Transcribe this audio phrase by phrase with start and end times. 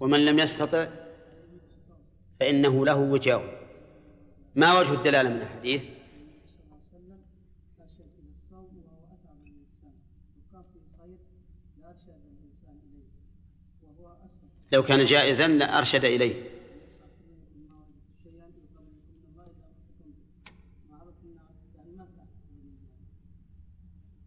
[0.00, 0.86] ومن لم يستطع
[2.40, 3.66] فإنه له وجاء
[4.54, 5.82] ما وجه الدلالة من الحديث؟
[14.72, 16.42] لو كان جائزا لأرشد إليه.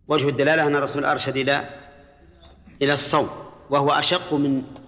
[0.08, 1.70] وجه الدلالة أن الرسول أرشد إلى
[2.82, 3.30] إلى الصوم
[3.70, 4.79] وهو أشق من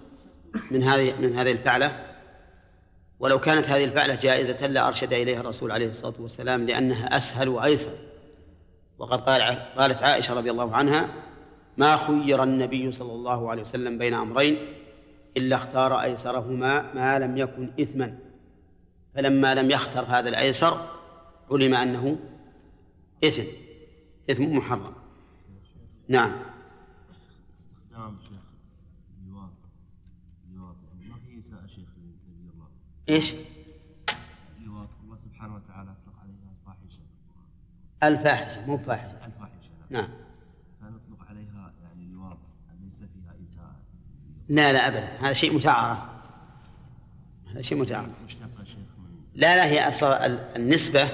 [0.72, 2.06] من هذه من هذه الفعلة.
[3.20, 7.98] ولو كانت هذه الفعلة جائزة لأرشد إليها الرسول عليه الصلاة والسلام لأنها أسهل وأيسر.
[8.98, 9.42] وقد قال
[9.78, 11.10] قالت عائشة رضي الله عنها
[11.78, 14.58] ما خير النبي صلى الله عليه وسلم بين أمرين
[15.38, 18.18] إلا اختار أيسرهما ما لم يكن إثما.
[19.16, 20.90] فلما لم يختر هذا الأيسر
[21.52, 22.20] علم أنه
[23.24, 23.44] إثم.
[24.30, 24.94] إثم محرم.
[26.08, 26.36] نعم
[27.92, 28.42] نعم شيخ
[29.28, 29.52] لواط
[30.54, 30.76] لواط
[31.10, 32.64] ما في إساءة شيخ لنبي
[33.08, 37.02] لواط الله سبحانه وتعالى أطلق عليها الفاحشة.
[38.04, 39.26] الفاحشة مو فاحشة.
[39.26, 39.70] الفاحشة.
[39.90, 40.10] نعم.
[40.82, 42.38] فنطلق عليها يعني لواط
[42.84, 43.76] ليس فيها إساءة.
[44.50, 45.26] لا لا أبدا.
[45.26, 46.00] هذا شيء متعارف.
[47.52, 48.10] هذا شيء متعارف.
[48.26, 48.78] مشتقة شيخ
[49.36, 50.12] لا لا هي أصل
[50.56, 51.10] النسبة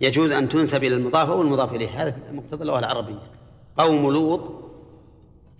[0.00, 2.02] يجوز أن تنسب إلى المضاف أو المضاف إليه.
[2.02, 3.22] هذا مقتضى اللغة العربية.
[3.76, 4.68] قوم لوط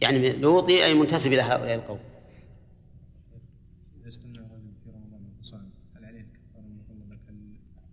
[0.01, 1.99] يعني لوطي أي منتسب إلى هؤلاء القوم
[4.01, 7.37] إذا استنى رجل في رمضان وصام هل عليه كفارة مغلظة كال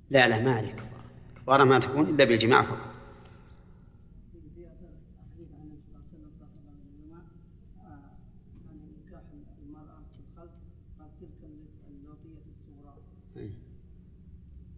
[0.09, 1.03] لا لا ما عليه كفارة.
[1.35, 2.95] كفارة ما تكون إلا بالجماع فقط.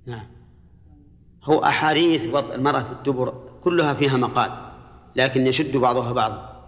[0.05, 0.25] نعم.
[1.43, 3.33] هو أحاديث وضع المرأة في الدبر
[3.63, 4.51] كلها فيها مقال
[5.15, 6.63] لكن يشد بعضها بعضا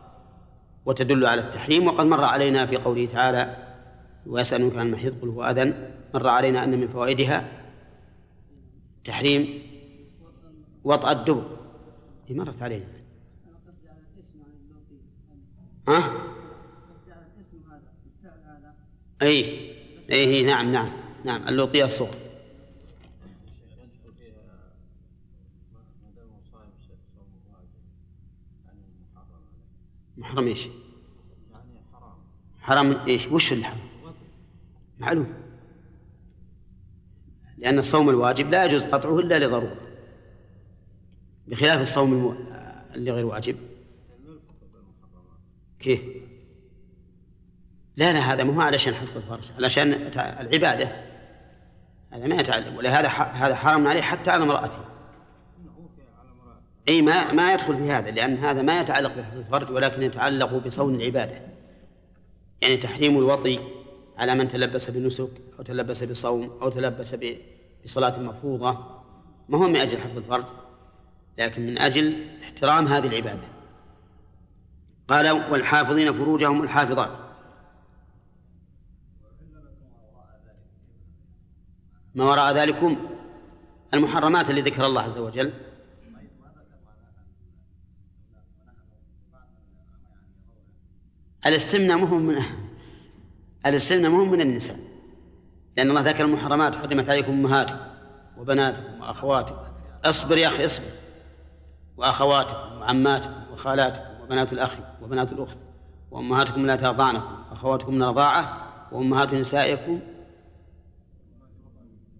[0.85, 1.87] وتدل على التحريم.
[1.87, 3.55] وقد مر علينا في قوله تعالى
[4.25, 7.58] ويسألونك عن المحيض قل هو أذن مر علينا أن من فوائدها
[9.09, 9.61] تحريم
[10.83, 11.57] وطأ الدبر
[12.27, 12.85] هي مرت علينا
[15.87, 15.99] ها؟
[18.45, 18.75] هذا
[19.21, 19.71] أي
[20.11, 20.91] أي نعم نعم
[21.25, 22.09] نعم اللوطية يعني
[30.17, 32.15] محرم إيش؟ يعني حرام
[32.61, 33.79] حرام إيش؟ وش اللي حرام؟
[34.99, 35.48] معلوم
[37.59, 39.75] لأن الصوم الواجب لا يجوز قطعه إلا لضرورة
[41.47, 42.35] بخلاف الصوم المو...
[42.95, 43.55] اللي غير واجب
[45.79, 46.01] كيف؟
[47.95, 50.91] لا لا هذا مو علشان حفظ الفرج علشان العبادة
[52.11, 53.07] هذا ما يتعلم ولهذا.
[53.07, 54.85] هذا حرم عليه حتى على امرأته
[56.87, 60.95] أي ما ما يدخل في هذا لأن هذا ما يتعلق بحفظ الفرج ولكن يتعلق بصون
[60.95, 61.41] العبادة
[62.61, 63.59] يعني تحريم الوطي
[64.19, 67.15] على من تلبس بنسك أو تلبس بصوم أو تلبس
[67.85, 68.71] بصلاة مفروضة.
[69.49, 70.45] ما هو من أجل حفظ الفرج
[71.37, 73.47] لكن من أجل احترام هذه العبادة.
[75.07, 77.19] قال والحافظين فروجهم الحافظات.
[82.15, 82.97] ما وراء ذلكم؟
[83.93, 85.53] المحرمات اللي ذكر الله عز وجل.
[91.45, 92.68] الاستمناء مهم من
[93.65, 94.79] الاستمناء مهم من النساء
[95.77, 97.77] لأن الله ذكر المحرمات حرمت عليكم أمهاتكم
[98.37, 99.55] وبناتكم وأخواتكم.
[100.05, 100.91] اصبر يا أخي اصبر.
[101.97, 105.57] وأخواتكم وعماتكم وخالاتكم وبنات الأخ وبنات الأخت.
[106.11, 109.99] وأمهاتكم لا ترضعنكم وأخواتكم من الرضاعة وأمهات نسائكم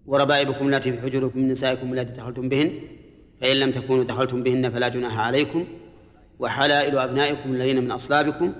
[0.06, 2.72] وربائبكم التي في حجوركم من نسائكم التي دخلتم بهن.
[3.40, 5.64] فإن لم تكونوا دخلتم بهن فلا جناح عليكم.
[6.38, 8.52] وحلائل أبنائكم الذين من أصلابكم.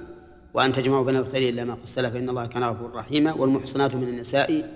[0.55, 4.09] وأن تجمعوا بين الأختين إلا ما قد سلف فإن الله كان غفورا رحيما والمحصنات من
[4.09, 4.71] النساء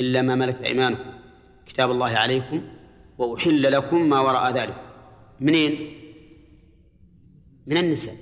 [0.00, 1.10] إلا ما ملكت أيمانكم.
[1.66, 2.62] كتاب الله عليكم
[3.18, 4.74] وأحل لكم ما وراء ذلك.
[5.40, 5.94] منين؟
[7.66, 8.16] من النساء.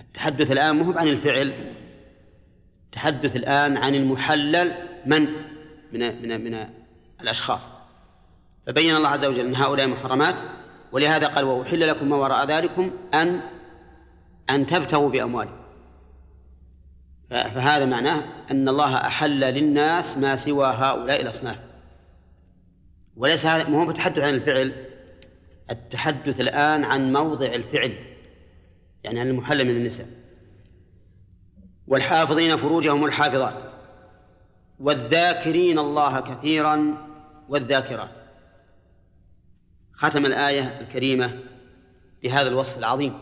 [0.00, 1.54] التحدث الآن مو عن الفعل
[2.86, 4.72] التحدث الآن عن المحلل
[5.06, 5.26] من؟
[5.92, 6.66] من من من
[7.20, 7.68] الأشخاص.
[8.66, 10.34] فبين الله عز وجل أن هؤلاء محرمات
[10.92, 13.40] ولهذا قال وأحل لكم ما وراء ذلكم أن
[14.50, 15.59] أن تبتغوا بأموالكم.
[17.30, 21.58] فهذا معناه أن الله أحل للناس ما سوى هؤلاء الأصناف
[23.16, 24.72] وليس هذا ما هو بتحدث عن الفعل
[25.70, 27.94] التحدث الآن عن موضع الفعل
[29.04, 30.06] يعني عن المحل من النساء
[31.86, 33.54] والحافظين فروجهم الحافظات
[34.80, 37.06] والذاكرين الله كثيرا
[37.48, 38.10] والذاكرات.
[39.94, 41.38] ختم الآية الكريمة
[42.22, 43.18] بهذا الوصف العظيم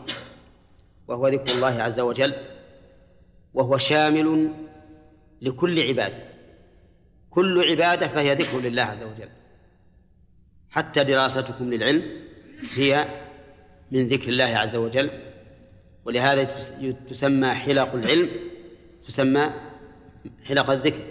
[1.07, 2.33] وهو ذكر الله عز وجل
[3.59, 4.53] وهو شامل
[5.41, 6.23] لكل عبادة.
[7.29, 9.29] كل عبادة فهي ذكر لله عز وجل.
[10.69, 12.03] حتى دراستكم للعلم
[12.75, 13.07] هي
[13.91, 15.09] من ذكر الله عز وجل.
[16.05, 16.43] ولهذا
[17.09, 18.29] تسمى حلق العلم
[19.07, 19.53] تسمى
[20.43, 21.03] حلق الذكر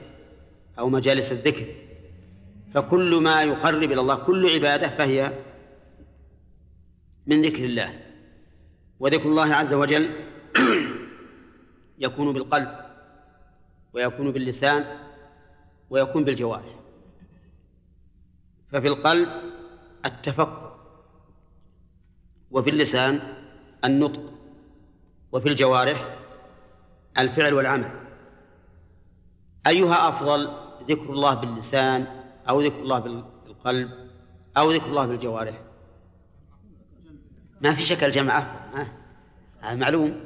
[0.79, 1.67] أو مجالس الذكر.
[2.75, 5.33] فكل ما يقرب إلى الله كل عبادة فهي
[7.27, 8.01] من ذكر الله.
[9.01, 10.11] وذكر الله عز وجل
[11.99, 12.75] يكون بالقلب
[13.93, 14.99] ويكون باللسان
[15.91, 16.75] ويكون بالجوارح.
[18.73, 19.29] ففي القلب
[20.07, 20.77] التفكر
[22.51, 23.21] وفي اللسان
[23.85, 24.33] النطق
[25.33, 26.19] وفي الجوارح
[27.19, 27.91] الفعل والعمل.
[29.67, 30.51] أيها أفضل
[30.89, 32.07] ذكر الله باللسان
[32.49, 33.91] أو ذكر الله بالقلب
[34.57, 35.61] أو ذكر الله بالجوارح.
[37.61, 40.21] ما في شك الجمع أفضل معلوم.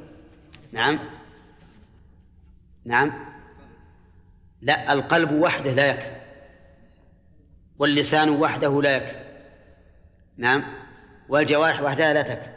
[0.71, 0.99] نعم.
[2.85, 3.13] نعم.
[4.61, 6.15] لا القلب وحده لا يكفي.
[7.79, 9.23] واللسان وحده لا يكفي.
[10.37, 10.63] نعم.
[11.29, 12.53] والجوارح وحدها لا تكفي.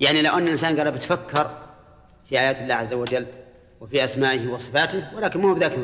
[0.00, 1.58] يعني لو أن الإنسان قال بتفكر
[2.28, 3.26] في آيات الله عز وجل
[3.80, 5.78] وفي أسمائه وصفاته ولكن ما هو بذاك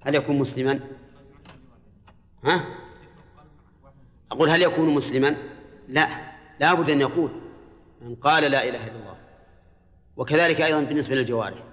[0.00, 0.80] هل يكون مسلما؟
[2.44, 2.64] ها؟
[4.32, 5.36] أقول هل يكون مسلما؟
[5.88, 6.08] لا.
[6.60, 7.30] لا بد أن يقول
[8.00, 9.16] من قال لا إله إلا الله.
[10.16, 11.67] وكذلك أيضا بالنسبة للجوارح.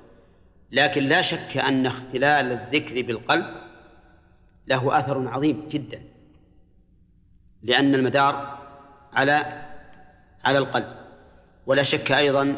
[0.72, 3.46] لكن لا شك أن اختلال الذكر بالقلب
[4.68, 6.02] له أثر عظيم جدا
[7.64, 8.60] لأن المدار
[9.14, 9.66] على
[10.46, 10.88] على القلب.
[11.66, 12.56] ولا شك أيضا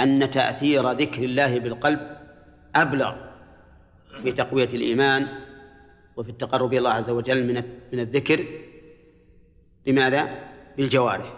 [0.00, 2.16] أن تأثير ذكر الله بالقلب
[2.74, 3.16] أبلغ
[4.22, 5.28] في تقوية الإيمان
[6.16, 7.54] وفي التقرب إلى الله عز وجل من
[7.92, 8.46] من الذكر.
[9.86, 10.38] لماذا؟
[10.76, 11.32] بالجوارح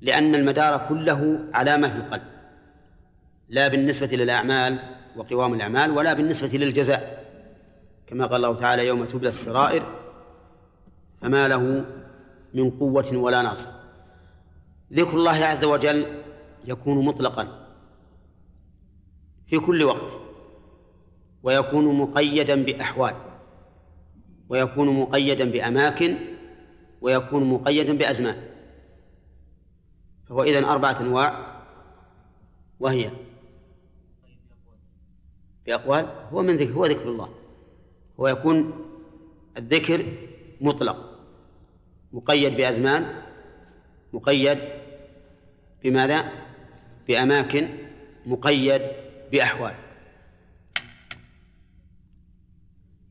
[0.00, 2.37] لأن المدار كله على ما في القلب.
[3.48, 4.78] لا بالنسبة للأعمال
[5.16, 7.18] وقوام الأعمال ولا بالنسبة للجزاء.
[8.06, 9.82] كما قال الله تعالى يوم تبلى السرائر
[11.20, 11.84] فما له
[12.54, 13.70] من قوة ولا ناصر.
[14.92, 16.22] ذكر الله عز وجل
[16.64, 17.66] يكون مطلقا
[19.46, 20.12] في كل وقت
[21.42, 23.14] ويكون مقيدا بأحوال
[24.48, 26.16] ويكون مقيدا بأماكن
[27.00, 28.36] ويكون مقيدا بأزمان.
[30.28, 31.62] فهو إذن أربعة أنواع
[32.80, 33.10] وهي
[35.68, 37.28] بأقوال هو من ذكر هو ذكر الله.
[38.20, 38.72] هو يكون
[39.56, 40.06] الذكر
[40.60, 41.18] مطلق
[42.12, 43.14] مقيد بأزمان
[44.12, 44.58] مقيد
[45.84, 46.24] بماذا؟
[47.08, 47.68] بأماكن
[48.26, 48.82] مقيد
[49.32, 49.74] بأحوال.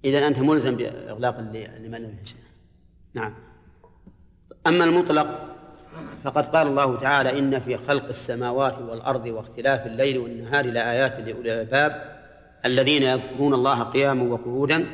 [0.06, 2.14] إذا أنت ملزم بإغلاق اللي ما
[3.14, 3.34] نعم.
[4.68, 5.56] أما المطلق
[6.24, 12.17] فقد قال الله تعالى إن في خلق السماوات والأرض واختلاف الليل والنهار لآيات لأولي الألباب
[12.66, 14.86] الذين يذكرون الله قياما وقعودا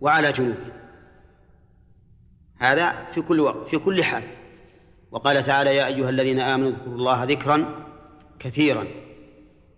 [0.00, 0.72] وعلى جنوبهم.
[2.58, 4.22] هذا في كل وقت في كل حال.
[5.10, 7.86] وقال تعالى يا أيها الذين آمنوا اذكروا الله ذكرا
[8.38, 8.86] كثيرا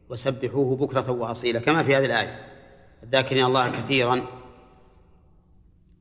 [0.09, 2.49] وسبحوه بكرة وأصيلا كما في هذه الآية.
[3.03, 4.27] الذاكرين الله كثيرا.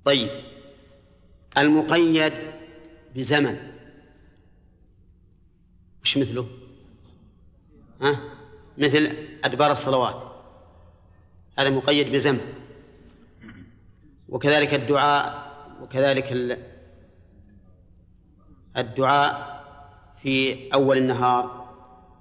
[0.06, 0.30] طيب.
[1.58, 2.34] المقيد
[3.16, 3.58] بزمن.
[6.04, 6.48] وش مثله؟
[8.02, 8.20] ها؟
[8.78, 9.12] مثل
[9.44, 10.27] أدبار الصلوات.
[11.60, 12.54] هذا مقيد بزمن
[14.30, 15.48] وكذلك الدعاء
[15.82, 16.58] وكذلك
[18.78, 19.58] الدعاء
[20.22, 21.68] في أول النهار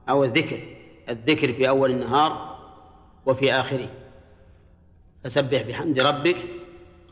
[0.09, 0.77] أو الذكر
[1.09, 2.57] الذكر في أول النهار
[3.27, 3.89] وفي آخره.
[5.25, 6.37] فسبح بحمد ربك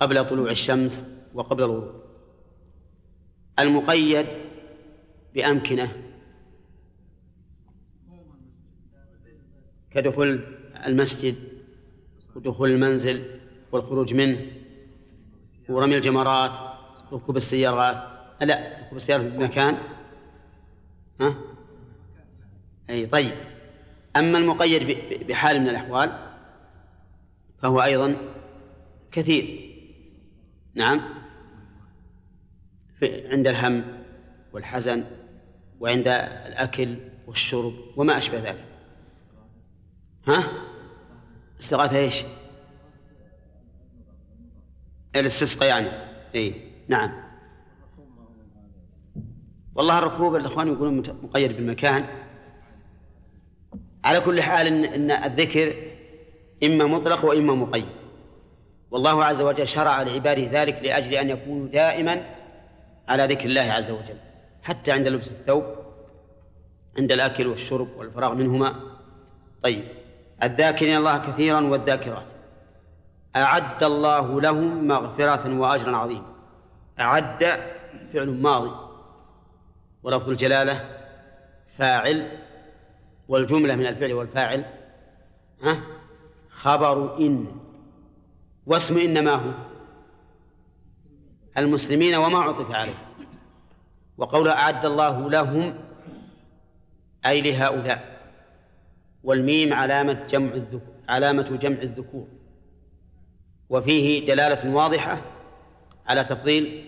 [0.00, 2.02] قبل طلوع الشمس وقبل الغروب.
[3.58, 4.26] المقيد
[5.34, 6.02] بأمكنة.
[9.90, 10.44] كدخول
[10.87, 11.53] المسجد
[12.36, 13.40] ودخول المنزل
[13.72, 14.46] والخروج منه
[15.68, 16.50] ورمي الجمرات
[17.12, 18.14] ركوب السيارات.
[18.40, 19.78] لا ركوب السيارات في مكان
[21.20, 21.34] ها؟
[22.90, 23.34] أي طيب.
[24.16, 24.98] أما المقيد
[25.28, 26.18] بحال من الأحوال
[27.62, 28.16] فهو أيضا
[29.12, 29.74] كثير.
[30.74, 31.00] نعم.
[33.02, 33.84] عند الهم
[34.52, 35.04] والحزن
[35.80, 36.08] وعند
[36.46, 38.64] الأكل والشرب وما أشبه ذلك.
[40.26, 40.74] ها؟
[41.61, 42.25] استغاثة إيش؟
[45.16, 45.88] الاستسقاء يعني.
[46.34, 46.54] اي
[46.88, 47.12] نعم.
[49.75, 52.06] والله الركوب الاخوان يقولون مقيد بالمكان.
[54.04, 55.75] على كل حال إن, الذكر
[56.64, 57.88] إما مطلق وإما مقيد.
[58.90, 62.34] والله عز وجل شرع لعباده ذلك لأجل أن يكونوا دائما
[63.08, 64.18] على ذكر الله عز وجل.
[64.62, 65.64] حتى عند لبس الثوب
[66.99, 68.80] عند الأكل والشرب والفراغ منهما.
[69.62, 69.84] طيب.
[70.42, 72.26] الذاكرين الله كثيرا والذاكرات.
[73.36, 76.34] أعد الله لهم مغفرة وأجرا عظيما.
[77.00, 77.44] أعد
[78.12, 78.70] فعل ماضي.
[80.02, 80.84] ولفظ الجلالة
[81.78, 82.38] فاعل
[83.28, 84.64] والجملة من الفعل والفاعل
[85.62, 85.80] ها؟
[86.50, 87.46] خبر إن.
[88.66, 89.50] واسم إن ما هو؟
[91.58, 92.98] المسلمين وما عطف عليه.
[94.18, 95.74] وقول أعد الله لهم
[97.26, 98.13] أي لهؤلاء.
[99.25, 102.26] والميم علامة جمع الذكور علامة جمع الذكور.
[103.69, 105.23] وفيه دلالة واضحة
[106.07, 106.85] على تفضيل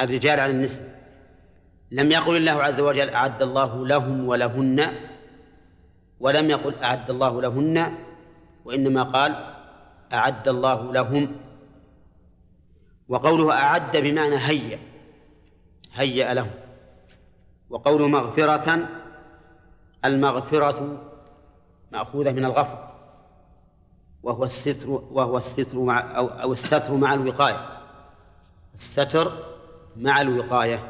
[0.00, 0.94] الرجال عن النساء
[1.90, 4.92] لم يقل الله عز وجل أعد الله لهم ولهن
[6.20, 7.94] ولم يقل أعد الله لهن
[8.64, 9.54] وإنما قال
[10.12, 11.36] أعد الله لهم.
[13.08, 14.78] وقوله أعد بمعنى هيأ
[15.94, 16.50] هيأ لهم.
[17.70, 18.88] وقوله مغفرة
[20.04, 21.02] المغفرة
[21.92, 22.94] مأخوذة من الغفر
[24.22, 27.68] وهو الستر وهو الستر مع أو, أو الستر مع الوقاية.
[28.74, 29.32] الستر
[29.96, 30.88] مع الوقاية.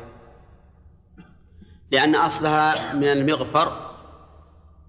[1.91, 3.91] لأن أصلها من المغفر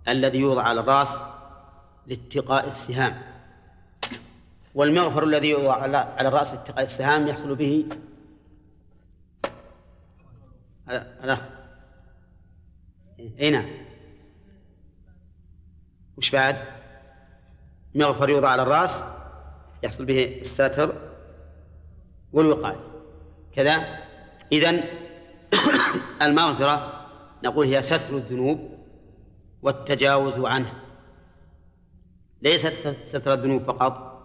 [0.08, 1.10] الذي يوضع على الرأس
[2.08, 3.22] لاتقاء السهام.
[4.76, 7.86] والمغفر الذي يوضع على الرأس لاتقاء السهام يحصل به
[13.52, 13.85] نعم.
[16.18, 16.58] وش بعد؟
[17.96, 19.04] مغفر يوضع على الرأس
[19.84, 20.96] يحصل به الستر
[22.34, 22.80] والوقاية.
[23.56, 24.00] كذا.
[24.52, 24.84] إذن
[26.22, 27.06] المغفرة
[27.44, 28.70] نقول هي ستر الذنوب
[29.62, 30.74] والتجاوز عنها.
[32.42, 34.16] ليست ستر الذنوب فقط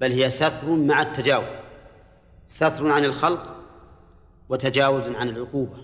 [0.00, 1.60] بل هي ستر مع التجاوز.
[2.56, 3.56] ستر عن الخلق
[4.48, 5.76] وتجاوز عن العقوبة.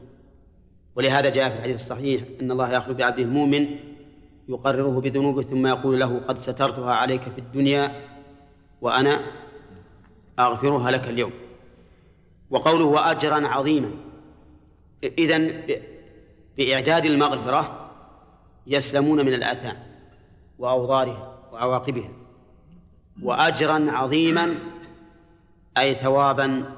[0.97, 3.86] ولهذا جاء في الحديث الصحيح أن الله يأخذ بعبده المؤمن
[4.49, 8.03] يقرره بذنوبه ثم يقول له قد سترتها عليك في الدنيا
[8.81, 9.21] وأنا
[10.39, 11.33] أغفرها لك اليوم.
[12.51, 13.91] وقوله وأجرا عظيما.
[15.05, 15.63] إذن
[16.57, 17.91] بإعداد المغفرة
[18.67, 19.77] يسلمون من الآثام
[20.59, 22.11] وأوضارها وعواقبها.
[23.23, 24.55] وأجرا عظيما
[25.79, 26.73] أي ثوابا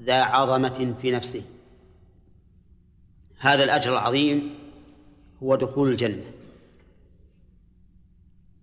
[0.00, 1.42] ذا عظمة في نفسه.
[3.38, 4.54] هذا الأجر العظيم
[5.42, 6.24] هو دخول الجنة.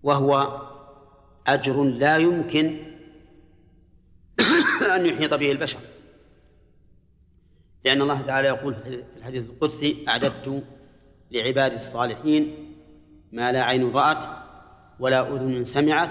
[0.04, 0.62] وهو
[1.48, 2.78] أجر لا يمكن
[4.96, 5.80] أن يحيط به البشر.
[7.86, 10.64] لأن الله تعالى يقول في الحديث القدسي أعددت
[11.32, 12.74] لعبادي الصالحين
[13.32, 14.38] ما لا عين رأت
[15.00, 16.10] ولا أذن سمعت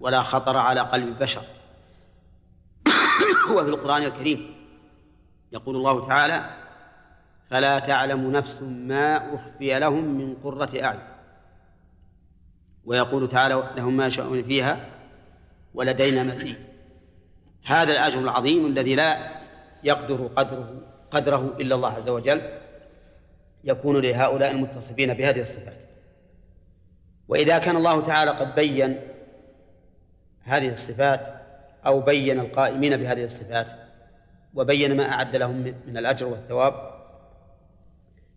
[0.00, 1.42] ولا خطر على قلب البشر.
[3.54, 4.54] وفي القرآن الكريم
[5.52, 6.50] يقول الله تعالى
[7.50, 11.13] فلا تعلم نفس ما أخفي لهم من قرة أعين.
[12.86, 14.86] ويقول تعالى لهم ما يشاءون فيها
[15.74, 16.56] ولدينا مزيد
[17.64, 19.30] هذا الأجر العظيم الذي لا
[19.84, 22.42] يقدر قدره قدره إلا الله عز وجل
[23.64, 25.76] يكون لهؤلاء المتصفين بهذه الصفات.
[27.28, 29.00] وإذا كان الله تعالى قد بين
[30.42, 31.20] هذه الصفات
[31.86, 33.66] أو بين القائمين بهذه الصفات
[34.54, 36.74] وبين ما أعد لهم من الأجر والثواب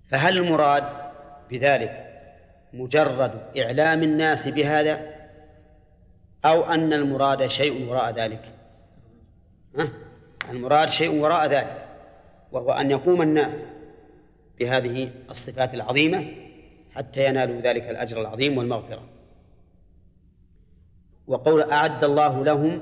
[0.09, 0.83] فهل المراد
[1.51, 2.06] بذلك
[2.73, 5.17] مجرد إعلام الناس بهذا
[6.45, 8.41] أو أن المراد شيء وراء ذلك؟
[10.51, 11.87] المراد شيء وراء ذلك
[12.51, 13.53] وهو أن يقوم الناس
[14.59, 16.25] بهذه الصفات العظيمة
[16.95, 19.03] حتى ينالوا ذلك الأجر العظيم والمغفرة.
[21.27, 22.81] وقول أعد الله لهم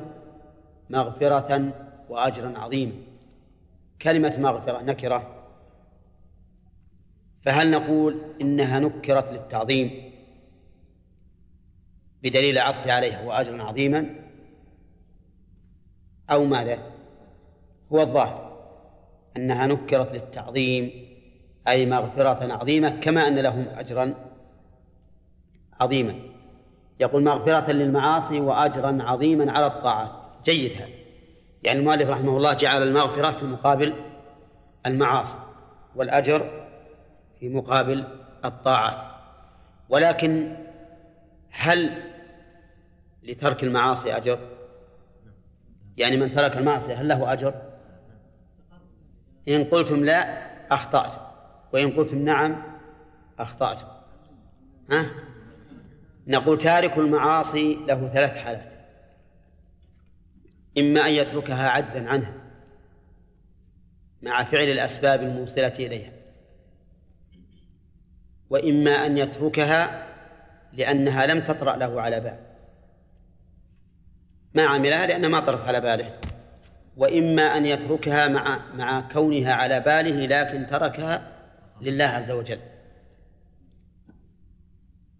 [0.90, 1.74] مغفرة
[2.10, 2.94] وأجرا عظيما.
[4.02, 5.35] كلمة مغفرة نكرة
[7.46, 10.12] فهل نقول إنها نكرت للتعظيم
[12.24, 14.10] بدليل عطف عليها وأجرا عظيما؟
[16.30, 16.80] أو ماذا؟
[17.92, 18.58] هو الظاهر
[19.38, 20.92] أنها نكرت للتعظيم
[21.68, 24.14] أي مغفرة عظيمة كما أن لهم أجرا
[25.80, 26.16] عظيما.
[27.00, 30.12] يقول مغفرة للمعاصي وأجرا عظيما على الطاعات.
[30.46, 30.90] جيد هذا
[31.64, 33.94] يعني المؤلف رحمه الله جعل المغفرة في مقابل
[34.86, 35.40] المعاصي
[35.96, 36.65] والأجر
[37.40, 38.04] في مقابل
[38.46, 39.16] الطاعات.
[39.90, 40.56] ولكن
[41.52, 42.04] هل
[43.24, 44.40] لترك المعاصي أجر؟
[45.98, 47.54] يعني من ترك المعصية هل له أجر؟
[49.48, 51.22] إن قلتم لا أخطأت
[51.74, 52.64] وإن قلتم نعم
[53.40, 53.80] أخطأت
[54.92, 55.06] ها؟
[56.28, 58.72] نقول تارك المعاصي له ثلاث حالات.
[60.78, 62.34] إما أن يتركها عجزا عنها
[64.22, 66.12] مع فعل الأسباب الموصلة إليها.
[68.50, 70.06] وإما أن يتركها
[70.74, 72.38] لأنها لم تطرأ له على بال
[74.56, 76.14] ما عملها؟ لأنها ما طرت على باله.
[76.98, 81.32] وإما أن يتركها مع مع كونها على باله لكن تركها
[81.82, 82.60] لله عز وجل.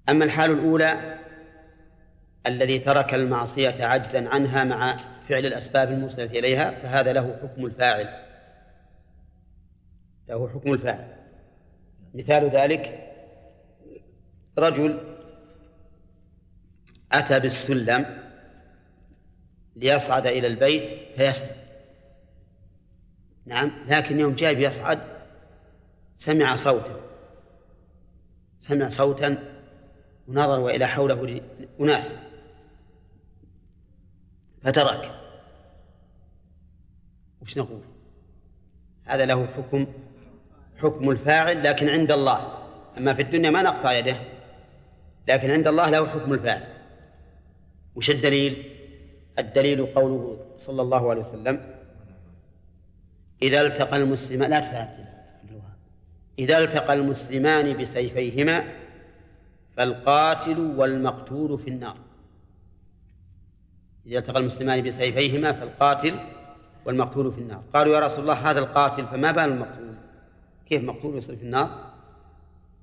[0.10, 1.18] أما الحال الأولى
[2.48, 4.98] الذي ترك المعصية عجزا عنها مع
[5.30, 8.10] فعل الأسباب الموصلة إليها فهذا له حكم الفاعل.
[10.30, 11.08] له حكم الفاعل.
[12.14, 13.05] مثال ذلك
[14.58, 15.00] رجل
[17.12, 18.24] أتى بالسلم
[19.76, 21.56] ليصعد إلى البيت فيسلم
[23.46, 25.00] نعم لكن يوم جاء بيصعد
[26.18, 27.02] سمع صوتا
[28.60, 29.56] سمع صوتا
[30.28, 31.42] ونظر وإلى حوله
[31.80, 32.14] أناس
[34.66, 35.12] فترك.
[37.42, 37.82] وش نقول؟
[39.06, 39.88] هذا له حكم
[40.78, 42.58] حكم الفاعل لكن عند الله.
[42.98, 44.18] أما في الدنيا ما نقطع يده.
[45.28, 46.64] لكن عند الله له حكم الفاعل.
[47.96, 48.72] وش الدليل؟
[49.40, 51.76] الدليل قوله صلى الله عليه وسلم
[53.42, 55.06] إذا التقى المسلمان لا تفعل
[56.40, 58.64] إذا التقى المسلمان بسيفيهما
[59.78, 61.98] فالقاتل والمقتول في النار.
[64.06, 66.20] إذا التقى المسلمان بسيفيهما فالقاتل
[66.86, 67.64] والمقتول في النار.
[67.74, 69.96] قالوا يا رسول الله هذا القاتل فما بال المقتول؟
[70.70, 71.94] كيف مقتول يصير في النار؟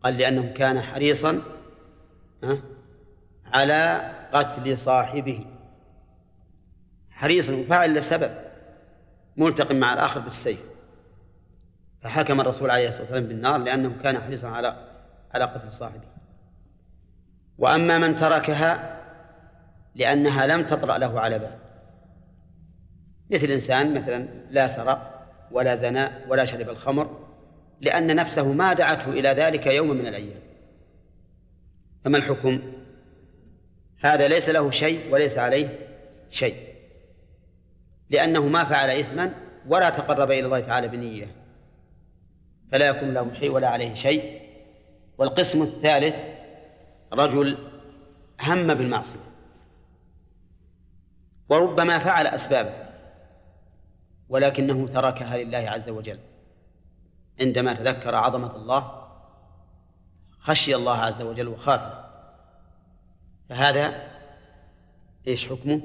[0.03, 1.43] قال لأنه كان حريصا
[3.53, 5.47] على قتل صاحبه.
[7.11, 8.31] حريصا وفاعل لسبب
[9.37, 10.61] ملتقم مع الآخر بالسيف.
[12.03, 14.89] فحكم الرسول عليه الصلاة والسلام بالنار لأنه كان حريصا على
[15.35, 16.09] على قتل صاحبه.
[17.59, 19.01] وأما من تركها
[19.95, 21.59] لأنها لم تطرأ له على بال.
[23.31, 27.29] مثل إنسان مثلا لا سرق ولا زنى ولا شرب الخمر
[27.81, 30.52] لأن نفسه ما دعته إلى ذلك يوم من الأيام.
[32.05, 32.63] فما الحكم؟
[34.01, 35.79] هذا ليس له شيء وليس عليه
[36.31, 36.57] شيء.
[38.11, 39.35] لأنه ما فعل إثما
[39.67, 41.27] ولا تقرب إلى الله تعالى بنية.
[42.73, 44.41] فلا يكون له شيء ولا عليه شيء.
[45.19, 46.15] والقسم الثالث
[47.13, 47.59] رجل
[48.41, 49.21] هم بالمعصية.
[51.49, 52.75] وربما فعل أسبابه
[54.29, 56.19] ولكنه تركها لله عز وجل.
[57.41, 59.02] عندما تذكر عظمة الله
[60.43, 61.81] خشي الله عز وجل وخاف
[63.49, 63.95] فهذا
[65.29, 65.81] إيش حكمه؟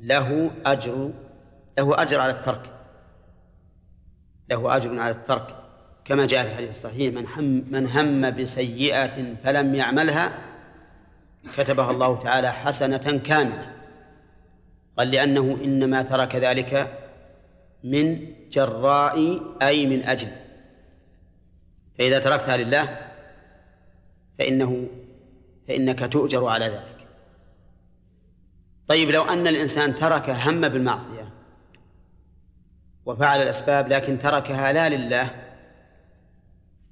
[0.00, 1.10] له أجر
[1.78, 2.70] له أجر على الترك.
[4.50, 5.56] له أجر على الترك.
[6.04, 10.32] كما جاء في الحديث الصحيح من هم من هم بسيئة فلم يعملها
[11.56, 13.66] كتبها الله تعالى حسنة كاملة.
[14.98, 16.98] قال لأنه إنما ترك ذلك
[17.84, 20.28] من جراء أي من أجل.
[21.98, 23.07] فإذا تركتها لله
[24.38, 24.88] فإنه
[25.68, 26.98] فإنك تؤجر على ذلك.
[28.88, 31.32] طيب لو أن الإنسان ترك هم بالمعصية
[33.06, 35.30] وفعل الأسباب لكن تركها لا لله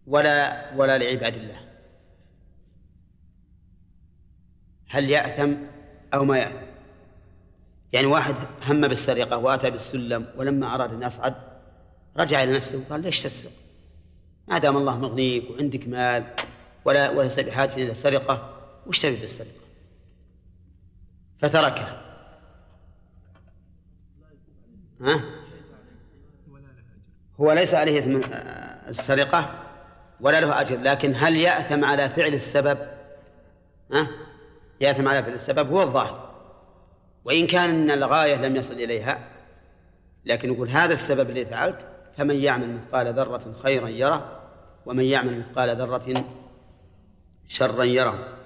[0.07, 1.61] ولا ولا لعباد الله
[4.89, 5.55] هل يأثم
[6.15, 6.67] أو ما يأثم؟
[7.93, 11.35] يعني واحد هم بالسرقة وأتى بالسلم ولما أراد أن يصعد
[12.17, 13.53] رجع إلى نفسه وقال ليش تسرق؟
[14.49, 16.25] ما دام الله مغنيك وعندك مال
[16.87, 18.53] ولا وليس بحاجة إلى السرقة
[18.87, 19.61] وش تبي بالسرقة
[21.39, 22.03] فتركها
[25.01, 25.21] ها؟
[27.41, 28.21] هو ليس عليه إثم
[28.89, 29.63] السرقة
[30.21, 32.79] ولا له أجر لكن هل يأثم على فعل السبب
[33.93, 34.09] ها؟
[34.81, 36.35] يأثم على فعل السبب هو الظاهر
[37.25, 39.29] وإن كان الغاية لم يصل إليها
[40.25, 44.41] لكن يقول هذا السبب الذي فعلت فمن يعمل مثقال ذرة خيرا يره
[44.87, 46.25] ومن يعمل مثقال ذرة
[47.49, 48.37] شرا يره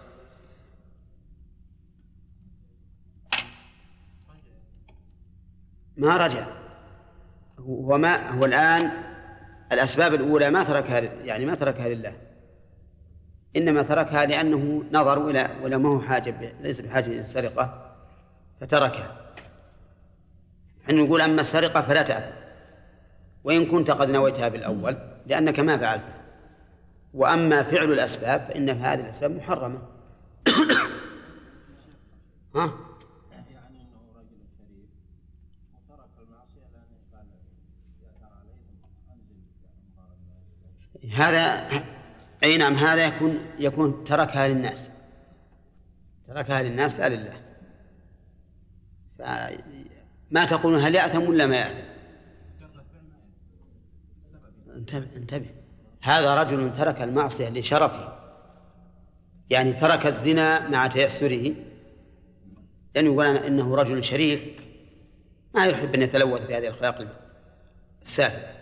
[5.96, 6.46] ما رجع.
[7.58, 8.90] هو ما هو الآن
[9.72, 12.12] الأسباب الأولى ما تركها يعني ما تركها لله.
[13.56, 17.94] إنما تركها لأنه نظر إلى ولا ما هو حاجة ليس بحاجة إلى السرقة
[18.60, 19.16] فتركها.
[20.86, 22.40] حين نقول أما السرقة فلا تأثم
[23.44, 26.19] وإن كنت قد نويتها بالأول لأنك ما فعلتها.
[27.14, 29.82] وأما فعل الأسباب فإن هذه الأسباب محرمة.
[32.54, 32.72] ها؟
[41.12, 41.68] هذا
[42.44, 44.88] أي نعم هذا يكون يكون تركها للناس.
[46.26, 47.40] تركها للناس لا لله.
[50.30, 51.90] ما تقولون هل يأثم ولا ما يأثم؟
[54.76, 55.59] انتبه انتبه.
[56.00, 58.20] هذا رجل ترك المعصية لشرفه
[59.50, 61.54] يعني ترك الزنا مع تيسره
[62.94, 64.40] لأنه يقول إنه رجل شريف
[65.54, 67.06] ما يحب أن يتلوث بهذه الأخلاق
[68.02, 68.54] السافلة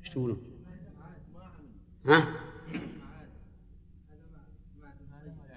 [0.00, 0.42] إيش تقولون؟
[2.06, 2.26] ها؟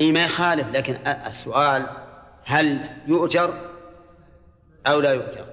[0.02, 1.88] إي ما يخالف لكن السؤال
[2.44, 3.70] هل يؤجر
[4.88, 5.49] أو لا يؤجر؟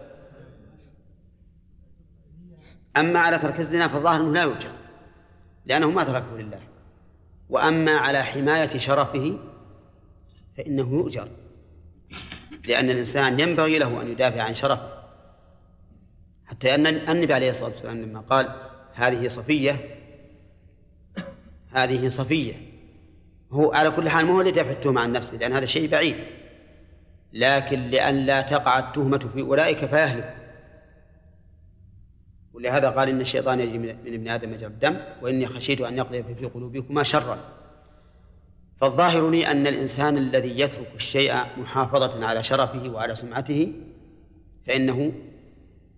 [2.97, 4.73] أما على ترك الزنا فالظاهر أنه لا يؤجر
[5.67, 6.61] لأنه ما تركه لله.
[7.51, 9.39] وأما على حماية شرفه
[10.57, 11.29] فإنه يؤجر
[12.67, 14.97] لأن الإنسان ينبغي له أن يدافع عن شرفه.
[16.47, 18.53] حتى أن النبي عليه الصلاة والسلام لما قال
[18.95, 19.81] هذه صفية
[21.73, 22.55] هذه صفية
[23.51, 26.17] هو على كل حال ما هو لدفع التهمة عن نفسه لأن هذا شيء بعيد.
[27.33, 30.46] لكن لئن لا تقع التهمة في أولئك فيهلك.
[32.57, 36.47] ولهذا قال إن الشيطان يجري من ابن آدم مجرى الدم وإني خشيت أن يقضي في
[36.47, 37.39] قلوبكما شرا.
[38.81, 43.73] فالظاهر لي أن الإنسان الذي يترك الشيء محافظة على شرفه وعلى سمعته
[44.67, 45.13] فإنه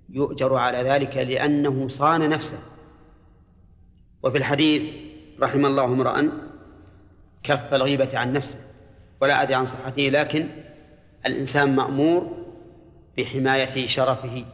[0.08, 2.58] يؤجر على ذلك لأنه صان نفسه.
[4.22, 4.94] وفي الحديث
[5.40, 6.32] رحم الله امرأ
[7.42, 8.58] كف الغيبة عن نفسه
[9.20, 10.48] ولا أدري عن صحته لكن
[11.26, 12.46] الإنسان مأمور
[13.18, 14.44] بحماية شرفه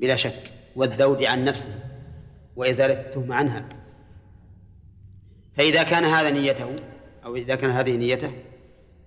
[0.00, 0.61] بلا شك.
[0.76, 1.78] والذود عن نفسه
[2.56, 3.68] وإزالة التهمة عنها.
[5.56, 6.76] فإذا كان هذا نيته
[7.24, 8.32] أو إذا كان هذه نيته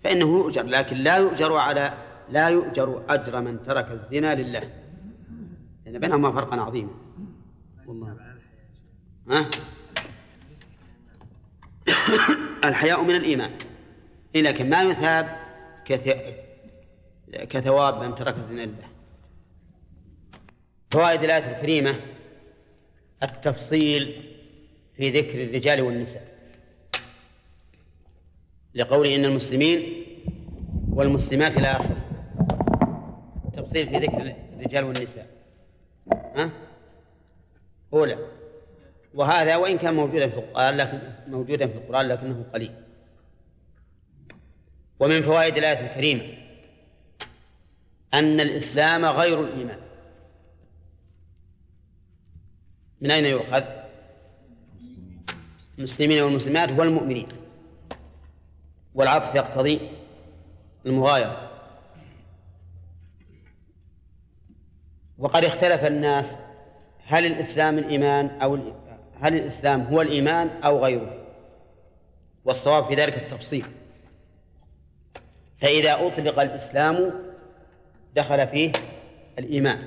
[0.03, 1.93] فإنه يؤجر لكن لا يؤجر على
[2.29, 4.69] لا يؤجر أجر من ترك الزنا لله.
[5.85, 6.91] لأن بينهما فرقا عظيما.
[7.85, 8.17] والله.
[9.29, 9.49] ها؟
[12.63, 13.51] الحياء من الإيمان.
[14.35, 15.37] لكن ما يثاب
[17.49, 18.94] كثواب من ترك الزنا لله.
[20.95, 21.95] فوائد الآية الكريمة
[23.23, 24.23] التفصيل
[24.97, 26.27] في ذكر الرجال والنساء.
[28.75, 30.05] لقول إن المسلمين
[30.89, 31.97] والمسلمات إلى آخره.
[33.45, 35.27] التفصيل في ذكر الرجال والنساء.
[36.11, 36.49] ها؟
[37.93, 38.17] أولى.
[39.13, 42.71] وهذا وإن كان موجودا في القرآن لكن موجودا في القرآن لكنه قليل.
[44.99, 46.23] ومن فوائد الآية الكريمة
[48.13, 49.84] أن الإسلام غير الإيمان.
[53.05, 53.63] من أين يؤخذ؟
[55.77, 57.27] المسلمين والمسلمات والمؤمنين.
[58.95, 59.79] والعطف يقتضي
[60.85, 61.51] المغايرة.
[65.17, 66.35] وقد اختلف الناس
[67.05, 68.59] هل الإسلام الإيمان أو
[69.21, 71.25] هل الإسلام هو الإيمان أو غيره.
[72.45, 73.65] والصواب في ذلك التفصيل.
[75.61, 77.13] فإذا أطلق الإسلام
[78.15, 78.71] دخل فيه
[79.39, 79.83] الإيمان.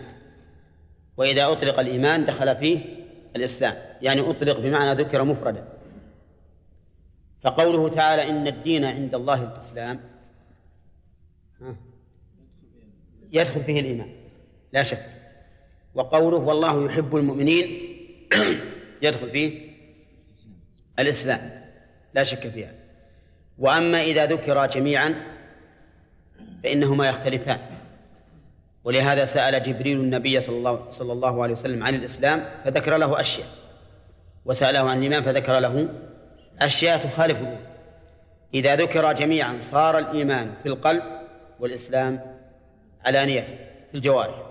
[1.16, 2.97] وإذا أطلق الإيمان دخل فيه
[3.36, 5.68] الإسلام يعني أطلق بمعنى ذكر مفردا.
[7.42, 10.00] فقوله تعالى إن الدين عند الله الإسلام
[13.32, 14.12] يدخل فيه الإيمان
[14.72, 15.04] لا شك.
[15.94, 17.96] وقوله والله يحب المؤمنين
[19.02, 19.68] يدخل فيه
[20.98, 21.64] الإسلام
[22.14, 22.72] لا شك فيها.
[23.58, 25.14] وأما إذا ذكر جميعا
[26.62, 27.77] فإنهما يختلفان.
[28.88, 33.48] ولهذا سأل جبريل النبي صلى الله, صلى الله عليه وسلم عن الإسلام فذكر له أشياء.
[34.44, 35.88] وسأله عن الإيمان فذكر له
[36.60, 37.38] أشياء تخالف
[38.54, 41.02] إذا ذكر جميعا صار الإيمان في القلب
[41.60, 42.20] والإسلام
[43.04, 43.40] علانية
[43.90, 44.42] في الجوارح.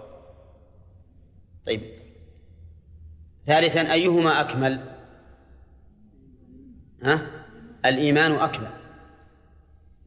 [1.67, 1.81] طيب.
[3.45, 4.79] ثالثا أيهما أكمل؟
[7.03, 7.21] ها؟
[7.85, 8.71] الإيمان أكمل.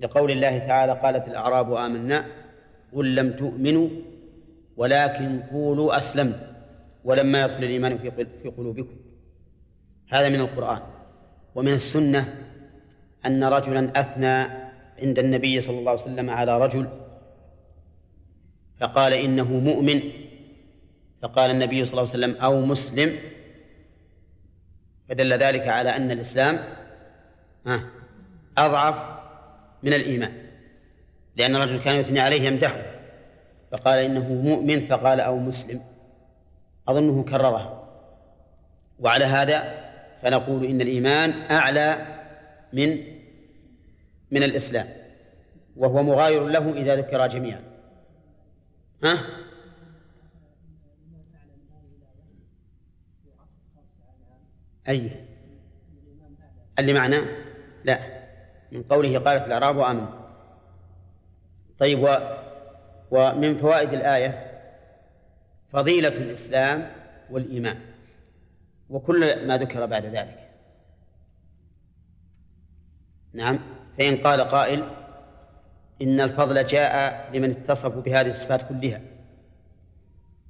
[0.00, 2.26] لقول الله تعالى قالت الأعراب آمنا
[2.92, 3.88] قل لم تؤمنوا
[4.80, 6.40] ولكن قولوا أسلمت
[7.04, 7.98] ولما يدخل الإيمان
[8.42, 8.96] في قلوبكم.
[10.08, 10.82] هذا من القرآن
[11.54, 12.34] ومن السنة
[13.26, 14.36] أن رجلا أثنى
[15.02, 16.88] عند النبي صلى الله عليه وسلم على رجل
[18.78, 20.02] فقال إنه مؤمن.
[21.22, 23.18] فقال النبي صلى الله عليه وسلم أو مسلم.
[25.08, 26.58] فدل ذلك على أن الإسلام
[28.58, 29.20] أضعف
[29.82, 30.32] من الإيمان.
[31.36, 32.99] لأن الرجل كان يثني عليه يمدحه.
[33.70, 35.80] فقال إنه مؤمن فقال أو مسلم.
[36.88, 37.88] أظنه كررها
[39.00, 39.90] وعلى هذا
[40.22, 42.06] فنقول إن الإيمان أعلى
[42.72, 43.04] من
[44.30, 44.88] من الإسلام.
[45.76, 47.61] وهو مغاير له إذا ذكر جميعا.
[49.04, 49.18] ها؟
[54.88, 55.11] أي؟
[56.78, 57.24] اللي معناه؟
[57.85, 58.00] لا.
[58.72, 60.06] من قوله قالت الأعراب آمن.
[61.78, 62.06] طيب و
[63.10, 64.50] ومن فوائد الآية
[65.72, 66.90] فضيلة الإسلام
[67.30, 67.78] والإيمان
[68.90, 70.48] وكل ما ذكر بعد ذلك.
[73.32, 73.58] نعم.
[73.98, 74.84] فإن قال قائل
[76.02, 79.00] إن الفضل جاء لمن اتصفوا بهذه الصفات كلها.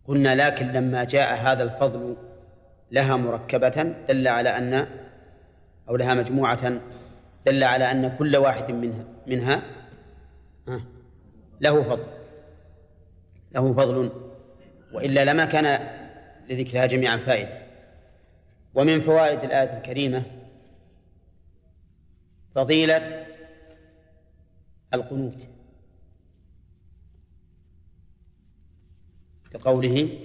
[0.04, 2.16] قلنا لكن لما جاء هذا الفضل
[2.90, 4.86] لها مركبة دل على أن
[5.88, 6.80] أو لها مجموعة
[7.46, 9.62] دل على أن كل واحد منها منها
[11.60, 12.19] له فضل.
[13.52, 14.12] له فضل
[14.92, 15.88] وإلا لما كان
[16.48, 17.60] لذكرها جميعا فائدة.
[18.74, 20.22] ومن فوائد الآية الكريمة
[22.54, 23.26] فضيلة
[24.94, 25.46] القنوت.
[29.50, 30.18] كقوله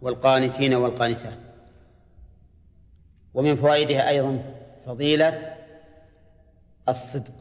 [0.00, 1.38] والقانتين والقانتات.
[3.34, 4.54] ومن فوائدها أيضا
[4.86, 5.56] فضيلة
[6.88, 7.32] الصدق.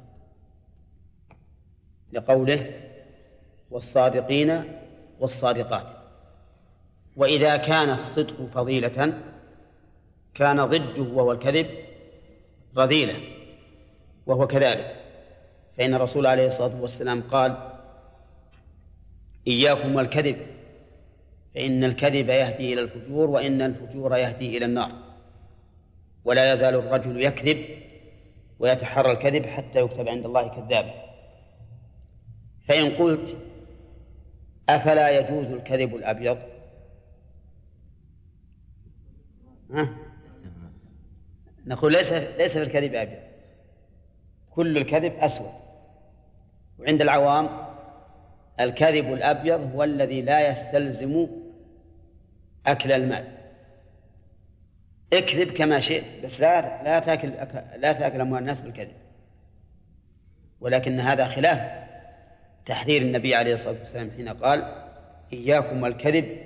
[2.13, 2.84] لقوله
[3.71, 4.63] والصادقين
[5.19, 5.87] والصادقات.
[7.15, 9.13] وإذا كان الصدق فضيلة
[10.33, 11.67] كان ضده وهو الكذب
[12.77, 13.15] رذيلة
[14.25, 14.95] وهو كذلك.
[15.77, 17.57] فإن الرسول عليه الصلاة والسلام قال
[19.47, 20.37] إياكم والكذب
[21.55, 24.91] فإن الكذب يهدي إلى الفجور وإن الفجور يهدي إلى النار.
[26.25, 27.65] ولا يزال الرجل يكذب
[28.59, 30.93] ويتحرى الكذب حتى يكتب عند الله كذابا.
[32.67, 33.37] فإن قلت
[34.69, 36.37] أفلا يجوز الكذب الأبيض؟
[39.71, 39.89] ها؟
[41.65, 43.19] نقول ليس ليس في الكذب أبيض
[44.49, 45.51] كل الكذب أسود.
[46.79, 47.49] وعند العوام
[48.59, 51.27] الكذب الأبيض هو الذي لا يستلزم
[52.65, 53.37] أكل المال.
[55.13, 57.29] اكذب كما شئت بس لا لا تأكل
[57.77, 58.95] لا تأكل أموال الناس بالكذب.
[60.61, 61.84] ولكن هذا خلاف.
[62.65, 64.85] تحذير النبي عليه الصلاة والسلام حين قال
[65.33, 66.37] إياكم والكذب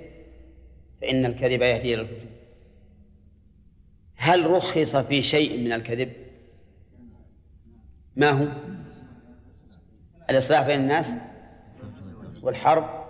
[1.00, 2.30] فإن الكذب يهدي إلى الفجور
[4.16, 6.12] هل رخص في شيء من الكذب؟
[8.16, 8.46] ما هو؟
[10.30, 11.12] الإصلاح بين الناس
[12.42, 13.00] والحرب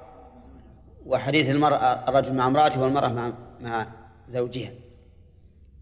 [1.06, 3.86] وحديث المرأة الرجل مع امرأته والمرأة مع مع
[4.28, 4.70] زوجها.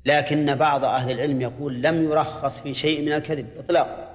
[0.04, 4.07] لكن بعض أهل العلم يقول لم يرخص في شيء من الكذب إطلاقا.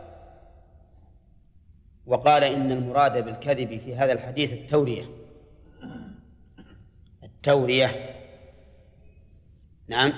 [2.07, 5.05] وقال إن المراد بالكذب في هذا الحديث التورية.
[7.23, 8.15] التورية.
[9.87, 10.13] نعم.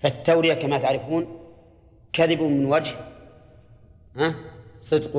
[0.00, 1.40] فالتورية كما تعرفون
[2.12, 2.94] كذب من وجه
[4.16, 4.34] ها؟
[4.82, 5.16] صدق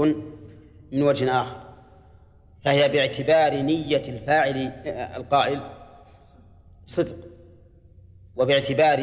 [0.91, 1.67] من وجه آخر.
[2.65, 4.57] فهي باعتبار نية الفاعل
[5.15, 5.61] القائل
[6.85, 7.15] صدق
[8.35, 8.97] وباعتبار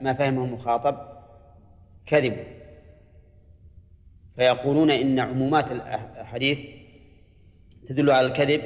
[0.00, 0.98] ما فهمه المخاطب
[2.06, 2.57] كذب.
[4.38, 5.64] فيقولون إن عمومات
[6.20, 6.58] الحديث
[7.88, 8.62] تدل على الكذب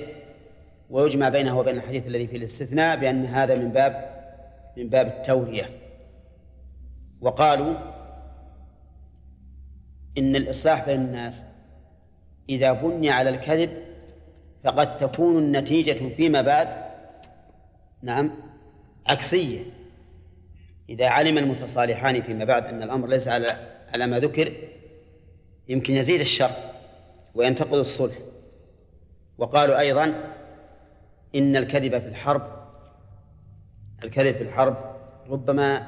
[0.90, 4.22] ويجمع بينه وبين الحديث الذي فيه الاستثناء بأن هذا من باب
[4.76, 5.70] من باب التورية
[7.20, 7.74] وقالوا
[10.18, 11.34] إن الإصلاح بين الناس
[12.48, 13.70] إذا بني على الكذب
[14.64, 16.68] فقد تكون النتيجة فيما بعد
[18.02, 18.30] نعم
[19.06, 19.60] عكسية.
[20.88, 23.56] إذا علم المتصالحان فيما بعد أن الأمر ليس على
[23.94, 24.52] على ما ذكر
[25.68, 26.50] يمكن يزيد الشر
[27.34, 28.18] وينتقض الصلح.
[29.38, 30.34] وقالوا أيضا
[31.34, 32.42] إن الكذب في الحرب
[34.04, 34.76] الكذب في الحرب
[35.28, 35.86] ربما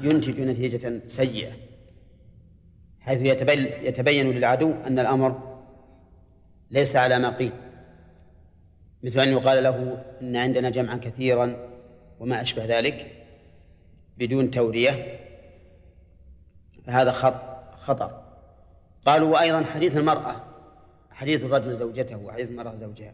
[0.00, 1.52] ينتج نتيجة سيئة
[3.00, 3.20] حيث
[3.82, 5.60] يتبين للعدو أن الأمر
[6.70, 7.52] ليس على ما قيل.
[9.02, 11.56] مثل أن يقال له إن عندنا جمعا كثيرا
[12.20, 13.06] وما أشبه ذلك
[14.18, 15.18] بدون تورية
[16.86, 17.12] فهذا
[17.84, 18.19] خطر
[19.06, 20.36] قالوا وأيضا حديث المرأة
[21.10, 23.12] حديث الرجل زوجته وحديث المرأة زوجها.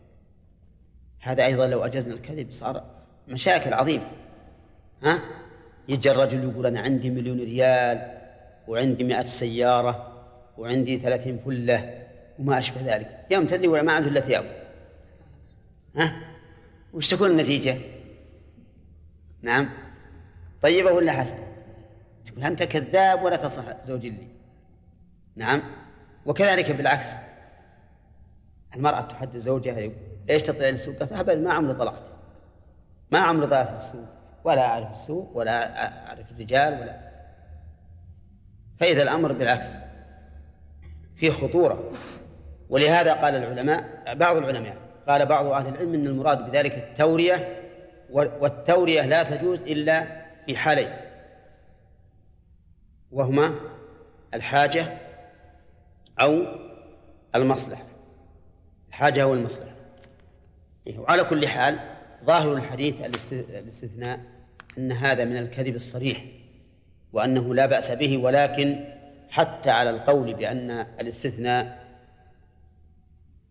[1.21, 2.85] هذا أيضا لو أجزنا الكذب صار
[3.29, 4.11] مشاكل عظيمة.
[5.03, 5.21] ها؟
[5.89, 8.19] يجي الرجل يقول أنا عندي مليون ريال
[8.69, 10.13] وعندي مئة سيارة
[10.59, 12.07] وعندي ثلاثين فلة
[12.39, 13.27] وما أشبه ذلك.
[13.31, 14.45] يوم تدري ولا ما عنده إلا ثياب
[15.97, 16.23] ها؟
[16.93, 17.79] وش تكون النتيجة؟
[19.43, 19.69] نعم.
[20.63, 21.47] طيبة ولا حسنة؟
[22.27, 24.36] تقول أنت كذاب ولا تصلح زوج لي.
[25.37, 25.63] نعم.
[26.27, 27.07] وكذلك بالعكس.
[28.77, 29.91] المرأة تحدث زوجها
[30.29, 32.03] ليش تطلع للسوق؟ قالت أبدا ما عمري طلعت.
[33.11, 34.09] ما عمري طلعت السوق.
[34.45, 37.01] ولا أعرف السوق ولا أعرف الرجال ولا.
[38.81, 39.69] فإذا الأمر بالعكس.
[41.17, 41.93] فيه خطورة.
[42.69, 44.77] ولهذا قال العلماء بعض العلماء
[45.09, 47.63] قال بعض أهل العلم أن المراد بذلك التورية
[48.11, 50.07] والتورية لا تجوز إلا
[50.47, 50.91] في حالين.
[53.13, 53.55] وهما
[54.35, 54.99] الحاجة
[56.21, 56.47] أو
[57.35, 57.87] المصلحة.
[58.89, 59.77] الحاجة أو المصلحة.
[60.99, 61.79] وعلى كل حال
[62.25, 62.95] ظاهر الحديث
[63.33, 64.21] الاستثناء
[64.79, 66.25] أن هذا من الكذب الصريح
[67.13, 68.85] وأنه لا بأس به ولكن
[69.31, 71.87] حتى على القول بأن الاستثناء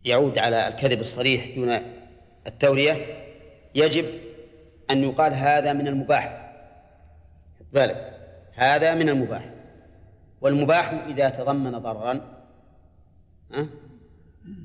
[0.05, 1.79] يعود على الكذب الصريح دون
[2.47, 3.05] التورية
[3.75, 4.05] يجب
[4.89, 6.53] أن يقال هذا من المباح.
[7.73, 8.13] بالك
[8.53, 9.49] هذا من المباح.
[10.41, 12.34] والمباح إذا تضمن ضررا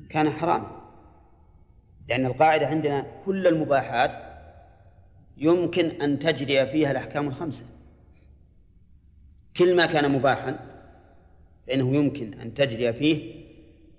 [0.09, 0.81] كان حراما
[2.09, 4.11] لأن القاعدة عندنا كل المباحات
[5.37, 7.65] يمكن أن تجري فيها الأحكام الخمسة.
[9.57, 10.59] كل ما كان مباحا
[11.67, 13.45] فإنه يمكن أن تجري فيه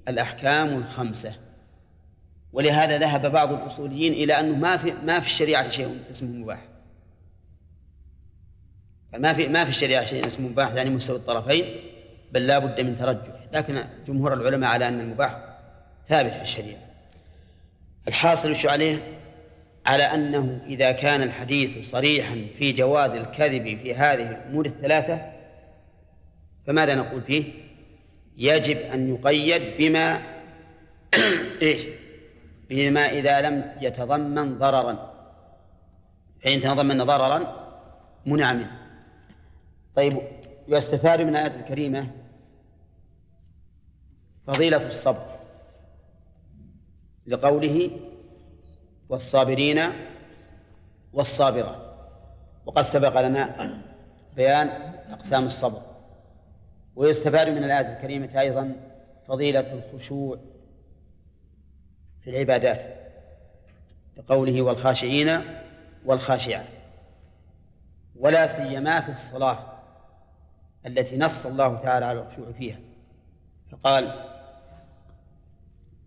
[0.08, 1.34] الأحكام الخمسة.
[2.52, 6.68] ولهذا ذهب بعض الأصوليين إلى أنه ما في ما في الشريعة شيء اسمه مباح.
[9.18, 11.64] ما في ما في الشريعة شيء اسمه مباح يعني مستوى الطرفين
[12.32, 13.41] بل لا بد من ترجح.
[13.52, 15.38] لكن جمهور العلماء على أن المباح
[16.08, 16.80] ثابت في الشريعة.
[18.08, 18.98] الحاصل شو عليه
[19.86, 25.20] على أنه إذا كان الحديث صريحا في جواز الكذب في هذه الأمور الثلاثة
[26.66, 27.44] فماذا نقول فيه؟
[28.36, 30.22] يجب أن يقيد بما
[31.62, 31.86] إيش؟
[32.70, 35.12] بما إذا لم يتضمن ضررا.
[36.44, 37.68] فإن تضمن ضررا
[38.26, 38.70] منع منه.
[39.96, 40.18] طيب
[40.68, 42.06] يستفاد من الآية الكريمة
[44.46, 45.26] فضيلة الصبر
[47.26, 47.90] لقوله
[49.08, 49.92] والصابرين
[51.12, 51.92] والصابرات.
[52.66, 53.82] وقد سبق لنا
[54.36, 54.68] بيان
[55.12, 55.82] أقسام الصبر.
[56.96, 58.76] ويستفاد من الآية الكريمة أيضا
[59.28, 60.38] فضيلة الخشوع
[62.24, 63.02] في العبادات
[64.16, 65.40] لقوله والخاشعين
[66.04, 66.68] والخاشعات.
[68.16, 69.58] ولا سيما في الصلاة
[70.86, 72.78] التي نص الله تعالى على الخشوع فيها.
[73.70, 74.31] فقال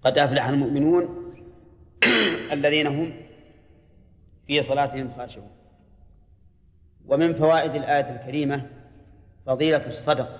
[0.04, 1.34] قد أفلح المؤمنون
[2.52, 3.14] الذين هم
[4.48, 5.50] في صلاتهم خاشعون.
[7.08, 8.70] ومن فوائد الآية الكريمة
[9.46, 10.40] فضيلة الصدقة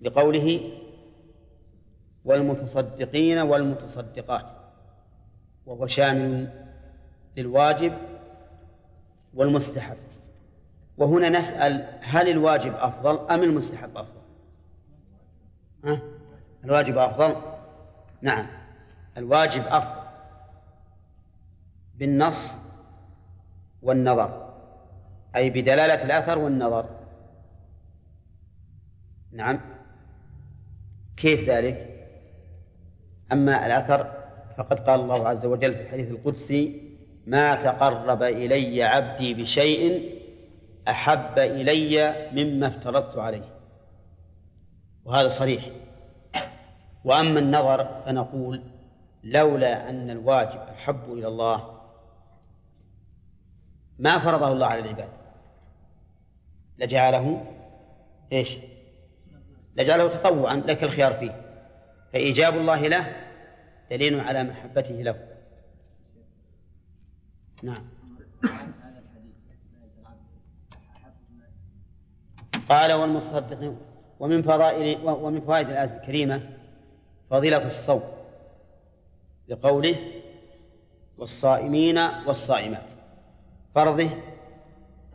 [0.00, 0.72] لقوله
[2.24, 4.46] والمتصدقين والمتصدقات
[5.66, 6.48] وهو شامل
[7.36, 7.92] للواجب
[9.34, 9.96] والمستحب.
[10.98, 14.20] وهنا نسأل هل الواجب أفضل أم المستحب أفضل؟
[15.84, 16.00] ها؟
[16.64, 17.49] الواجب أفضل
[18.22, 18.46] نعم.
[19.16, 20.00] الواجب أفضل
[21.94, 22.52] بالنص
[23.82, 24.54] والنظر
[25.36, 26.86] أي بدلالة الأثر والنظر.
[29.32, 29.60] نعم.
[31.16, 32.06] كيف ذلك؟
[33.32, 34.12] أما الأثر
[34.56, 36.90] فقد قال الله عز وجل في الحديث القدسي
[37.26, 40.14] ما تقرب إلي عبدي بشيء
[40.88, 43.44] أحب إلي مما افترضت عليه.
[45.04, 45.70] وهذا صريح.
[47.04, 48.62] وأما النظر فنقول
[49.24, 51.80] لولا أن الواجب أحب إلى الله
[53.98, 55.08] ما فرضه الله على العباد.
[56.78, 57.44] لجعله
[58.32, 58.48] إيش؟
[59.76, 61.42] لجعله تطوعا لك الخيار فيه.
[62.12, 63.16] فإيجاب الله له
[63.90, 65.16] دليل على محبته له.
[67.62, 67.84] نعم.
[72.68, 73.78] قال والمصدقين
[74.20, 76.59] ومن فضائل ومن فوائد الآية الكريمة
[77.30, 78.02] فضيلة الصوم
[79.48, 79.96] لقوله
[81.18, 82.86] والصائمين والصائمات
[83.74, 84.10] فرضه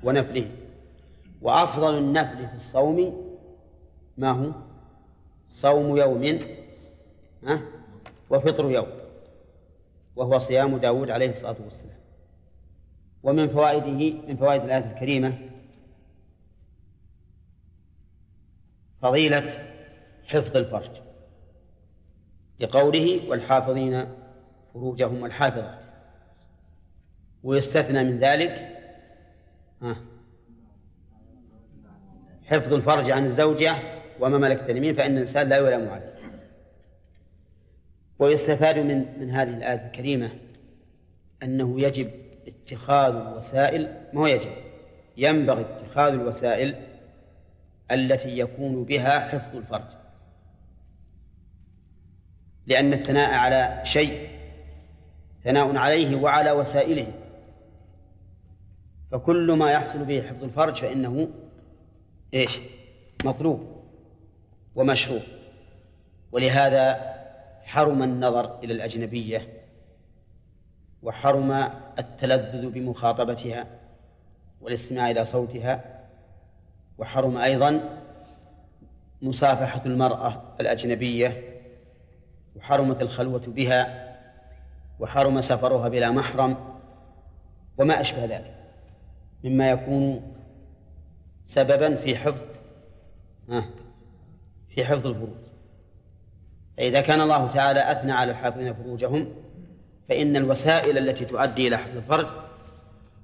[0.03, 0.51] ونفله.
[1.41, 3.25] وأفضل النفل في الصوم
[4.17, 4.51] ما هو؟
[5.47, 6.39] صوم يوم
[8.29, 8.87] وفطر يوم
[10.15, 11.99] وهو صيام داود عليه الصلاة والسلام.
[13.23, 15.49] ومن فوائده من فوائد الآية الكريمة
[19.01, 19.73] فضيلة
[20.27, 21.04] حفظ الفرج.
[22.59, 24.07] لقوله والحافظين
[24.73, 25.79] فروجهم والحافظات.
[27.43, 28.77] ويستثنى من ذلك
[32.45, 33.75] حفظ الفرج عن الزوجة
[34.19, 36.15] وما ملكت اليمين فإن الإنسان لا يلام عليه.
[38.19, 40.29] ويستفاد من من هذه الآية الكريمة
[41.43, 42.11] أنه يجب
[42.47, 44.51] اتخاذ الوسائل ما هو يجب؟
[45.17, 46.75] ينبغي اتخاذ الوسائل
[47.91, 49.94] التي يكون بها حفظ الفرج.
[52.67, 54.29] لأن الثناء على شيء
[55.43, 57.07] ثناء عليه وعلى وسائله
[59.11, 61.27] فكل ما يحصل به حفظ الفرج فإنه
[62.33, 62.59] إيش؟
[63.23, 63.67] مطلوب
[64.75, 65.21] ومشروع
[66.31, 67.15] ولهذا
[67.63, 69.47] حرم النظر إلى الأجنبية
[71.03, 71.51] وحرم
[71.99, 73.67] التلذذ بمخاطبتها
[74.61, 76.01] والاستماع إلى صوتها
[76.97, 77.99] وحرم أيضا
[79.21, 81.54] مصافحة المرأة الأجنبية
[82.55, 84.15] وحرمت الخلوة بها
[84.99, 86.57] وحرم سفرها بلا محرم
[87.77, 88.55] وما أشبه ذلك
[89.43, 90.33] مما يكون
[91.45, 92.41] سببا في حفظ
[94.69, 95.29] في حفظ الفروج.
[96.77, 99.33] فإذا كان الله تعالى أثنى على الحافظين فروجهم
[100.09, 102.27] فإن الوسائل التي تؤدي إلى حفظ الفرج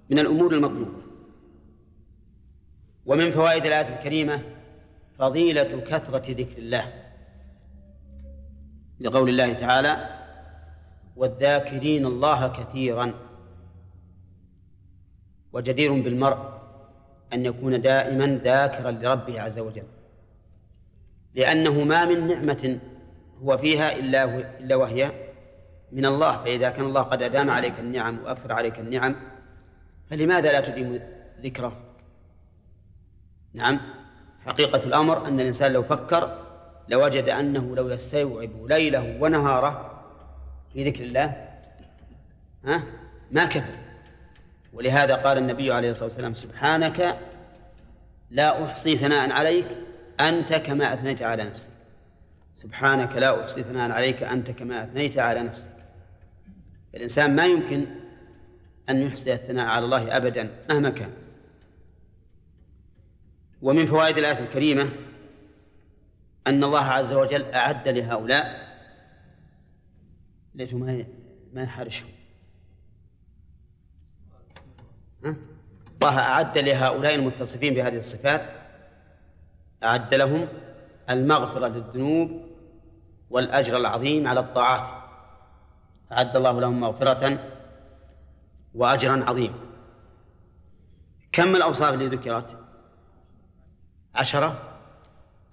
[0.10, 1.02] من الأمور المطلوبة.
[3.06, 4.42] ومن فوائد الآية الكريمة
[5.20, 7.01] فضيلة كثرة ذكر الله.
[9.02, 10.10] لقول الله تعالى
[11.16, 13.14] والذاكرين الله كثيرا.
[15.54, 16.62] وجدير بالمرء
[17.34, 19.84] أن يكون دائما ذاكرا لربه عز وجل.
[21.36, 22.80] لأنه ما من نعمة
[23.42, 24.24] هو فيها إلا,
[24.60, 25.12] إلا وهي
[25.92, 26.44] من الله.
[26.44, 29.16] فإذا كان الله قد أدام عليك النعم وأكثر عليك النعم
[30.10, 31.00] فلماذا لا تديم
[31.42, 31.78] ذكره؟
[33.54, 33.80] نعم
[34.46, 36.41] حقيقة الأمر أن الإنسان لو فكر
[36.92, 40.04] لوجد أنه لو يستوعب ليله ونهاره
[40.74, 41.48] في ذكر الله
[42.66, 42.84] ها
[43.32, 43.76] ما كفى
[44.74, 47.18] ولهذا قال النبي عليه الصلاة والسلام سبحانك
[48.32, 49.66] لا أحصي ثناء عليك
[50.20, 51.68] أنت كما أثنيت على نفسك.
[52.54, 55.72] سبحانك لا أحصي ثناء عليك أنت كما أثنيت على نفسك.
[56.96, 57.86] الإنسان ما يمكن
[58.90, 61.12] أن يحصي الثناء على الله أبدا مهما كان.
[63.62, 64.90] ومن فوائد الآية الكريمة
[66.48, 68.72] أن الله عز وجل أعد لهؤلاء
[70.56, 71.06] ليتوا ما
[71.54, 72.08] ما يحرشوا
[76.02, 78.50] الله أعد لهؤلاء المتصفين بهذه الصفات
[79.84, 80.48] أعد لهم
[81.10, 82.52] المغفرة للذنوب
[83.30, 85.02] والأجر العظيم على الطاعات.
[86.12, 87.40] أعد الله لهم مغفرة
[88.76, 89.60] وأجرا عظيما
[91.32, 92.58] كم الأوصاف اللي ذكرت؟
[94.16, 94.71] عشرة؟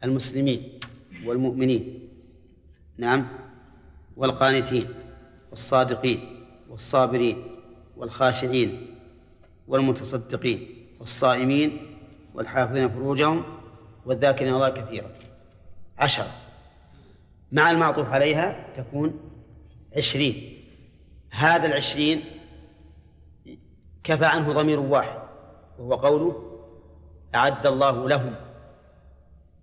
[0.05, 0.81] المسلمين
[1.25, 2.09] والمؤمنين
[2.99, 3.29] نعم
[4.17, 4.89] والقانتين
[5.51, 7.45] والصادقين والصابرين
[7.97, 8.87] والخاشعين
[9.69, 10.69] والمتصدقين
[11.01, 11.79] والصائمين
[12.35, 13.43] والحافظين فروجهم
[14.07, 15.11] والذاكرين الله كثيرا.
[15.99, 16.33] عشرة
[17.53, 19.21] مع المعطوف عليها تكون
[19.97, 20.59] عشرين.
[21.31, 22.25] هذا العشرين
[24.05, 25.19] كفى عنه ضمير واحد
[25.79, 26.61] وهو قوله
[27.35, 28.35] أعد الله لهم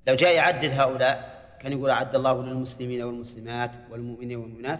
[0.07, 4.79] لو جاء يعدد هؤلاء كان يقول أعد الله للمسلمين والمسلمات والمؤمنين والمؤمنات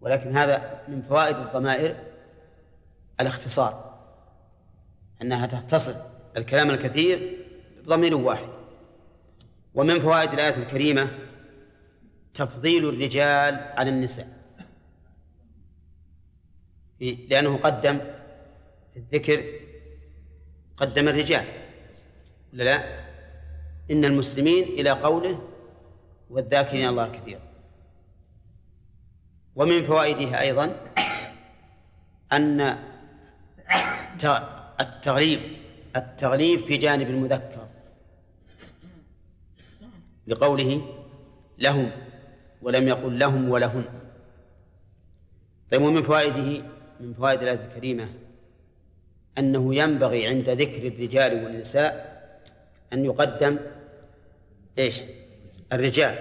[0.00, 1.96] ولكن هذا من فوائد الضمائر
[3.20, 4.00] الاختصار
[5.22, 5.94] أنها تختصر
[6.36, 7.38] الكلام الكثير
[7.82, 8.48] بضمير واحد.
[9.74, 11.10] ومن فوائد الآية الكريمة
[12.34, 14.28] تفضيل الرجال على النساء
[17.00, 17.98] لأنه قدم
[18.94, 19.44] في الذكر
[20.76, 21.44] قدم الرجال
[22.52, 23.05] ولا لا؟
[23.90, 25.40] إن المسلمين إلى قوله
[26.30, 27.40] والذاكرين الله كثيرا.
[29.56, 30.76] ومن فوائدها أيضا
[32.32, 32.78] أن
[34.80, 35.40] التغليب
[35.96, 37.68] التغليب في جانب المذكر.
[40.26, 40.94] لقوله
[41.58, 41.90] لهم
[42.62, 43.84] ولم يقل لهم ولهن.
[45.70, 46.62] طيب ومن فوائده
[47.00, 48.08] من فوائد الآية الكريمة
[49.38, 52.16] أنه ينبغي عند ذكر الرجال والنساء
[52.92, 53.58] أن يقدم
[54.78, 55.02] إيش؟
[55.72, 56.18] الرجال.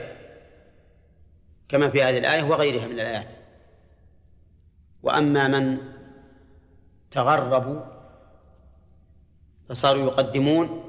[1.70, 3.28] كما في هذه الآية وغيرها من الآيات.
[5.04, 5.78] وأما من
[7.12, 7.82] تغربوا
[9.70, 10.84] فصاروا يقدمون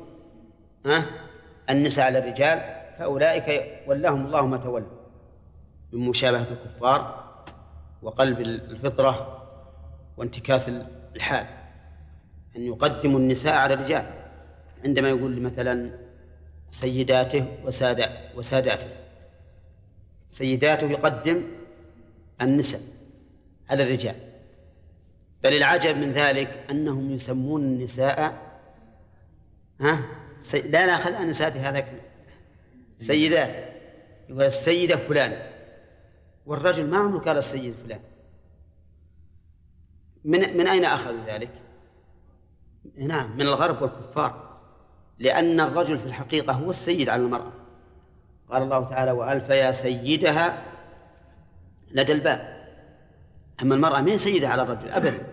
[1.71, 2.59] النساء على الرجال
[2.99, 4.89] فأولئك ولهم الله ما تولوا
[5.93, 7.27] من مشابهة الكفار
[8.03, 9.43] وقلب الفطرة
[10.17, 10.71] وانتكاس
[11.17, 11.47] الحال.
[12.57, 14.07] أن يقدموا النساء على الرجال.
[14.85, 16.06] عندما يقول مثلا
[16.77, 17.47] سيداته
[18.37, 18.89] وساداته.
[20.31, 21.43] سيداته يقدم
[22.41, 22.81] النساء
[23.71, 24.17] على الرجال.
[25.43, 28.21] بل العجب من ذلك أنهم يسمون النساء
[29.81, 30.05] ها.
[30.55, 31.87] لا لا خل نساتي هذا
[33.01, 33.77] سيدات.
[34.29, 35.53] يقول السيدة فلان
[36.47, 38.01] والرجل ما عمره قال السيد فلان.
[40.25, 41.51] من من أين أخذوا ذلك؟
[42.97, 44.46] نعم من الغرب والكفار.
[45.19, 47.53] لأن الرجل في الحقيقة هو السيد على المرأة.
[48.51, 50.63] قال الله تعالى وألف يا سيدها
[51.91, 52.67] لدى الباب.
[53.63, 55.27] أما المرأة من سيدة على الرجل أبدا.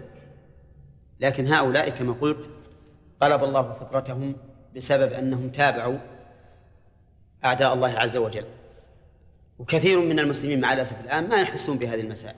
[1.20, 2.50] لكن هؤلاء كما قلت
[3.22, 4.36] قلب الله فطرتهم
[4.76, 5.98] بسبب أنهم تابعوا
[7.46, 8.46] أعداء الله عز وجل.
[9.60, 12.36] وكثير من المسلمين مع الأسف الآن ما يحسون بهذه المسائل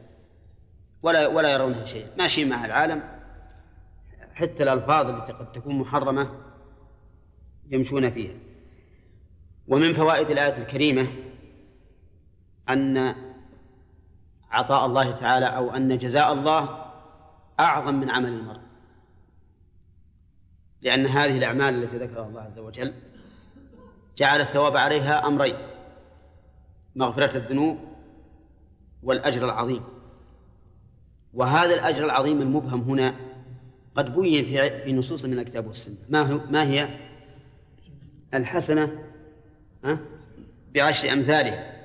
[1.04, 2.08] ولا ولا يرونها شيئا.
[2.18, 3.04] ماشيين مع العالم
[4.34, 6.30] حتى الألفاظ التي قد تكون محرمة
[7.72, 8.34] يمشون فيها.
[9.68, 11.08] ومن فوائد الآية الكريمة
[12.70, 13.16] أن
[14.52, 16.86] عطاء الله تعالى أو أن جزاء الله
[17.60, 18.60] أعظم من عمل المرء.
[20.82, 22.94] لأن هذه الأعمال التي ذكرها الله عز وجل
[24.18, 25.56] جعل الثواب عليها أمرين
[26.96, 27.78] مغفرة الذنوب
[29.04, 29.84] والأجر العظيم.
[31.34, 33.16] وهذا الأجر العظيم المبهم هنا
[33.96, 34.46] قد بين
[34.84, 35.96] في نصوص من الكتاب والسنة.
[36.10, 36.90] ما ما هي
[38.36, 39.04] الحسنة؟
[40.76, 41.76] بعشر أمثالها.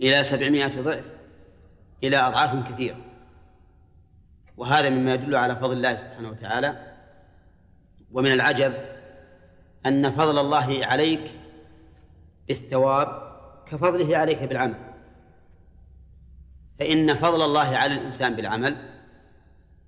[0.00, 1.04] إلى سبعمائة ضعف.
[2.02, 2.96] إلى أضعاف كثيرة
[4.56, 6.94] وهذا مما يدل على فضل الله سبحانه وتعالى.
[8.12, 8.74] ومن العجب
[9.86, 11.30] أن فضل الله عليك
[12.48, 13.32] بالثواب
[13.70, 14.74] كفضله عليك بالعمل.
[16.78, 18.76] فإن فضل الله على الإنسان بالعمل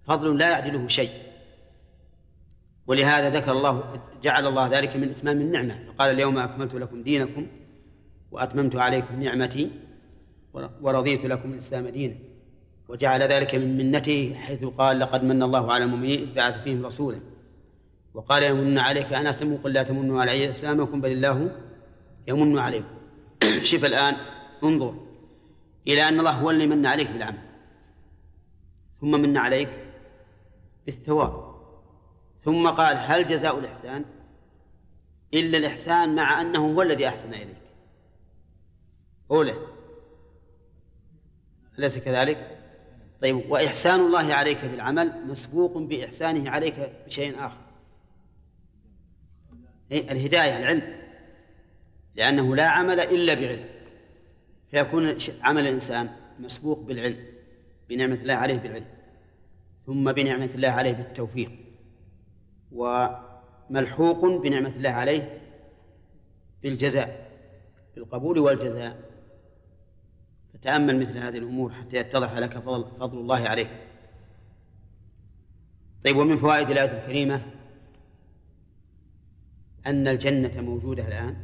[0.07, 1.30] فضل لا يعدله شيء.
[2.87, 5.79] ولهذا ذكر الله جعل الله ذلك من إتمام النعمة.
[5.89, 7.47] فقال اليوم أكملت لكم دينكم
[8.31, 9.71] وأتممت عليكم نعمتي
[10.83, 12.15] ورضيت لكم الإسلام دينا.
[12.89, 17.21] وجعل ذلك من منته حيث قال لقد من الله على المؤمنين إذ بعث فيهم رسولا.
[18.15, 21.51] وقال يمن عليك أن أسلموا قل لا تمنوا علي إسلامكم بل الله
[22.29, 22.95] يمن عليكم.
[23.71, 24.17] شوف الآن
[24.65, 24.95] انظر
[25.87, 27.39] إلى أن الله هو اللي من عليك بالعمل.
[29.01, 29.69] ثم من عليك
[30.87, 31.50] بالثواب.
[32.45, 34.05] ثم قال هل جزاء الإحسان؟
[35.35, 37.57] إلا الإحسان مع أنه هو الذي أحسن إليك.
[39.31, 39.55] أولى.
[41.79, 42.59] أليس كذلك؟
[43.23, 47.61] طيب وإحسان الله عليك بالعمل مسبوق بإحسانه عليك بشيء آخر.
[49.93, 51.01] إيه؟ الهداية العلم.
[52.15, 53.65] لأنه لا عمل إلا بعلم.
[54.71, 57.25] فيكون عمل الإنسان مسبوق بالعلم
[57.89, 58.87] بنعمة الله عليه بالعلم
[59.87, 61.70] ثم بنعمة الله عليه بالتوفيق.
[62.73, 65.41] وملحوق بنعمة الله عليه
[66.63, 67.31] بالجزاء
[67.95, 69.11] بالقبول والجزاء
[70.55, 73.71] فتأمل مثل هذه الأمور حتى يتضح لك فضل, فضل الله عليك
[76.05, 77.43] طيب ومن فوائد الآية الكريمة
[79.87, 81.37] أن الجنة موجودة الآن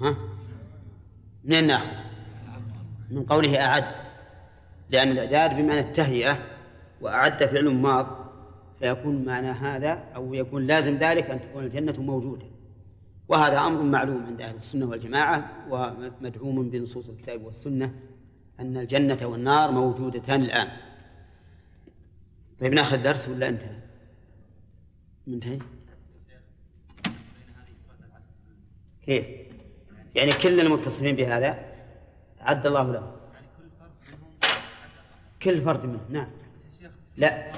[0.00, 0.16] ها؟
[1.44, 2.08] منين ناخذ؟
[3.10, 3.84] من قوله أعد
[4.90, 6.38] لأن الإعداد بمعنى التهيئة
[7.00, 8.27] وأعد فعل ماض
[8.78, 12.46] فيكون معنى هذا أو يكون لازم ذلك أن تكون الجنة موجودة
[13.28, 17.94] وهذا أمر معلوم عند أهل السنة والجماعة ومدعوم بنصوص الكتاب والسنة
[18.60, 20.68] أن الجنة والنار موجودتان الآن
[22.60, 23.76] طيب ناخذ درس ولا انتهى؟
[25.26, 25.58] منتهي؟
[29.06, 29.26] كيف؟
[30.14, 31.58] يعني كل المتصفين بهذا
[32.40, 33.16] عد الله له
[35.42, 36.28] كل فرد منهم نعم
[37.16, 37.52] لا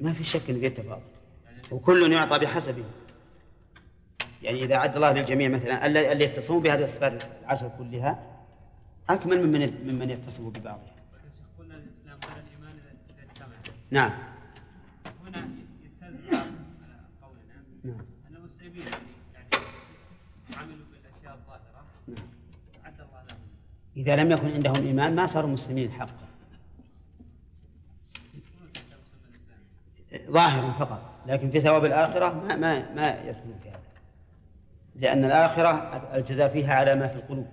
[0.00, 1.02] ما في شك ان في تفاضل
[1.70, 2.84] وكل يعطى بحسبه.
[4.42, 8.36] يعني إذا عد الله للجميع مثلا اللي يتصفون بهذه الصفات العشر كلها
[9.10, 10.96] أكمل ممن ممن يتصف ببعضها
[11.58, 12.78] قلنا الاسلام ولا الايمان
[13.10, 13.56] اذا اجتمع
[13.90, 14.10] نعم.
[15.26, 15.48] هنا
[15.84, 16.42] يستلزم
[17.22, 17.56] قولنا.
[17.84, 18.00] نعم.
[18.30, 18.86] ان المسلمين
[19.34, 19.64] يعني
[20.56, 21.84] عملوا بالأشياء الظاهرة.
[22.08, 22.26] نعم.
[22.84, 23.38] عد الله لهم.
[23.96, 26.25] إذا لم يكن عندهم إيمان ما صاروا مسلمين حقا.
[30.30, 33.78] ظاهرا فقط لكن في ثواب الآخرة ما ما ما يدخلون في هذا.
[34.96, 35.70] لأن الآخرة
[36.14, 37.46] الجزاء فيها على ما في القلوب.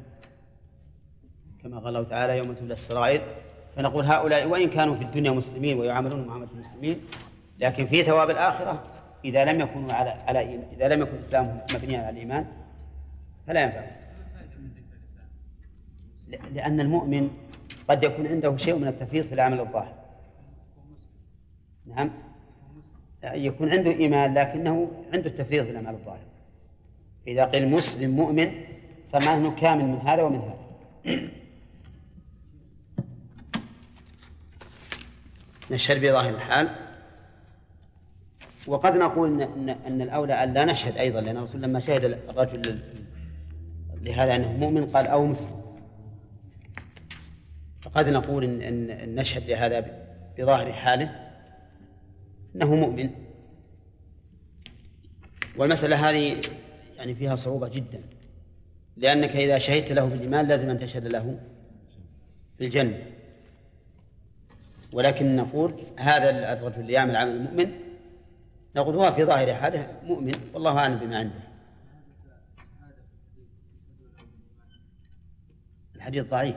[1.64, 3.22] كما قال الله تعالى يوم تبلى السرائر
[3.76, 7.02] فنقول هؤلاء وإن كانوا في الدنيا مسلمين ويعاملون معاملة المسلمين
[7.60, 8.84] لكن في ثواب الآخرة
[9.26, 12.46] إذا لم يكونوا على على إيمان إذا لم يكن إسلامهم مبنيا على الإيمان
[13.48, 13.84] فلا ينفع.
[16.54, 17.30] لأن المؤمن
[17.90, 19.94] قد يكون عنده شيء من التفريط في العمل الظاهر.
[21.86, 22.10] نعم؟
[23.24, 26.26] يكون عنده إيمان لكنه عنده التفريط في الأعمال الظاهرة.
[27.28, 28.52] إذا قيل مسلم مؤمن
[29.14, 30.64] فمعناه كامل من هذا ومن هذا.
[35.72, 36.70] نشهد بظاهر الحال.
[38.68, 42.80] وقد نقول إن, إن الأولى أن لا نشهد أيضا لأن الرسول لما شهد الرجل
[44.02, 45.64] لهذا أنه مؤمن قال أو مسلم.
[47.82, 50.06] فقد نقول إن إن نشهد لهذا
[50.38, 51.23] بظاهر حاله.
[52.56, 53.10] أنه مؤمن.
[55.58, 56.42] والمسألة هذه
[56.98, 58.02] يعني فيها صعوبة جدا.
[58.98, 61.40] لأنك إذا شهدت له بالإيمان لازم أن تشهد له
[62.60, 63.06] بالجنة
[64.94, 67.72] ولكن نقول هذا الرجل اللي يعمل عمل المؤمن
[68.76, 71.40] نقول هو في ظاهر حاله مؤمن والله أعلم بما عنده.
[75.96, 76.56] الحديث ضعيف.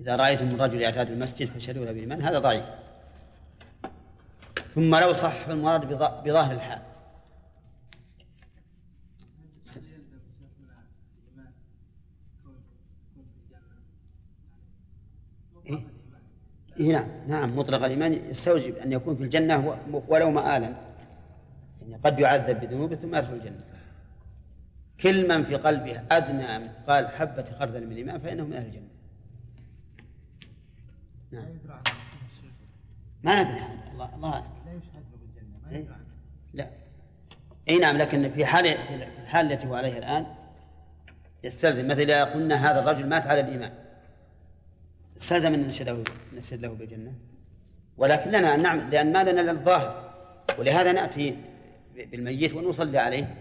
[0.00, 2.64] إذا رأيتم الرجل يعتاد المسجد فاشهدوا له بالإيمان هذا ضعيف.
[4.76, 6.82] ثم لو صح فالمراد بظ- بظاهر الحال.
[15.66, 15.82] إيه؟
[16.80, 20.74] إيه نعم نعم مطلق الإيمان يستوجب أن يكون في الجنة ولو مآلا.
[21.82, 23.64] يعني قد يعذب بذنوبه ثم يدخل الجنة.
[25.00, 28.88] كل من في قلبه أدنى مثقال حبة خردل من الإيمان فإنه من أهل الجنة.
[31.32, 31.44] نعم.
[33.22, 34.44] ما ندري الله الله أعلم.
[34.66, 35.55] لا يشهد له بالجنة ما إيه؟ يدري عنه.
[36.54, 36.70] لا.
[37.68, 40.26] أي نعم لكن في حال في الحال التي هو عليها الآن
[41.44, 41.88] يستلزم.
[41.88, 43.72] مثل إذا قلنا هذا الرجل مات على الإيمان.
[45.20, 46.04] استلزم أن نشهد له
[46.34, 47.12] نشهد له بالجنة.
[47.96, 50.14] ولكن لنا أن نعمل لأن ما لنا إلا الظاهر.
[50.58, 51.36] ولهذا نأتي
[51.94, 53.34] بالميت ونصلي عليه.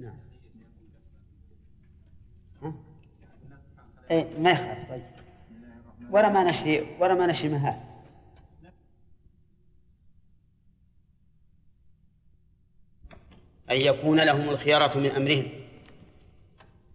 [0.00, 0.16] نعم.
[2.62, 2.74] ها؟
[4.10, 5.02] إيه ما يخالف طيب.
[6.10, 7.83] ولا ما نشري ولا ما نشري مهال
[13.70, 15.48] أن يكون لهم الخيارة من أمرهم.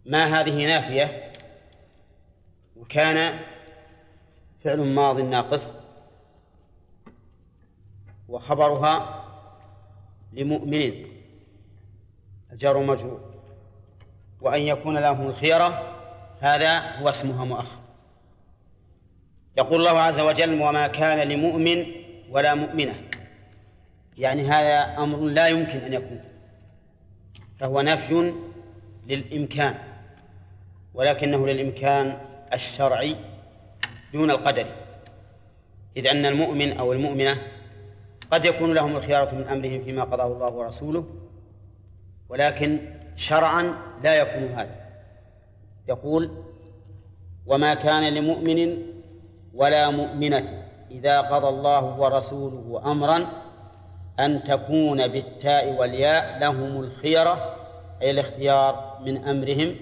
[0.05, 1.31] ما هذه نافية؟
[2.75, 3.39] وكان
[4.63, 5.67] فعل ماض ناقص.
[8.29, 9.25] وخبرها
[10.33, 11.05] لمؤمن
[12.51, 13.33] الجار مجرور.
[14.41, 15.95] وأن يكون لهم الخيرة
[16.39, 17.79] هذا هو اسمها مؤخر.
[19.57, 21.85] يقول الله عز وجل وما كان لمؤمن
[22.29, 22.95] ولا مؤمنة.
[24.17, 26.23] يعني هذا أمر لا يمكن أن يكون.
[27.59, 28.33] فهو نفي
[29.07, 29.75] للإمكان
[30.93, 32.17] ولكنه للإمكان
[32.53, 33.15] الشرعي
[34.13, 34.65] دون القدر
[35.97, 37.37] إذ أن المؤمن أو المؤمنة
[38.31, 41.05] قد يكون لهم الخيارة من أمرهم فيما قضاه الله ورسوله
[42.29, 42.79] ولكن
[43.15, 44.75] شرعا لا يكون هذا.
[45.89, 46.31] يقول
[47.47, 48.77] وما كان لمؤمن
[49.53, 53.25] ولا مؤمنة إذا قضى الله ورسوله أمرا
[54.19, 57.55] أن تكون بالتاء والياء لهم الخيرة
[58.01, 59.75] أي الاختيار من أمرهم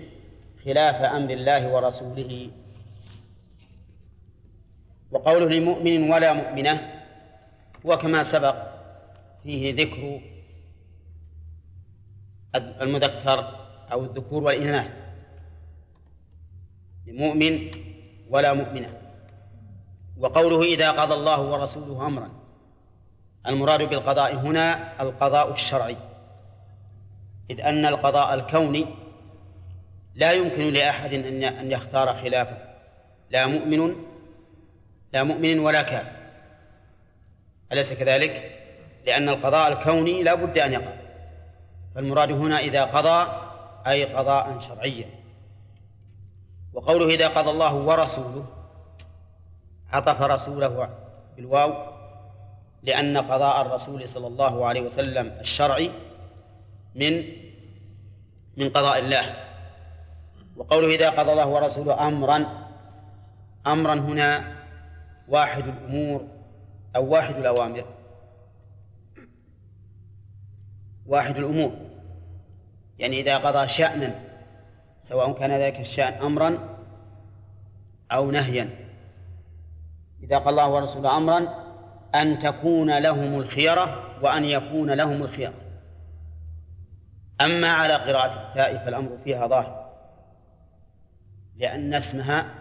[0.66, 2.52] خلاف أمر الله ورسوله.
[5.12, 7.04] وقوله لمؤمن ولا مؤمنة
[7.84, 8.56] وكما سبق
[9.44, 10.22] فيه ذكر
[12.56, 14.92] المذكر أو الذكور والإناث.
[17.08, 17.72] لمؤمن
[18.30, 18.90] ولا مؤمنة.
[20.18, 22.37] وقوله إذا قضى الله ورسوله أمرا.
[23.48, 25.98] المراد بالقضاء هنا القضاء الشرعي.
[27.50, 28.86] إذ أن القضاء الكوني
[30.16, 32.58] لا يمكن لأحد أن يختار خلافه.
[33.30, 33.96] لا مؤمن
[35.14, 36.18] لا مؤمن ولا كافر.
[37.72, 38.52] أليس كذلك؟
[39.06, 40.94] لأن القضاء الكوني لا بد أن يقع.
[41.96, 43.32] فالمراد هنا إذا قضى
[43.88, 45.10] أي قضاء شرعيا.
[46.74, 48.46] وقوله إذا قضى الله ورسوله
[49.94, 50.90] عطف رسوله
[51.36, 51.87] بالواو
[52.84, 55.92] لأن قضاء الرسول صلى الله عليه وسلم الشرعي
[56.96, 57.24] من
[58.58, 59.36] من قضاء الله.
[60.56, 62.68] وقوله إذا قضى الله ورسوله أمرا
[63.68, 64.56] أمرا هنا
[65.28, 66.28] واحد الأمور
[66.96, 67.86] أو واحد الأوامر.
[71.06, 71.72] واحد الأمور.
[73.00, 74.20] يعني إذا قضى شأنا
[75.02, 76.78] سواء كان ذلك الشأن أمرا
[78.12, 78.70] أو نهيا.
[80.24, 81.67] إذا قال الله ورسوله أمرا
[82.22, 85.54] أن تكون لهم الخيرة وأن يكون لهم الخيرة.
[87.42, 89.94] أما على قراءة التاء فالأمر فيها ظاهر
[91.58, 92.54] لأن اسمها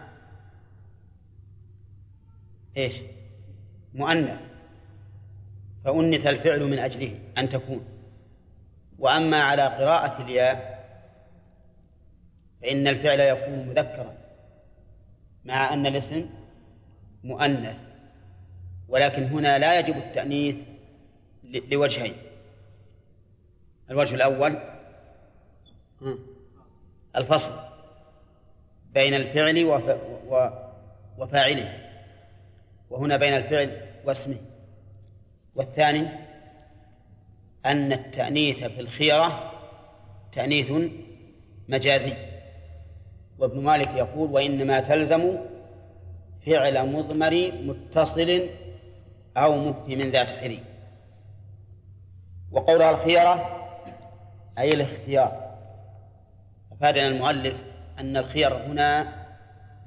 [2.77, 2.95] إيش؟
[3.93, 4.39] مؤنث
[5.85, 7.85] فأنث الفعل من أجله أن تكون.
[8.99, 10.77] وأما على قراءة الياء
[12.61, 14.13] فإن الفعل يكون مذكرا
[15.45, 16.29] مع أن الاسم
[17.23, 17.86] مؤنث.
[18.89, 20.55] ولكن هنا لا يجب التأنيث
[21.71, 22.13] لوجهين.
[23.91, 24.59] الوجه الأول
[27.15, 27.51] الفصل
[28.93, 29.65] بين الفعل
[31.17, 31.89] وفاعله
[32.89, 34.37] وهنا بين الفعل واسمه.
[35.55, 36.07] والثاني
[37.65, 39.51] أن التأنيث في الخيرة
[40.33, 40.71] تأنيث
[41.67, 42.13] مجازي.
[43.39, 45.37] وابن مالك يقول وإنما تلزم
[46.45, 48.49] فعل مضمر متصل
[49.37, 50.63] أو مفهم ذات حري
[52.51, 53.57] وقولها الخيرة
[54.57, 55.47] أي الاختيار.
[56.71, 57.57] أفادنا المؤلف
[57.99, 59.13] أن الخيار هنا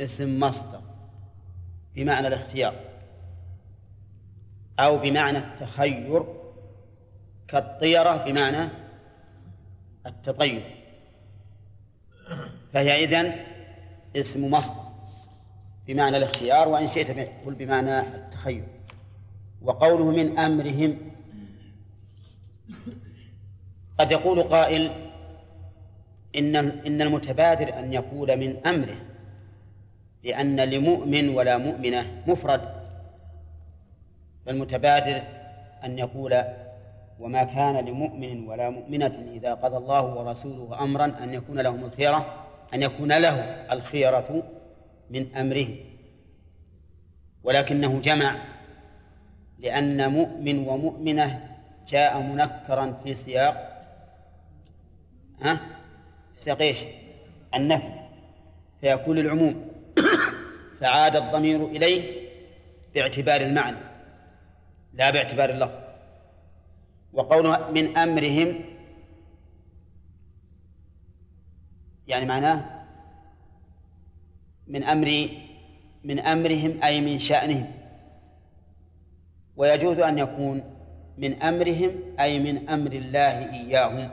[0.01, 0.80] اسم مصدر
[1.94, 2.74] بمعنى الاختيار
[4.78, 6.24] أو بمعنى التخير
[7.48, 8.68] كالطيرة بمعنى
[10.07, 10.76] التطير.
[12.72, 13.46] فهي إذن
[14.16, 14.90] اسم مصدر
[15.86, 18.64] بمعنى الاختيار وإن شئت قل بمعنى التخير.
[19.62, 20.98] وقوله من أمرهم.
[23.98, 24.90] قد يقول قائل
[26.36, 28.96] إن إن المتبادر أن يقول من أمره
[30.24, 32.61] لأن لمؤمن ولا مؤمنة مفرد
[34.46, 35.22] فالمتبادر
[35.84, 36.42] أن يقول
[37.20, 42.82] وما كان لمؤمن ولا مؤمنة إذا قضى الله ورسوله أمرا أن يكون لهم الخيرة أن
[42.82, 43.34] يكون له
[43.72, 44.42] الخيرة
[45.11, 45.68] من أمره.
[47.44, 48.36] ولكنه جمع
[49.61, 51.56] لأن مؤمن ومؤمنة
[51.88, 53.86] جاء منكرا في سياق
[55.42, 55.61] ها؟
[56.38, 56.78] سياق إيش؟
[57.54, 58.00] النفي
[58.80, 59.70] فيكون العموم
[60.80, 62.28] فعاد الضمير إليه
[62.94, 63.76] باعتبار المعنى
[64.94, 65.80] لا باعتبار اللفظ.
[67.12, 68.64] وقوله من أمرهم
[72.06, 72.86] يعني معناه
[74.66, 75.28] من أمر
[76.04, 77.80] من أمرهم أي من شأنهم.
[79.57, 80.76] ويجوز أن يكون
[81.18, 84.11] من أمرهم أي من أمر الله إياهم.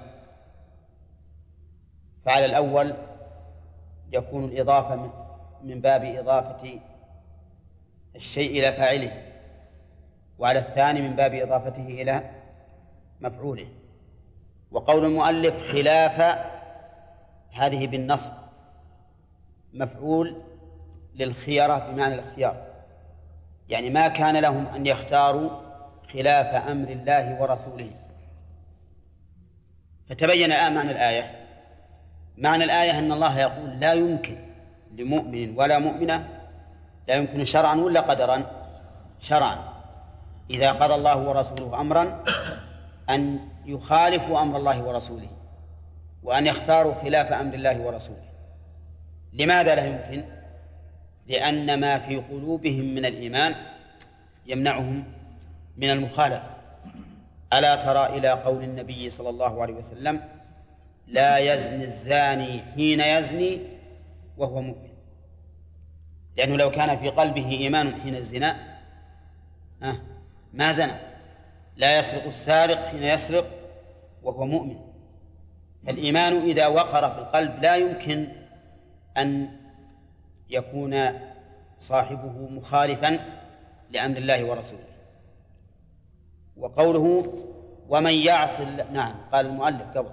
[2.26, 2.94] فعلى الأول
[4.12, 5.12] يكون الإضافة
[5.64, 6.80] من باب إضافة
[8.16, 9.24] الشيء إلى فاعله
[10.40, 12.30] وعلى الثاني من باب إضافته إلى
[13.22, 13.68] مفعوله.
[14.72, 16.38] وقول المؤلف خلاف
[17.52, 18.32] هذه بالنصب
[19.74, 20.42] مفعول
[21.16, 22.67] للخيرة بمعنى الاختيار.
[23.70, 25.50] يعني ما كان لهم أن يختاروا
[26.14, 27.92] خلاف أمر الله ورسوله.
[30.10, 31.32] فتبين الآن معنى الآية.
[32.38, 34.38] معنى الآية أن الله يقول لا يمكن
[34.96, 36.28] لمؤمن ولا مؤمنة
[37.08, 38.44] لا يمكن شرعا ولا قدرا
[39.20, 39.58] شرعا.
[40.50, 42.24] إذا قضى الله ورسوله أمرا
[43.10, 45.28] أن يخالفوا أمر الله ورسوله
[46.24, 48.28] وأن يختاروا خلاف أمر الله ورسوله.
[49.34, 50.37] لماذا لا يمكن؟
[51.28, 53.56] لأن ما في قلوبهم من الإيمان
[54.46, 55.04] يمنعهم
[55.78, 56.50] من المخالفة.
[57.54, 60.22] ألا ترى إلى قول النبي صلى الله عليه وسلم
[61.08, 63.60] لا يزني الزاني حين يزني
[64.38, 64.88] وهو مؤمن.
[66.38, 68.78] لأنه لو كان في قلبه إيمان حين الزنا
[70.54, 70.94] ما زنى.
[71.78, 73.48] لا يسرق السارق حين يسرق
[74.24, 74.76] وهو مؤمن.
[75.86, 78.28] فالإيمان إذا وقر في القلب لا يمكن
[79.18, 79.50] أن
[80.50, 81.10] يكون
[81.80, 83.20] صاحبه مخالفا
[83.92, 84.88] لأمر الله ورسوله.
[86.58, 87.34] وقوله
[87.90, 88.60] ومن يعص
[88.92, 90.10] نعم قال المؤلف قبل.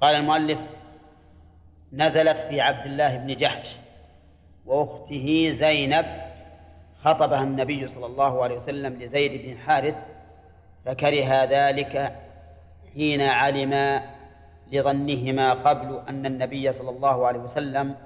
[0.00, 0.58] قال المؤلف
[1.92, 3.66] نزلت في عبد الله بن جحش
[4.66, 6.06] وأخته زينب
[7.02, 9.94] خطبها النبي صلى الله عليه وسلم لزيد بن حارث
[10.84, 12.16] فكره ذلك
[12.94, 14.02] حين علم
[14.72, 17.96] لظنهما قبل أن النبي صلى الله عليه وسلم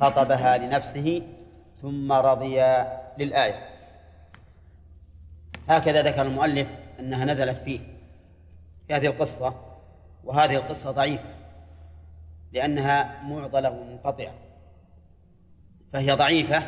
[0.00, 1.22] خطبها لنفسه
[1.80, 2.60] ثم رضي
[3.18, 3.68] للآية.
[5.68, 6.68] هكذا ذكر المؤلف
[7.00, 7.80] أنها نزلت فيه
[8.86, 9.54] في هذه القصة
[10.24, 11.34] وهذه القصة ضعيفة
[12.52, 14.34] لأنها معضلة ومنقطعة.
[15.92, 16.62] فهي ضعيفة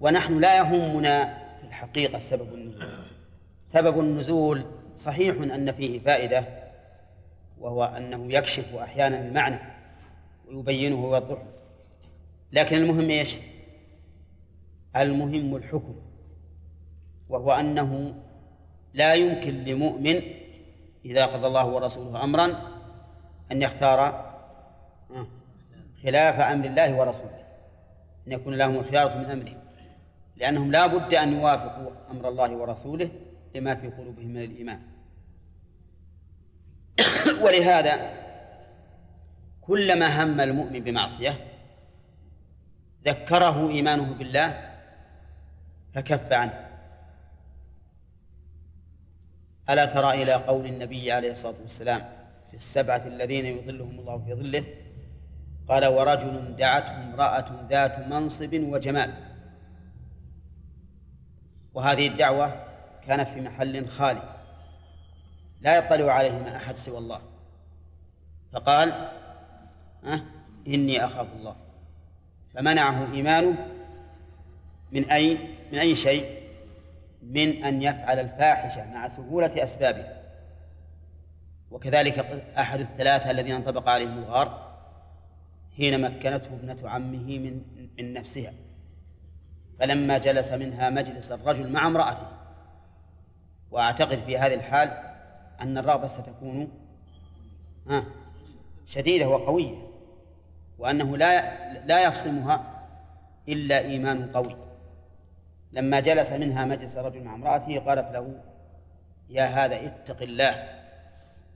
[0.00, 2.88] ونحن لا يهمنا في الحقيقة سبب النزول.
[3.66, 4.64] سبب النزول
[4.96, 6.44] صحيح أن فيه فائدة
[7.58, 9.58] وهو أنه يكشف أحيانا المعنى
[10.48, 11.53] ويبينه ويوضحه
[12.54, 13.36] لكن المهم إيش؟
[14.96, 15.94] المهم الحكم
[17.28, 18.14] وهو أنه
[18.94, 20.20] لا يمكن لمؤمن
[21.04, 22.44] إذا قضى الله ورسوله أمرا
[23.52, 24.30] أن يختار
[26.02, 27.44] خلاف أمر الله ورسوله
[28.26, 29.58] أن يكون لهم الخيارة من أمرهم
[30.36, 33.10] لأنهم لا بد أن يوافقوا أمر الله ورسوله
[33.54, 34.80] لما في قلوبهم من الإيمان
[37.44, 38.10] ولهذا
[39.60, 41.53] كلما هم المؤمن بمعصية
[43.06, 44.70] ذكره إيمانه بالله
[45.94, 46.70] فكف عنه.
[49.70, 52.08] ألا ترى إلى قول النبي عليه الصلاة والسلام
[52.50, 54.64] في السبعة الذين يظلهم الله في ظله
[55.68, 59.14] قال ورجل دعته امرأة ذات منصب وجمال.
[61.74, 62.64] وهذه الدعوة
[63.06, 64.34] كانت في محل خالي
[65.60, 67.20] لا يطلع عليهما أحد سوى الله.
[68.52, 69.10] فقال
[70.04, 70.22] أه
[70.66, 71.63] إني أخاف الله.
[72.54, 73.56] فمنعه إيمانه
[74.92, 75.38] من أي
[75.72, 76.44] من أي شيء؟
[77.22, 80.22] من أن يفعل الفاحشة مع سهولة أسبابها.
[81.70, 82.18] وكذلك
[82.58, 84.74] أحد الثلاثة الذين انطبق عليهم الغار
[85.76, 87.62] حين مكنته ابنة عمه من
[87.98, 88.52] من نفسها.
[89.78, 92.26] فلما جلس منها مجلس الرجل مع امرأته.
[93.70, 94.90] وأعتقد في هذه الحال
[95.60, 96.68] أن الرغبة ستكون
[98.86, 99.93] شديدة وقوية.
[100.78, 101.54] وأنه لا
[101.86, 102.86] لا يفصمها
[103.48, 104.56] إلا إيمان قوي.
[105.72, 108.40] لما جلس منها مجلس رجل مع امرأته قالت له
[109.30, 110.68] يا هذا اتق الله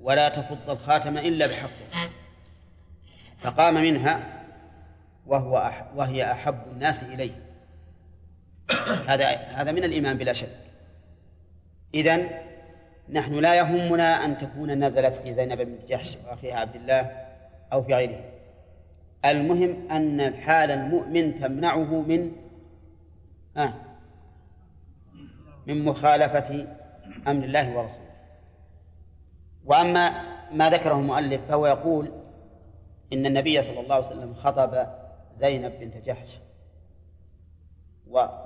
[0.00, 2.10] ولا تفض الخاتم إلا بحقه.
[3.40, 4.20] فقام منها
[5.26, 7.32] وهو أح وهي أحب الناس إليه.
[9.08, 10.56] هذا هذا من الإيمان بلا شك.
[11.94, 12.30] إذن
[13.08, 17.26] نحن لا يهمنا أن تكون نزلت في زينب بن جحش وأخيها عبد الله
[17.72, 18.37] أو في غيره.
[19.24, 22.32] المهم أن الحال المؤمن تمنعه من
[23.56, 23.74] آه
[25.66, 26.66] من مخالفة
[27.26, 28.08] أمر الله ورسوله.
[29.64, 32.12] وأما ما ذكره المؤلف فهو يقول
[33.12, 34.86] إن النبي صلى الله عليه وسلم خطب
[35.38, 36.38] زينب بنت جحش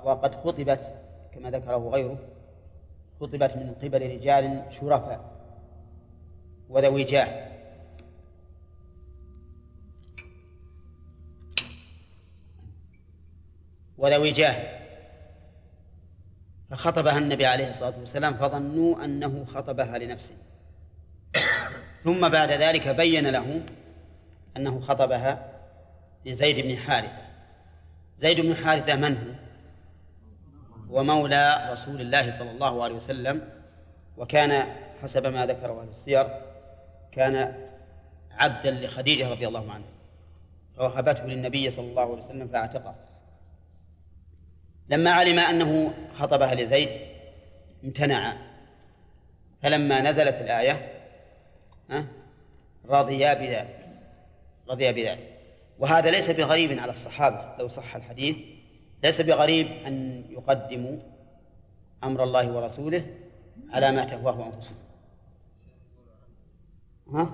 [0.03, 0.93] وقد خطبت
[1.33, 2.17] كما ذكره غيره
[3.19, 5.33] خطبت من قبل رجال شرفاء
[6.69, 7.52] وذوي جاه.
[14.03, 14.79] وذوي جاه.
[16.69, 20.35] فخطبها النبي عليه الصلاة والسلام فظنوا أنه خطبها لنفسه.
[22.03, 23.65] ثم بعد ذلك بين لهم
[24.57, 25.49] أنه خطبها
[26.25, 27.21] لزيد بن حارثة.
[28.19, 29.33] زيد بن حارثة من هو؟
[30.99, 33.49] ومولى رسول الله صلى الله عليه وسلم
[34.17, 34.67] وكان
[35.01, 36.27] حسب ما ذكره أهل السير
[37.11, 37.53] كان
[38.31, 39.93] عبدا لخديجة رضي الله عنها.
[40.77, 42.95] فوهبته للنبي صلى الله عليه وسلم فاعتقه.
[44.89, 46.89] لما علم أنه خطبها لزيد
[47.83, 48.37] امتنع.
[49.61, 51.03] فلما نزلت الآية
[52.89, 53.89] رضيا بذلك
[54.69, 55.39] رضيا بذلك.
[55.79, 58.37] وهذا ليس بغريب على الصحابة لو صح الحديث.
[59.03, 60.97] ليس بغريب أن يقدموا
[62.03, 63.05] أمر الله ورسوله
[63.69, 64.77] على ما تهواه أنفسهم.
[67.13, 67.29] ها؟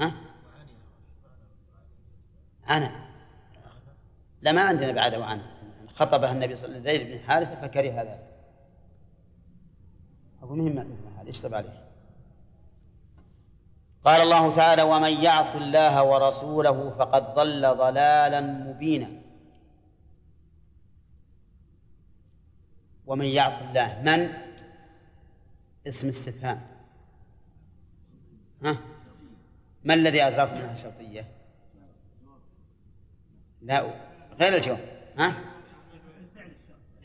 [0.00, 0.14] ها؟
[2.68, 3.05] أنا.
[4.46, 5.42] لا ما عندنا بعد وعن.
[5.96, 8.18] خطبها النبي صلى الله عليه وسلم زيد بن حارثة فكره هذا.
[10.42, 10.78] أقول مهم
[11.18, 11.84] هذا اشتب عليه.
[14.04, 19.08] قال الله تعالى ومن يعص الله ورسوله فقد ضل ضلالا مبينا.
[23.06, 24.32] ومن يعص الله من؟
[25.86, 26.66] اسم استفهام.
[28.62, 28.78] ها؟
[29.84, 31.28] ما الذي أدراك منها شرطية؟
[33.62, 34.05] لا
[34.40, 34.78] غير الجواب.
[35.18, 35.34] ها؟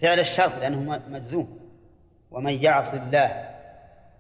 [0.02, 1.60] فعل الشرط لأنه مجزوم.
[2.32, 3.50] ومن يعص الله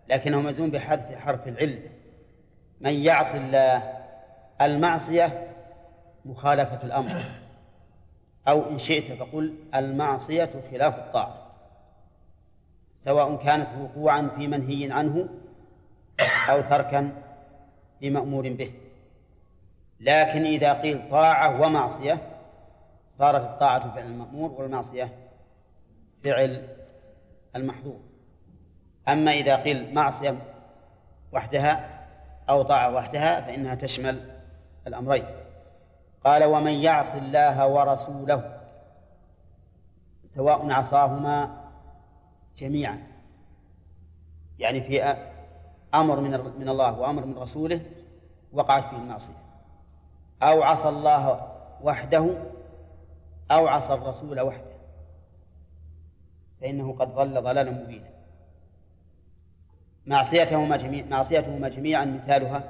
[0.09, 1.79] لكنه مجزوم بحذف حرف العلم
[2.81, 4.01] من يعص الله
[4.61, 5.47] المعصية
[6.25, 7.23] مخالفة الأمر.
[8.47, 11.51] أو إن شئت فقل المعصية خلاف الطاعة.
[12.95, 15.29] سواء كانت وقوعا في منهي عنه
[16.49, 17.11] أو تركا
[18.01, 18.71] لمأمور به.
[19.99, 22.17] لكن إذا قيل طاعة ومعصية
[23.21, 25.09] صارت الطاعة فعل المأمور والمعصية
[26.23, 26.67] فعل
[27.55, 27.99] المحظور
[29.07, 30.37] أما إذا قيل معصية
[31.31, 32.05] وحدها
[32.49, 34.31] أو طاعة وحدها فإنها تشمل
[34.87, 35.25] الأمرين.
[36.23, 38.57] قال ومن يعص الله ورسوله
[40.29, 41.61] سواء عصاهما
[42.57, 43.07] جميعا.
[44.59, 45.15] يعني في
[45.93, 47.81] أمر من من الله وأمر من رسوله
[48.53, 49.37] وقعت فيه المعصية.
[50.41, 51.47] أو عصى الله
[51.81, 52.35] وحده
[53.51, 54.71] أو عصى الرسول وحده.
[56.61, 58.09] فإنه قد ضل ضلالا مبينا.
[60.05, 62.63] معصيتهما جميع معصيتهما جميعا مثالها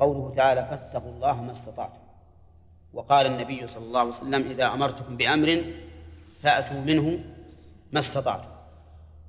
[0.00, 1.98] قوله تعالى فاتقوا الله ما استطعتم.
[2.92, 5.64] وقال النبي صلى الله عليه وسلم إذا أمرتكم بأمر
[6.42, 7.20] فأتوا منه
[7.92, 8.48] ما استطعتم.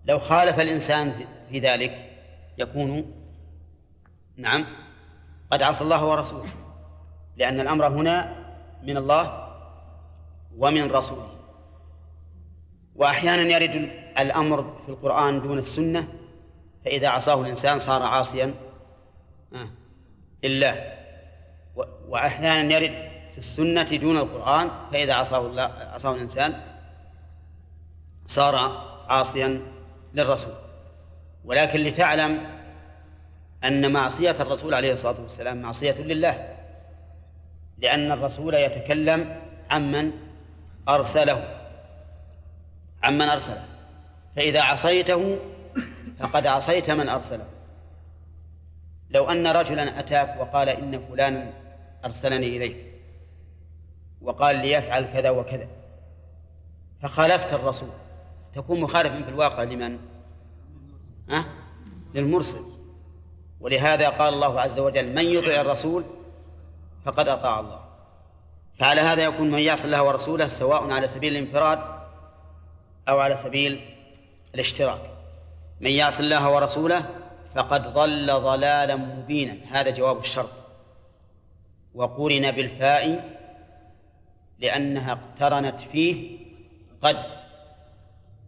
[0.05, 2.11] لو خالف الإنسان في ذلك
[2.57, 3.13] يكون
[4.37, 4.65] نعم
[5.51, 6.49] قد عصى الله ورسوله.
[7.37, 8.35] لأن الأمر هنا
[8.83, 9.48] من الله
[10.57, 11.29] ومن رسوله.
[12.95, 16.07] وأحيانا يرد الأمر في القرآن دون السنة
[16.85, 18.53] فإذا عصاه الإنسان صار عاصيا
[20.43, 20.93] لله.
[22.07, 26.61] وأحيانا يرد في السنة دون القرآن فإذا عصاه الله عصاه الإنسان
[28.27, 28.55] صار
[29.09, 29.61] عاصيا
[30.13, 30.53] للرسول.
[31.45, 32.59] ولكن لتعلم
[33.63, 36.57] أن معصية الرسول عليه الصلاة والسلام معصية لله.
[37.77, 40.11] لأن الرسول يتكلم عمن
[40.87, 41.57] أرسله.
[43.03, 43.65] عمن أرسله؟
[44.35, 45.39] فإذا عصيته
[46.19, 47.45] فقد عصيت من أرسله.
[49.09, 51.53] لو أن رجلا أتاك وقال إن فلانا
[52.05, 52.85] أرسلني إليك
[54.21, 55.67] وقال ليفعل كذا وكذا
[57.01, 57.89] فخالفت الرسول.
[58.55, 59.99] تكون مخالفا في الواقع لمن؟
[61.29, 61.45] أه؟
[62.13, 62.63] للمرسل.
[63.59, 66.03] ولهذا قال الله عز وجل من يطع الرسول
[67.05, 67.88] فقد أطاع الله.
[68.79, 71.79] فعلى هذا يكون من يعصي الله ورسوله سواء على سبيل الانفراد
[73.09, 73.79] أو على سبيل
[74.55, 75.01] الاشتراك.
[75.81, 77.05] من يعص الله ورسوله
[77.55, 79.57] فقد ضل ضلالا مبينا.
[79.71, 80.49] هذا جواب الشرط.
[81.95, 83.35] وقرن بالفاء
[84.59, 86.39] لأنها اقترنت فيه
[87.01, 87.23] قد.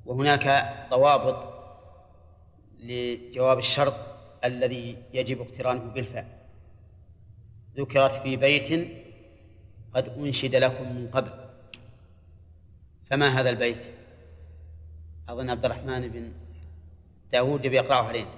[0.05, 1.53] وهناك ضوابط
[2.79, 3.95] لجواب الشرط
[4.45, 6.27] الذي يجب اقترانه بالفاء.
[7.77, 9.01] ذكرت في بيت
[9.93, 11.31] قد أنشد لكم من قبل.
[13.09, 13.81] فما هذا البيت؟
[15.29, 16.31] أظن عبد الرحمن بن
[17.31, 18.29] داود بيقرأه علينا.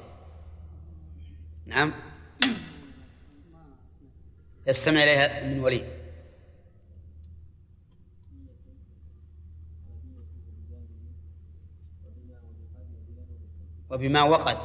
[1.66, 1.93] نعم.
[4.68, 6.04] يستمع إليها من وليد.
[13.89, 14.58] وبما وقد.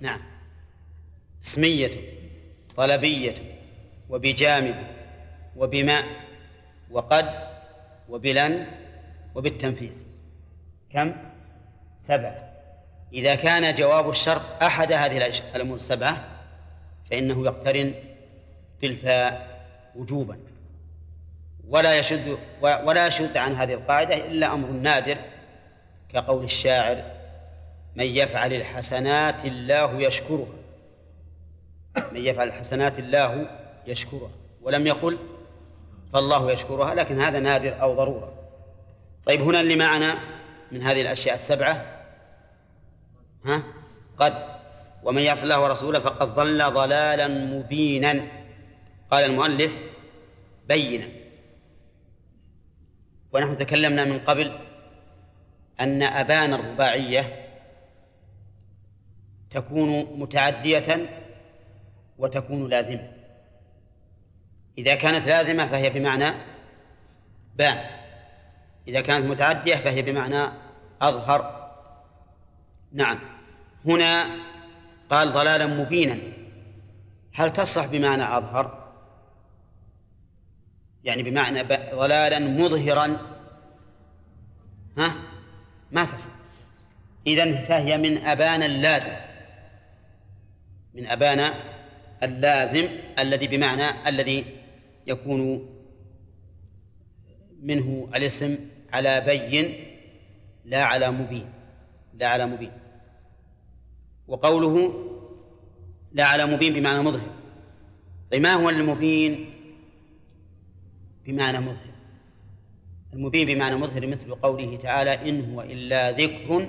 [0.00, 0.20] نعم.
[1.44, 2.18] اسمية.
[2.78, 3.34] طلبية
[4.08, 4.76] وبجامد
[5.56, 6.02] وبما
[6.90, 7.30] وقد
[8.08, 8.66] وبلن
[9.34, 9.92] وبالتنفيذ.
[10.92, 11.12] كم؟
[12.08, 12.48] سبعة.
[13.12, 16.24] إذا كان جواب الشرط أحد هذه الأمور السبعة
[17.10, 17.94] فإنه يقترن
[18.80, 19.64] بالفاء
[19.96, 20.38] وجوبا.
[21.68, 25.16] ولا يشد ولا يشد عن هذه القاعدة إلا أمر نادر
[26.12, 27.02] كقول الشاعر
[27.96, 30.67] من يفعل الحسنات الله يشكرها
[31.96, 33.50] من يفعل الحسنات الله
[33.86, 34.30] يشكرها
[34.62, 35.18] ولم يقل
[36.12, 38.34] فالله يشكرها لكن هذا نادر أو ضرورة.
[39.26, 40.18] طيب هنا اللي معنا
[40.72, 42.04] من هذه الأشياء السبعة
[43.44, 43.62] ها؟
[44.18, 44.34] قد
[45.02, 48.26] ومن يعص الله ورسوله فقد ضل ضلالا مبينا.
[49.10, 49.72] قال المؤلف
[50.68, 51.08] بينا.
[53.32, 54.52] ونحن تكلمنا من قبل
[55.80, 57.48] أن أبان الرباعية
[59.50, 61.08] تكون متعدية
[62.18, 63.12] وتكون لازمة.
[64.78, 66.34] إذا كانت لازمة فهي بمعنى
[67.56, 67.84] بان.
[68.88, 70.52] إذا كانت متعدية فهي بمعنى
[71.02, 71.70] أظهر.
[72.92, 73.18] نعم.
[73.86, 74.26] هنا
[75.10, 76.18] قال ضلالا مبينا.
[77.34, 78.88] هل تصلح بمعنى أظهر؟
[81.04, 81.62] يعني بمعنى
[81.94, 83.16] ضلالا مظهرا.
[84.98, 85.14] ها؟
[85.92, 86.38] ما تصلح.
[87.26, 89.12] إذن فهي من أبان اللازم
[90.94, 91.54] من أبان
[92.22, 92.88] اللازم
[93.18, 94.44] الذي بمعنى الذي
[95.06, 95.68] يكون
[97.62, 98.58] منه الاسم
[98.92, 99.74] على بين
[100.64, 101.46] لا على مبين
[102.14, 102.70] لا على مبين.
[104.28, 105.04] وقوله
[106.12, 107.30] لا على مبين بمعنى مظهر.
[108.30, 109.50] طيب ما هو المبين
[111.26, 111.88] بمعنى مظهر؟
[113.12, 116.68] المبين بمعنى مظهر مثل قوله تعالى إن هو إلا ذكر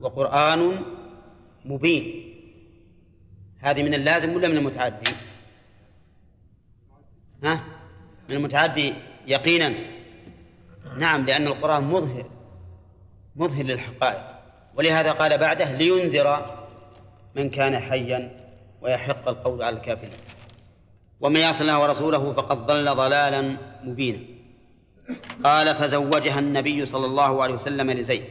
[0.00, 0.82] وقرآن
[1.64, 2.33] مبين.
[3.64, 5.10] هذه من اللازم ولا من المتعدي؟
[7.44, 7.64] ها؟
[8.28, 8.94] من المتعدي
[9.26, 9.74] يقينا؟
[10.98, 12.30] نعم لأن القرآن مظهر
[13.36, 14.24] مظهر للحقائق.
[14.74, 16.56] ولهذا قال بعده لينذر
[17.34, 18.30] من كان حيا
[18.80, 20.18] ويحق القول على الكافرين.
[21.20, 24.18] ومن يعص الله ورسوله فقد ضل ضلالا مبينا.
[25.44, 28.24] قال فزوجها النبي صلى الله عليه وسلم لزيد.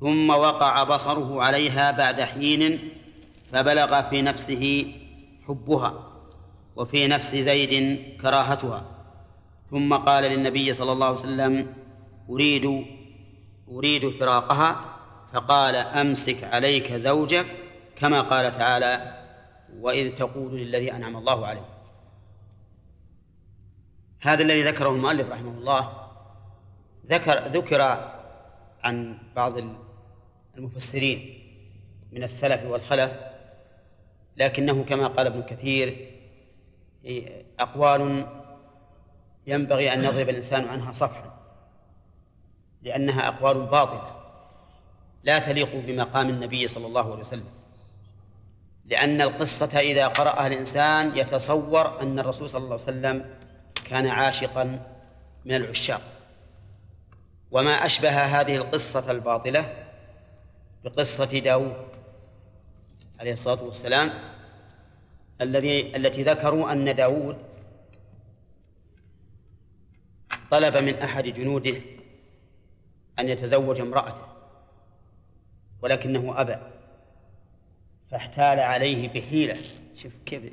[0.00, 2.90] ثم وقع بصره عليها بعد حين
[3.52, 4.94] فبلغ في نفسه
[5.48, 6.12] حبها
[6.76, 8.84] وفي نفس زيد كراهتها.
[9.70, 11.74] ثم قال للنبي صلى الله عليه وسلم
[12.30, 12.84] أريد
[13.68, 14.90] أريد فراقها.
[15.32, 17.46] فقال أمسك عليك زوجك
[17.96, 19.20] كما قال تعالى
[19.80, 21.64] وإذ تقول للذي أنعم الله عليه
[24.20, 25.92] هذا الذي ذكره المؤلف رحمه الله
[27.06, 27.80] ذكر ذكر
[28.82, 29.54] عن بعض
[30.56, 31.38] المفسرين
[32.12, 33.12] من السلف والخلف
[34.40, 36.10] لكنه كما قال ابن كثير
[37.58, 38.26] أقوال
[39.46, 41.30] ينبغي أن يضرب الإنسان عنها صفحا
[42.82, 44.16] لأنها أقوال باطلة
[45.22, 47.48] لا تليق بمقام النبي صلى الله عليه وسلم.
[48.84, 53.34] لأن القصة إذا قرأها الإنسان يتصور أن الرسول صلى الله عليه وسلم
[53.84, 54.64] كان عاشقا
[55.44, 56.02] من العشاق.
[57.50, 59.86] وما أشبه هذه القصة الباطلة
[60.84, 61.89] بقصة داود
[63.20, 64.10] عليه الصلاة والسلام
[65.40, 67.36] الذي التي ذكروا أن داود
[70.50, 71.80] طلب من أحد جنوده
[73.18, 74.26] أن يتزوج امرأته
[75.82, 76.56] ولكنه أبى
[78.10, 79.56] فاحتال عليه بحيلة
[80.02, 80.52] شوف كيف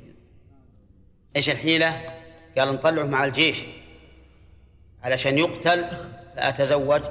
[1.36, 2.14] إيش الحيلة؟
[2.58, 3.64] قال نطلعه مع الجيش
[5.04, 5.86] علشان يقتل
[6.36, 7.02] فأتزوج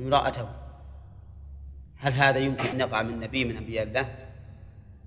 [0.00, 0.48] امرأته
[1.96, 4.27] هل هذا يمكن أن يقع من نبي من أنبياء الله؟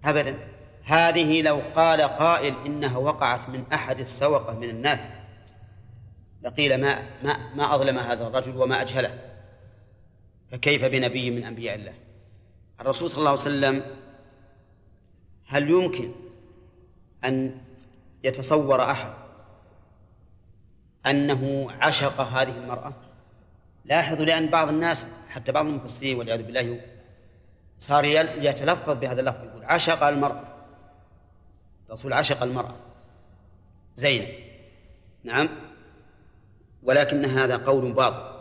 [0.05, 0.37] أبدا.
[0.83, 4.99] هذه لو قال قائل إنها وقعت من أحد السوقة من الناس.
[6.43, 9.19] لقيل ما ما ما أظلم هذا الرجل وما أجهله.
[10.51, 11.93] فكيف بنبي من أنبياء الله؟
[12.81, 13.83] الرسول صلى الله عليه وسلم
[15.47, 16.11] هل يمكن
[17.25, 17.61] أن
[18.23, 19.13] يتصور أحد
[21.05, 22.93] أنه عشق هذه المرأة؟
[23.85, 26.81] لاحظوا لأن بعض الناس حتى بعض المفسرين والعياذ بالله
[27.81, 28.05] صار
[28.45, 30.43] يتلفظ بهذا اللفظ يقول عشق المرأة.
[31.87, 32.75] الرسول عشق المرأة.
[33.95, 34.27] زينب
[35.23, 35.49] نعم.
[36.83, 38.31] ولكن هذا قول باطل.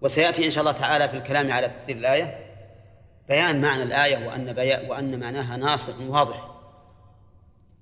[0.00, 2.38] وسيأتي إن شاء الله تعالى في الكلام على تفسير الآية.
[3.28, 6.54] بيان معنى الآية وأن بيا وأن معناها ناصح واضح.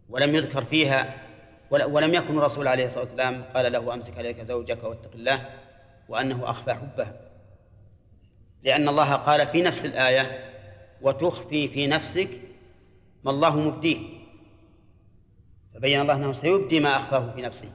[0.08, 1.14] ولم يذكر فيها
[1.70, 5.44] ول- ولم يكن الرسول عليه الصلاة والسلام قال له أمسك عليك زوجك واتق الله
[6.08, 7.12] وأنه أخفى حبها
[8.62, 10.50] لأن الله قال في نفس الآية
[11.02, 12.30] وتخفي في نفسك
[13.24, 13.98] ما الله مبديه.
[15.74, 17.72] فبين الله أنه سيبدي ما أخفاه في نفسه.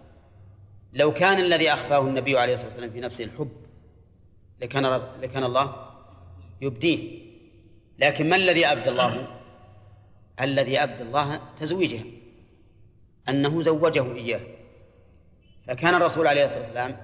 [0.94, 3.52] لو كان الذي أخفاه النبي عليه الصلاة والسلام في نفسه الحب
[4.62, 5.76] لكان لكان الله
[6.62, 7.22] يبديه.
[8.00, 9.28] لكن ما الذي أبدى الله؟
[10.42, 12.04] الذي أبدى الله تزويجها
[13.30, 14.42] أنه زوجه إياه.
[15.68, 16.98] فكان الرسول عليه الصلاة والسلام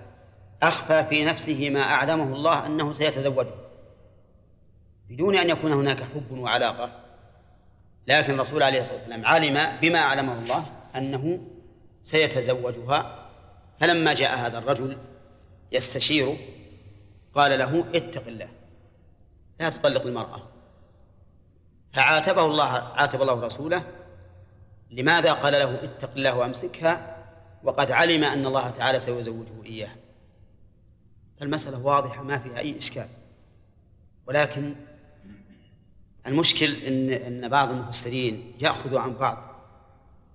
[0.63, 3.66] أخفى في نفسه ما أعلمه الله أنه سيتزوجه.
[5.09, 6.91] بدون أن يكون هناك حب وعلاقة.
[8.07, 11.39] لكن الرسول عليه الصلاة والسلام علم بما أعلمه الله أنه
[12.03, 13.29] سيتزوجها.
[13.79, 14.97] فلما جاء هذا الرجل
[15.71, 16.37] يستشيره
[17.35, 18.49] قال له اتق الله
[19.59, 20.41] لا تطلق المرأة.
[21.93, 23.83] فعاتبه الله عاتب الله رسوله
[24.91, 27.17] لماذا قال له اتق الله وامسكها؟
[27.63, 29.95] وقد علم أن الله تعالى سيزوجه إياها.
[31.39, 33.07] فالمسألة واضحة ما فيها أي إشكال.
[34.27, 34.75] ولكن
[36.27, 39.37] المشكل إن إن بعض المفسرين يأخذ عن بعض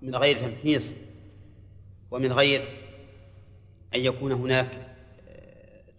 [0.02, 0.90] من غير تمحيص
[2.10, 2.60] ومن غير
[3.94, 4.94] أن يكون هناك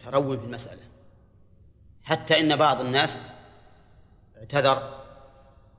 [0.04, 0.82] ترون في المسألة.
[2.02, 3.18] حتى إن بعض الناس
[4.38, 5.04] اعتذر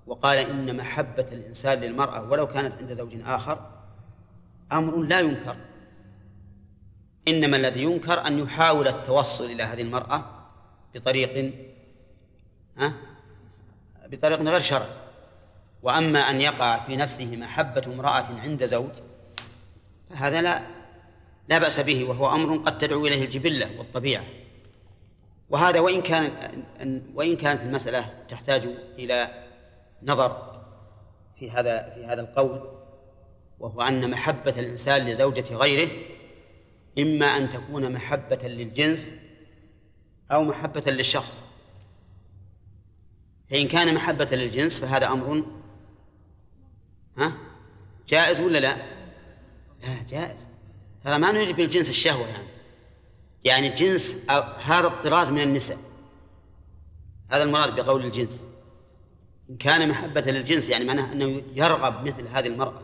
[0.07, 3.71] وقال إن محبة الإنسان للمرأة ولو كانت عند زوج آخر
[4.71, 5.55] أمر لا ينكر.
[7.27, 10.25] إنما الذي ينكر أن يحاول التوصل إلى هذه المرأة
[10.95, 11.53] بطريق
[12.77, 12.93] ها
[14.15, 14.89] بطريق غير شرعي
[15.83, 18.91] وأما أن يقع في نفسه محبة امرأة عند زوج
[20.09, 20.61] فهذا لا
[21.49, 24.23] لا بأس به وهو أمر قد تدعو إليه الجبلة والطبيعة.
[25.49, 26.31] وهذا وإن كان
[27.15, 28.67] وإن كانت المسألة تحتاج
[28.99, 29.45] إلى
[30.03, 30.61] نظر
[31.39, 32.61] في هذا في هذا القول
[33.59, 35.91] وهو أن محبة الإنسان لزوجة غيره
[36.99, 39.07] إما أن تكون محبة للجنس
[40.31, 41.44] أو محبة للشخص.
[43.49, 45.43] فإن كان محبة للجنس فهذا أمر
[47.17, 47.33] ها؟
[48.07, 48.75] جائز ولا لا؟
[49.81, 50.45] لا جائز.
[51.03, 52.47] ترى ما نريد بالجنس الشهوة يعني.
[53.43, 54.15] يعني جنس
[54.59, 55.77] هذا الطراز من النساء.
[57.31, 58.43] هذا المراد بقول الجنس.
[59.49, 62.81] إن كان محبة للجنس يعني معناه أنه يرغب مثل هذه المرأة.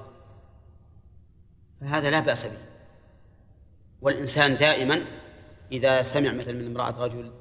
[1.82, 2.58] فهذا لا بأس به.
[4.02, 5.06] والإنسان دائما
[5.72, 7.32] إذا سمع مثل من امرأة رجل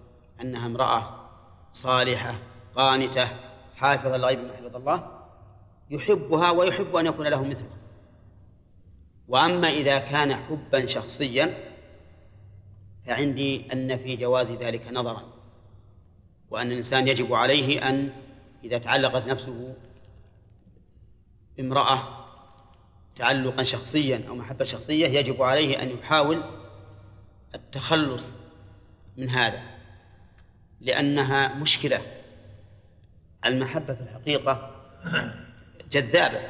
[0.40, 1.28] أنها امرأة
[1.74, 3.28] صالحة قانتة
[3.76, 5.20] حافظة للغيب من حفظ الله
[5.90, 7.76] يحبها ويحب أن يكون له مثلها
[9.28, 11.54] وأما إذا كان حبا شخصيا
[13.06, 15.22] فعندي أن في جواز ذلك نظرا.
[16.50, 18.12] وأن الإنسان يجب عليه أن
[18.64, 19.74] إذا تعلقت نفسه
[21.56, 22.26] بامرأة
[23.16, 26.42] تعلقا شخصيا أو محبة شخصية يجب عليه أن يحاول
[27.54, 28.32] التخلص
[29.16, 29.62] من هذا
[30.80, 32.19] لأنها مشكلة.
[33.46, 34.70] المحبة في الحقيقة
[35.90, 36.40] جذابة.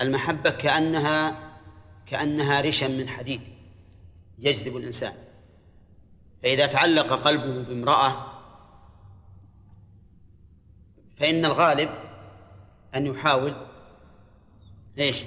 [0.00, 1.48] المحبة كأنها
[2.06, 3.40] كأنها رشا من حديد
[4.38, 5.12] يجذب الإنسان.
[6.42, 8.32] فإذا تعلق قلبه بامرأة
[11.16, 11.90] فإن الغالب
[12.94, 13.54] أن يحاول
[14.98, 15.24] إيش؟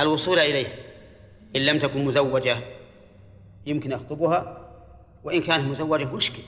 [0.00, 0.74] الوصول إليها
[1.56, 2.58] إن لم تكن مزوجة
[3.66, 4.68] يمكن يخطبها
[5.24, 6.42] وإن كانت مزوجة مشكل.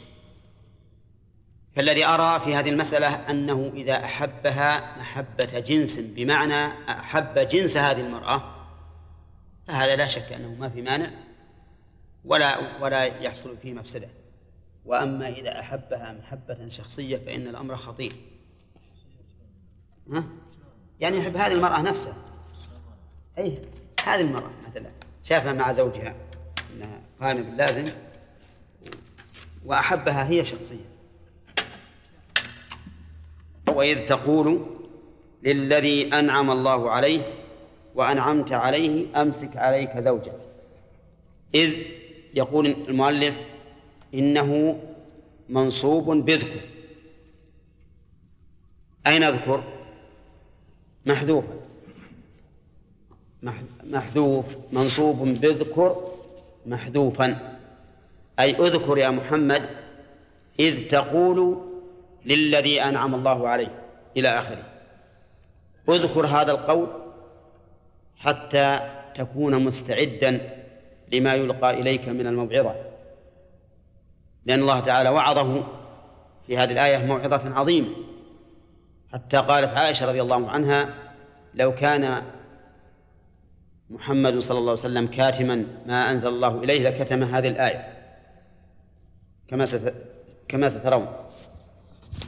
[1.77, 8.43] فالذي أرى في هذه المسألة أنه إذا أحبها محبة جنس بمعنى أحب جنس هذه المرأة
[9.67, 11.11] فهذا لا شك أنه ما في مانع
[12.25, 14.09] ولا ولا يحصل فيه مفسدة.
[14.85, 18.13] وأما إذا أحبها محبة شخصية فإن الأمر خطير.
[20.13, 20.25] ها؟
[21.01, 22.17] يعني يحب هذه المرأة نفسها.
[23.39, 23.59] أي
[24.05, 24.91] هذه المرأة مثلا.
[25.25, 26.15] شافها مع زوجها
[26.75, 27.93] أنها قائمة باللازم
[29.65, 30.90] وأحبها هي شخصيا.
[33.81, 34.66] وإذ تقول
[35.43, 37.23] للذي أنعم الله عليه
[37.94, 40.32] وأنعمت عليه أمسك عليك زوجك.
[41.55, 41.73] إذ
[42.35, 43.35] يقول المؤلف
[44.15, 44.81] إنه
[45.48, 46.61] منصوب بذكر.
[49.07, 49.65] أين أذكر؟
[51.07, 51.55] محذوفا
[53.43, 54.44] مح- محذوف.
[54.73, 56.12] منصوب باذكر
[56.66, 57.57] محذوفا.
[58.40, 59.62] أي أذكر يا محمد
[60.61, 61.70] إذ تقول
[62.25, 63.81] للذي أنعم الله عليه
[64.17, 64.63] إلى آخره.
[65.89, 66.89] اذكر هذا القول
[68.17, 68.81] حتى
[69.15, 70.41] تكون مستعدا
[71.13, 72.75] لما يلقى إليك من الموعظة.
[74.47, 75.67] لأن الله تعالى وعظه
[76.47, 77.89] في هذه الآية موعظة عظيمة.
[79.13, 80.95] حتى قالت عائشة رضي الله عنها
[81.55, 82.23] لو كان
[83.91, 87.93] محمد صلى الله عليه وسلم كاتما ما أنزل الله إليه لكتم هذه الآية.
[89.49, 89.67] كما.
[90.49, 91.09] كما سترون.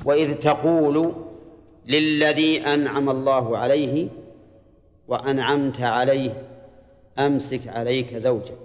[0.05, 1.15] وإذ تقول
[1.87, 4.09] للذي أنعم الله عليه
[5.09, 6.43] وأنعمت عليه
[7.19, 8.59] أمسك عليك زوجك.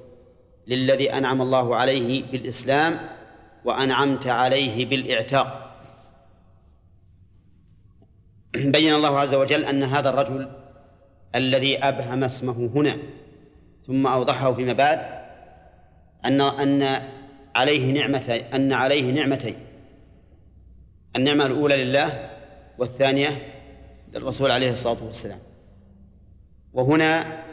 [0.68, 3.00] للذي أنعم الله عليه بالإسلام
[3.66, 5.64] وأنعمت عليه بالإعتاق.
[8.54, 10.50] بين الله عز وجل أن هذا الرجل
[11.36, 12.98] الذي أبهم اسمه هنا
[13.88, 15.00] ثم أوضحه فيما بعد
[16.26, 17.02] أن أن
[17.56, 19.67] عليه نعمة أن عليه نعمتين.
[21.18, 22.30] النعمة الأولى لله
[22.78, 23.54] والثانية
[24.14, 25.40] للرسول عليه الصلاة والسلام.
[26.74, 27.44] وهنا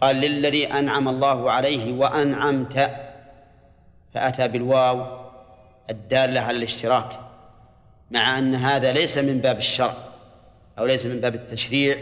[0.00, 2.90] قال للذي أنعم الله عليه وأنعمت
[4.14, 5.18] فأتى بالواو
[5.90, 7.20] الدالة على الاشتراك
[8.10, 9.96] مع أن هذا ليس من باب الشرع
[10.78, 11.98] أو ليس من باب التشريع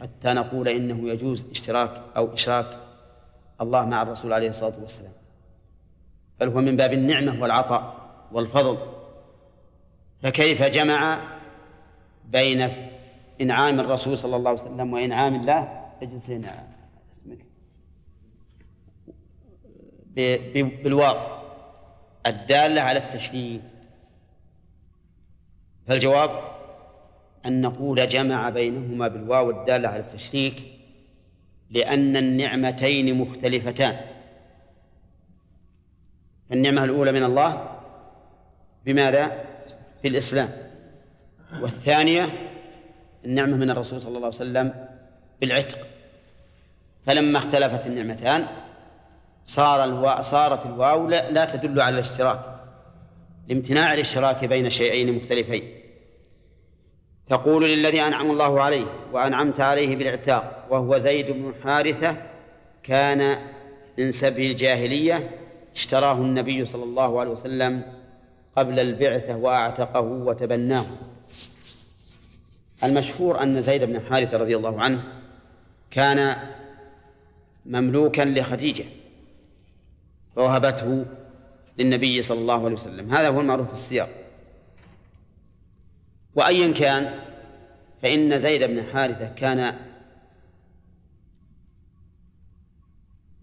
[0.00, 2.66] حتى نقول إنه يجوز اشتراك أو إشراك
[3.60, 5.12] الله مع الرسول عليه الصلاة والسلام.
[6.40, 7.94] بل هو من باب النعمة والعطاء
[8.32, 8.78] والفضل.
[10.24, 11.20] فكيف جمع
[12.24, 12.68] بين
[13.40, 16.68] إنعام الرسول صلى الله عليه وسلم وإنعام الله؟ اجلس هنا.
[17.22, 17.38] اسمك
[20.16, 21.34] ب- ب- بالواو.
[22.26, 23.60] الدالة على التشريك
[25.86, 26.30] فالجواب
[27.46, 30.62] أن نقول جمع بينهما بالواو الدالة على التشريك
[31.70, 33.96] لأن النعمتين مختلفتان.
[36.52, 37.78] النعمة الأولى من الله.
[38.84, 39.53] بماذا؟
[40.04, 40.50] في الإسلام.
[41.60, 42.28] والثانية
[43.24, 44.86] النعمة من الرسول صلى الله عليه وسلم
[45.40, 45.78] بالعتق.
[47.06, 48.46] فلما اختلفت النعمتان
[49.44, 50.22] صار الوا...
[50.22, 51.30] صارت الواو لا...
[51.30, 52.40] لا تدل على الاشتراك.
[53.48, 55.80] لامتناع الاشتراك بين شيئين مختلفين.
[57.28, 62.16] تقول للذي أنعم الله عليه وأنعمت عليه بالإعتاق وهو زيد بن حارثة
[62.82, 63.38] كان
[63.98, 65.30] من سبي الجاهلية
[65.76, 68.03] اشتراه النبي صلى الله عليه وسلم
[68.56, 70.86] قبل البعثة وأعتقه وتبناه.
[72.84, 75.04] المشهور أن زيد بن حارثة رضي الله عنه
[75.90, 76.36] كان
[77.66, 78.84] مملوكا لخديجة
[80.36, 81.06] فوهبته
[81.78, 83.14] للنبي صلى الله عليه وسلم.
[83.14, 84.08] هذا هو المعروف في السياق.
[86.34, 87.20] وأيا كان
[88.02, 89.76] فإن زيد بن حارثة كان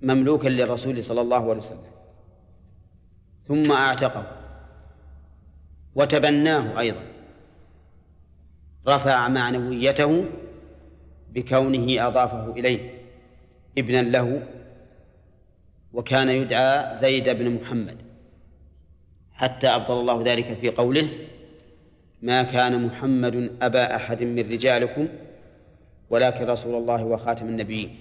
[0.02, 1.92] مملوكا للرسول صلى الله عليه وسلم
[3.48, 4.41] ثم أعتقه.
[5.96, 7.04] وتبناه أيضا.
[8.88, 10.26] رفع معنويته
[11.34, 12.90] بكونه أضافه إليه
[13.78, 14.48] ابنا له
[15.94, 17.98] وكان يدعى زيد بن محمد.
[19.34, 21.10] حتى أبطل الله ذلك في قوله
[22.22, 25.08] ما كان محمد أبا أحد من رجالكم
[26.10, 27.96] ولكن رسول الله وخاتم النبيين.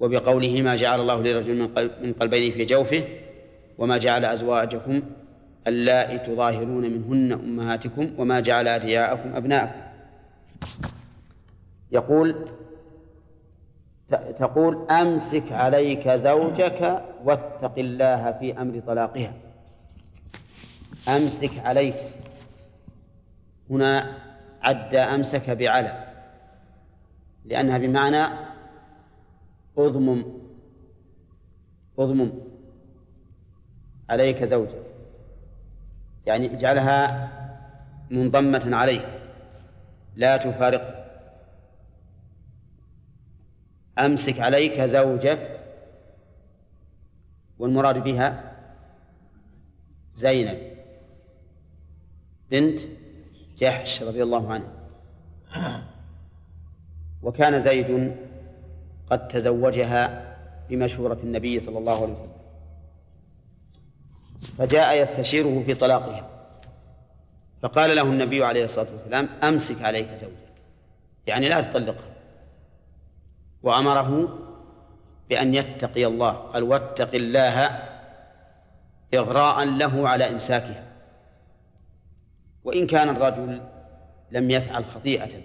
[0.00, 3.04] وبقوله ما جعل الله لرجل من قلب من قلبين في جوفه
[3.78, 5.02] وما جعل أزواجكم
[5.66, 9.80] اللائي تظاهرون منهن أمهاتكم وما جعل أدعياءكم أبناءكم.
[11.92, 12.48] يقول
[14.38, 19.32] تقول أمسك عليك زوجك واتق الله في أمر طلاقها.
[21.08, 21.96] أمسك عليك.
[23.70, 24.16] هنا
[24.62, 26.04] عد أمسك بعلى.
[27.44, 28.26] لأنها بمعنى
[29.78, 30.24] أضمم
[31.98, 32.30] أضمم
[34.10, 34.85] عليك زوجك.
[36.26, 37.28] يعني اجعلها
[38.10, 39.06] منضمة عليك
[40.16, 41.06] لا تفارقه
[43.98, 45.60] أمسك عليك زوجك
[47.58, 48.52] والمراد بها
[50.14, 50.58] زينب
[52.50, 52.80] بنت
[53.58, 54.68] جحش رضي الله عنه.
[57.22, 58.16] وكان زيد
[59.10, 60.36] قد تزوجها
[60.70, 62.35] بمشورة النبي صلى الله عليه وسلم.
[64.58, 66.30] فجاء يستشيره في طلاقها
[67.62, 70.36] فقال له النبي عليه الصلاة والسلام أمسك عليك زوجك.
[71.26, 72.14] يعني لا تطلقها
[73.62, 74.38] وأمره
[75.28, 77.82] بأن يتقي الله قال واتق الله
[79.14, 80.84] إغراء له على إمساكها.
[82.64, 83.60] وإن كان الرجل
[84.30, 85.40] لم يفعل خطيئة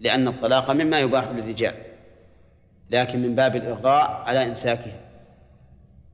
[0.00, 1.74] لأن الطلاق مما يباح للرجال
[2.90, 5.11] لكن من باب الإغراء على إمساكها.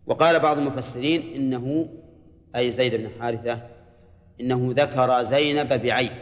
[0.09, 1.89] وقال بعض المفسرين إنه
[2.57, 3.61] أي زيد بن حارثة
[4.41, 6.13] إنه ذكر زينب بعيب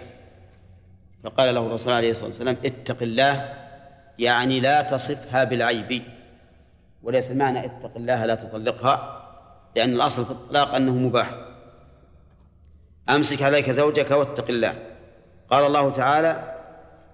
[1.25, 3.55] فقال له الرسول عليه الصلاة والسلام اتق الله
[4.19, 6.03] يعني لا تصفها بالعيب.
[7.03, 9.23] وليس المعنى اتق الله لا تطلقها
[9.77, 11.35] لأن الأصل في الطلاق أنه مباح.
[13.09, 14.75] أمسك عليك زوجك واتق الله.
[15.51, 16.55] قال الله تعالى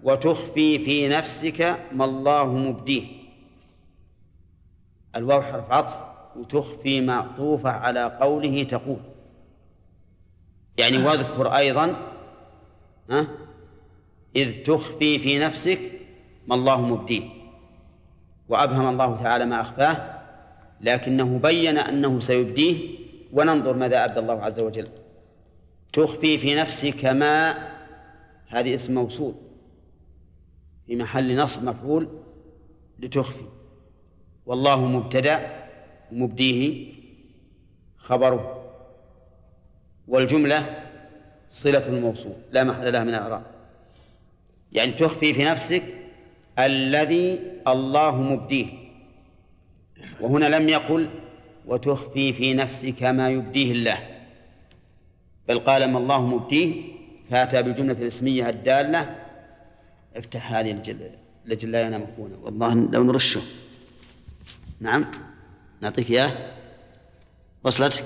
[0.02, 3.06] وتخفي في نفسك ما الله مبديه.
[5.16, 6.11] الواو حرف عطف.
[6.36, 9.00] وتخفي معطوفة على قوله تقول.
[10.78, 11.96] يعني واذكر أيضا
[13.10, 13.26] ها
[14.36, 15.80] إذ تخفي في نفسك
[16.46, 17.28] ما الله مبديه.
[18.48, 20.20] وأبهم الله تعالى ما أخفاه
[20.80, 22.98] لكنه بين أنه سيبديه.
[23.32, 24.88] وننظر ماذا أبدى الله عز وجل.
[25.92, 27.68] تخفي في نفسك ما
[28.48, 29.34] هذه اسم موصول.
[30.86, 32.08] في محل نصب مفعول
[32.98, 33.44] لتخفي.
[34.46, 35.61] والله مبتدأ
[36.12, 36.92] مبديه
[37.98, 38.64] خبره
[40.08, 40.84] والجملة
[41.50, 43.42] صلة الموصول لا محل لها من الإعراب
[44.72, 45.82] يعني تخفي في نفسك
[46.58, 48.66] الذي الله مبديه.
[50.20, 51.08] وهنا لم يقل
[51.66, 53.98] وتخفي في نفسك ما يبديه الله.
[55.48, 56.82] بل قال ما الله مبديه
[57.30, 59.16] فأتى بالجملة الاسمية الدالة.
[60.16, 60.82] افتح هذه
[61.46, 62.06] لجل لا ينام
[62.42, 63.42] والله لو نرشه.
[64.80, 65.04] نعم؟
[65.82, 66.32] نعطيك إياه.
[67.64, 68.04] وصلت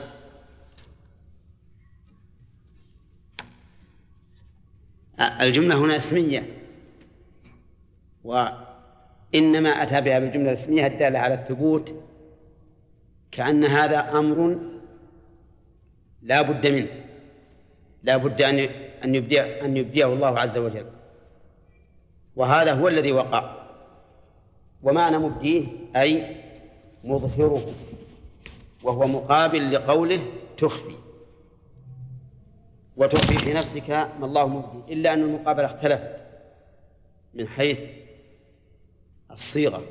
[5.20, 6.46] الجملة هنا اسمية.
[8.24, 11.94] وإنما أتى بها بالجملة الاسمية الدالة على الثبوت
[13.30, 14.58] كأن هذا أمر
[16.22, 17.04] لا بد منه.
[18.02, 18.58] لا بد أن
[19.04, 20.86] أن يبديه أن يبديه الله عز وجل.
[22.36, 23.66] وهذا هو الذي وقع.
[24.82, 25.66] ومعنى مبديه
[25.96, 26.45] أي
[27.04, 27.74] مظهره
[28.82, 30.20] وهو مقابل لقوله
[30.58, 30.96] تخفي
[32.96, 36.16] وتخفي في نفسك ما الله مبدي إلا أن المقابلة اختلفت
[37.34, 37.80] من حيث
[39.30, 39.82] الصيغة.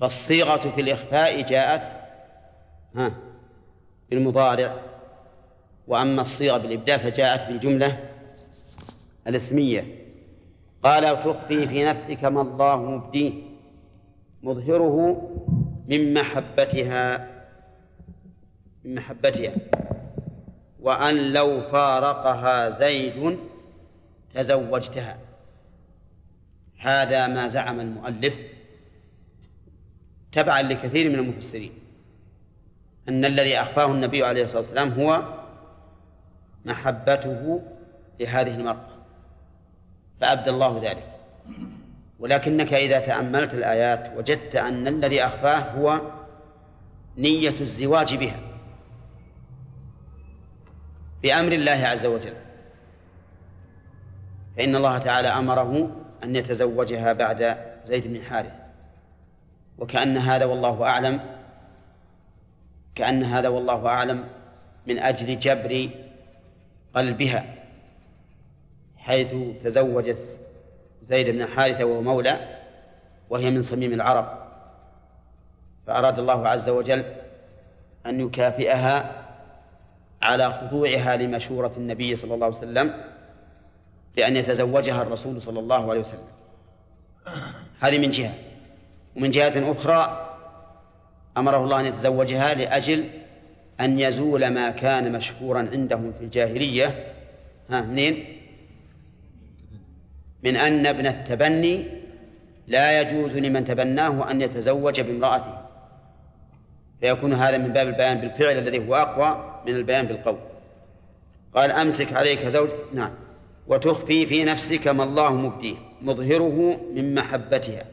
[0.00, 2.08] فالصيغة في الإخفاء جاءت
[2.94, 3.14] ها
[4.10, 4.76] بالمضارع
[5.88, 8.10] وأما الصيغة بالإبداع فجاءت بالجملة
[9.26, 10.04] الاسمية.
[10.82, 13.32] قال تخفي في نفسك ما الله مبديه
[14.42, 15.28] مظهره
[15.88, 17.28] من محبتها
[18.84, 19.52] من محبتها.
[20.80, 23.38] وأن لو فارقها زيد
[24.34, 25.18] تزوجتها.
[26.78, 28.34] هذا ما زعم المؤلف
[30.32, 31.72] تبعا لكثير من المفسرين
[33.08, 35.22] أن الذي أخفاه النبي عليه الصلاة والسلام هو
[36.64, 37.62] محبته
[38.20, 38.88] لهذه المرأة.
[40.20, 41.08] فأبدى الله ذلك.
[42.18, 46.00] ولكنك إذا تأملت الآيات وجدت أن الذي أخفاه هو
[47.16, 48.40] نية الزواج بها.
[51.22, 52.34] بأمر الله عز وجل.
[54.56, 55.90] فإن الله تعالى أمره
[56.24, 58.52] أن يتزوجها بعد زيد بن حارث
[59.78, 61.20] وكأن هذا والله أعلم
[62.94, 64.24] كأن هذا والله أعلم
[64.86, 65.90] من أجل جبر
[66.94, 67.54] قلبها
[68.96, 69.34] حيث
[69.64, 70.37] تزوجت
[71.08, 72.58] زيد بن حارثة وهو مولى
[73.30, 74.38] وهي من صميم العرب.
[75.86, 77.04] فأراد الله عز وجل
[78.06, 79.24] أن يكافئها
[80.22, 82.94] على خضوعها لمشورة النبي صلى الله عليه وسلم
[84.16, 86.28] بأن يتزوجها الرسول صلى الله عليه وسلم.
[87.80, 88.34] هذه من جهة.
[89.16, 90.28] ومن جهة أخرى
[91.36, 93.08] أمره الله أن يتزوجها لأجل
[93.80, 97.14] أن يزول ما كان مشهورا عندهم في الجاهلية.
[97.70, 98.37] ها منين؟
[100.42, 101.84] من أن ابن التبني
[102.66, 105.58] لا يجوز لمن تبناه أن يتزوج بامرأته.
[107.00, 110.38] فيكون هذا من باب البيان بالفعل الذي هو أقوى من البيان بالقول.
[111.54, 113.10] قال أمسك عليك زوج نعم
[113.66, 117.84] وتخفي في نفسك ما الله مبديه مظهره من محبتها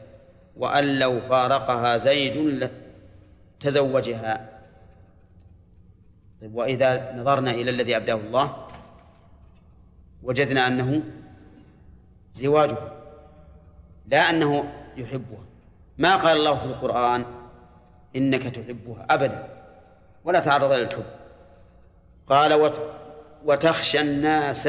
[0.56, 2.68] وأن لو فارقها زيد
[3.60, 4.48] تزوجها
[6.40, 8.56] طيب وإذا نظرنا إلى الذي أبداه الله
[10.22, 11.02] وجدنا أنه
[12.36, 12.92] زواجها
[14.06, 15.44] لا أنه يحبها.
[15.98, 17.24] ما قال الله في القرآن
[18.16, 19.48] إنك تحبها أبدا
[20.24, 21.04] ولا تعرض للحب
[22.26, 22.72] قال
[23.44, 24.68] وتخشى الناس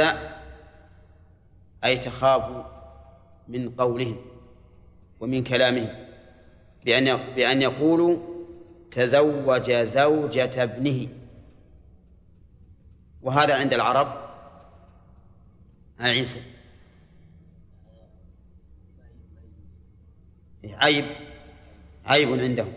[1.84, 2.66] أي تخاف
[3.48, 4.18] من قولهم
[5.20, 6.08] ومن كلامهم
[6.86, 8.18] بأن بأن يقولوا
[8.92, 11.08] تزوج زوجة ابنه.
[13.22, 14.08] وهذا عند العرب
[16.00, 16.42] عيسى.
[20.66, 21.06] عيب
[22.06, 22.74] عيب عندهم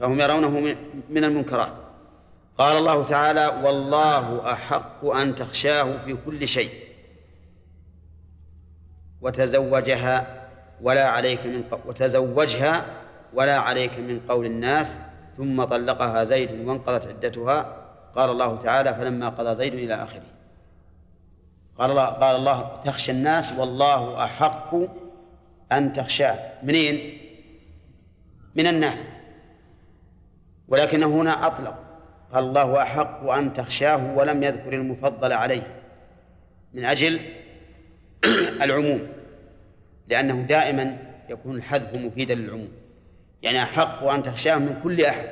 [0.00, 0.76] فهم يرونه من-
[1.10, 1.72] من المنكرات
[2.58, 6.70] قال الله تعالى والله أحق أن تخشاه في كل شيء
[9.20, 10.44] وتزوجها
[10.82, 11.64] ولا عليك من.
[11.86, 12.84] وتزوجها
[13.34, 14.96] ولا عليك من قول الناس
[15.36, 17.76] ثم طلقها زيد وانقضت عدتها
[18.16, 20.22] قال الله تعالى فلما قضى زيد إلى آخره
[21.78, 24.74] قال الله قال الله تخشى الناس والله أحق
[25.72, 26.52] أن تخشاه.
[26.62, 27.18] منين؟
[28.54, 29.04] من الناس.
[30.68, 31.84] ولكن هنا أطلق.
[32.32, 35.66] قال الله أحق أن تخشاه ولم يذكر المفضل عليه.
[36.74, 37.20] من أجل
[38.64, 39.08] العموم.
[40.08, 42.68] لأنه دائما يكون الحذف مفيدا للعموم.
[43.42, 45.28] يعني أحق أن تخشاه من كل أحد.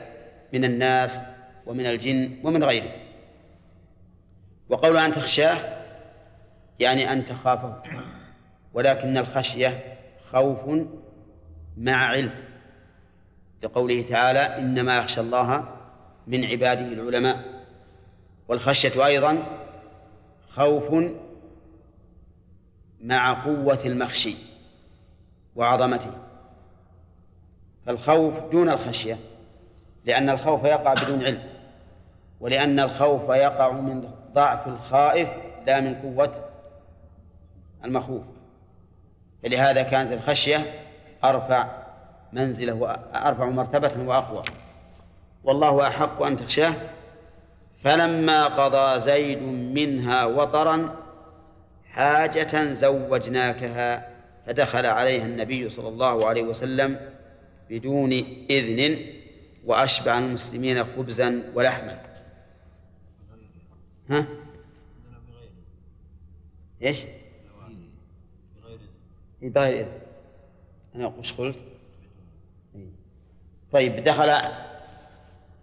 [0.52, 1.18] من الناس
[1.66, 2.92] ومن الجن ومن غيره.
[4.68, 5.58] وقول أن تخشاه
[6.78, 7.82] يعني أن تخافه.
[8.74, 9.95] ولكن الخشية
[10.32, 10.86] خوف
[11.76, 12.34] مع علم.
[13.62, 15.64] لقوله تعالى إنما يخشى الله
[16.26, 17.44] من عباده العلماء.
[18.48, 19.42] والخشية أيضا
[20.50, 21.12] خوف
[23.00, 24.36] مع قوة المخشي
[25.56, 26.10] وعظمته.
[27.86, 29.18] فالخوف دون الخشية
[30.04, 31.42] لأن الخوف يقع بدون علم
[32.40, 35.28] ولأن الخوف يقع من ضعف الخائف
[35.66, 36.44] لا من قوة
[37.84, 38.35] المخوف.
[39.46, 40.74] فلهذا كانت الخشية
[41.24, 41.68] أرفع
[42.32, 44.44] منزلة وأرفع مرتبة وأقوى
[45.44, 46.74] والله أحق أن تخشاه
[47.84, 50.96] فلما قضى زيد منها وطرا
[51.90, 54.08] حاجة زوجناكها
[54.46, 57.00] فدخل عليها النبي صلى الله عليه وسلم
[57.70, 58.12] بدون
[58.50, 58.98] إذن
[59.64, 61.98] وأشبع المسلمين خبزا ولحما
[64.10, 64.26] ها؟
[66.82, 66.98] إيش؟
[69.42, 69.90] بغير إذن
[70.94, 71.56] أنا وش قلت؟
[72.74, 72.90] إيه.
[73.72, 74.40] طيب دخل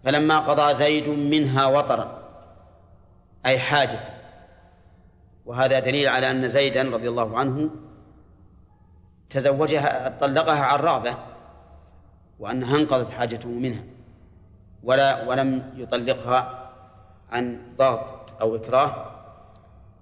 [0.04, 2.24] فلما قضى زيد منها وطرا
[3.46, 4.00] أي حاجة
[5.46, 7.70] وهذا دليل على أن زيدا رضي الله عنه
[9.30, 11.18] تزوجها طلقها عن رغبة
[12.40, 13.84] وأنها انقضت حاجته منها
[14.84, 16.70] ولا ولم يطلقها
[17.32, 19.06] عن ضغط أو إكراه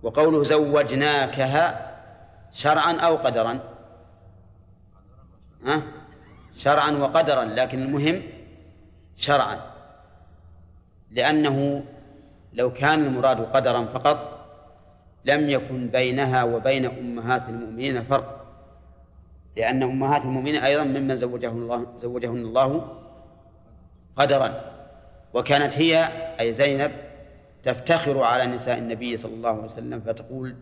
[0.04, 1.91] وقوله زوجناكها
[2.54, 3.60] شرعا أو قدرا.
[5.66, 5.82] ها؟
[6.58, 8.24] شرعا وقدرا لكن المهم
[9.18, 9.62] شرعا.
[11.12, 11.84] لأنه
[12.54, 14.48] لو كان المراد قدرا فقط
[15.26, 18.46] لم يكن بينها وبين أمهات المؤمنين فرق.
[19.58, 22.98] لأن أمهات المؤمنين أيضا ممن زوجهن الله زوجهن الله
[24.16, 24.72] قدرا.
[25.34, 26.10] وكانت هي
[26.40, 26.92] أي زينب
[27.64, 30.56] تفتخر على نساء النبي صلى الله عليه وسلم فتقول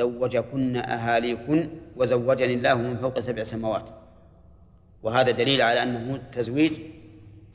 [0.00, 3.88] زوجكن أهاليكن وزوجني الله من فوق سبع سماوات.
[5.02, 6.72] وهذا دليل على أنه تزويج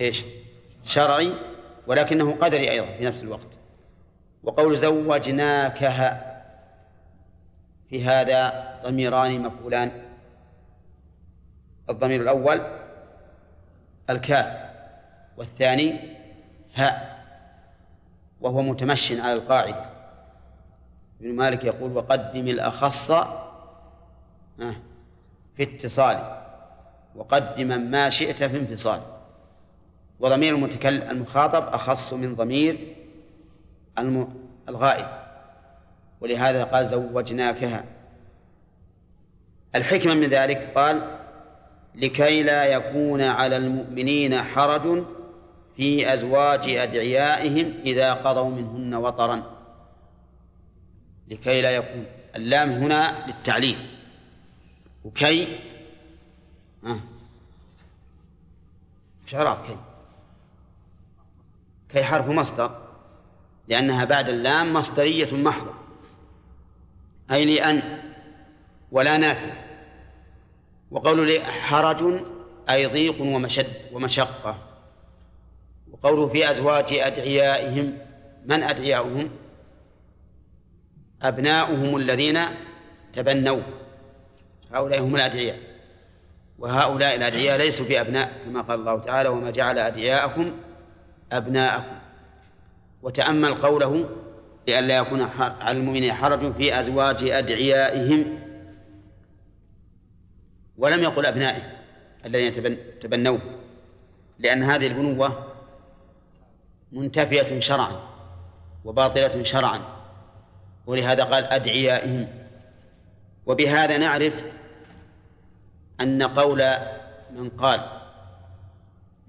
[0.01, 0.23] إيش؟
[0.85, 1.33] شرعي
[1.87, 3.47] ولكنه قدري أيضا في نفس الوقت.
[4.43, 6.41] وقول زوجناكها
[7.89, 8.41] في هذا
[8.83, 9.91] ضميران مفعولان.
[11.89, 12.61] الضمير الأول
[14.09, 14.69] الكاف
[15.37, 15.99] والثاني
[16.75, 17.25] هاء
[18.41, 19.94] وهو متمش على القاعدة.
[21.21, 23.11] ابن مالك يقول وقدم الأخص
[25.55, 26.41] في اتصال
[27.15, 29.01] وقدم ما شئت في انفصال.
[30.19, 32.95] وضمير المتكلم المخاطب أخص من ضمير
[34.69, 35.07] الغائب.
[36.21, 37.83] ولهذا قال زوجناكها.
[39.75, 41.17] الحكمة من ذلك قال
[41.95, 45.03] لكي لا يكون على المؤمنين حرج
[45.75, 49.54] في أزواج أدعيائهم إذا قضوا منهن وطرا.
[51.27, 53.77] لكي لا يكون اللام هنا للتعليل.
[55.03, 55.59] وكي؟
[56.85, 56.99] آه.
[59.27, 59.77] شعرات كي؟
[61.89, 62.85] كي حرف مصدر
[63.67, 65.73] لأنها بعد اللام مصدرية محضة.
[67.31, 68.01] أي لأن
[68.91, 69.53] ولا نافع
[70.91, 72.23] وقول حرج
[72.69, 74.57] أي ضيق ومشد ومشقة.
[75.91, 77.97] وقوله في أزواج أدعيائهم
[78.45, 79.29] من أدعياؤهم؟
[81.27, 82.39] أبناؤهم الذين
[83.13, 83.61] تبنوا.
[84.71, 85.59] هؤلاء هم الأدعياء.
[86.59, 90.51] وهؤلاء الأدعياء ليسوا بأبناء كما قال الله تعالى وما جعل أدعياءكم
[91.31, 91.95] أبناءكم.
[93.01, 94.09] وتأمل قوله
[94.67, 95.21] لئلا يكون
[95.61, 98.39] على المؤمنين حرج في أزواج أدعيائهم.
[100.77, 101.61] ولم يقل أبنائه
[102.25, 103.39] الذين تبنوه
[104.39, 105.45] لأن هذه البنوة
[106.91, 107.99] منتفية شرعا
[108.85, 109.94] وباطلة شرعا.
[110.87, 112.27] ولهذا قال أدعيائهم
[113.45, 114.33] وبهذا نعرف
[116.01, 116.63] أن قول
[117.35, 117.81] من قال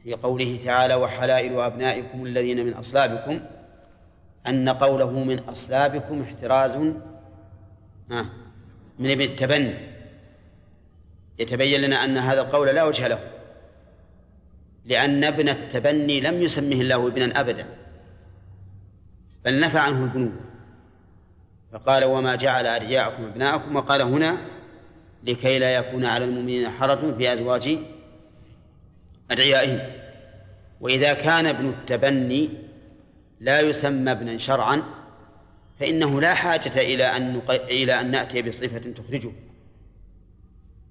[0.03, 3.41] في قوله تعالى وحلائل أبنائكم الذين من أصلابكم
[4.47, 6.77] أن قوله من أصلابكم احتراز
[8.99, 9.97] من ابن التبني.
[11.39, 13.19] يتبين لنا أن هذا القول لا وجه له
[14.85, 17.67] لأن ابن التبني لم يسمه الله ابنا أبدا
[19.45, 20.46] بل نفى عنه البنوة
[21.77, 24.39] فقال وما جعل أدعياءكم أبناءكم وقال هنا
[25.25, 27.79] لكي لا يكون على المؤمنين حرج في أزواج
[29.31, 29.81] أدعيائهم
[30.81, 32.51] وإذا كان ابن التبني
[33.41, 34.83] لا يسمى ابنا شرعا
[35.81, 39.33] فإنه لا حاجة إلى أن إلى أن نأتي بصفة تخرجه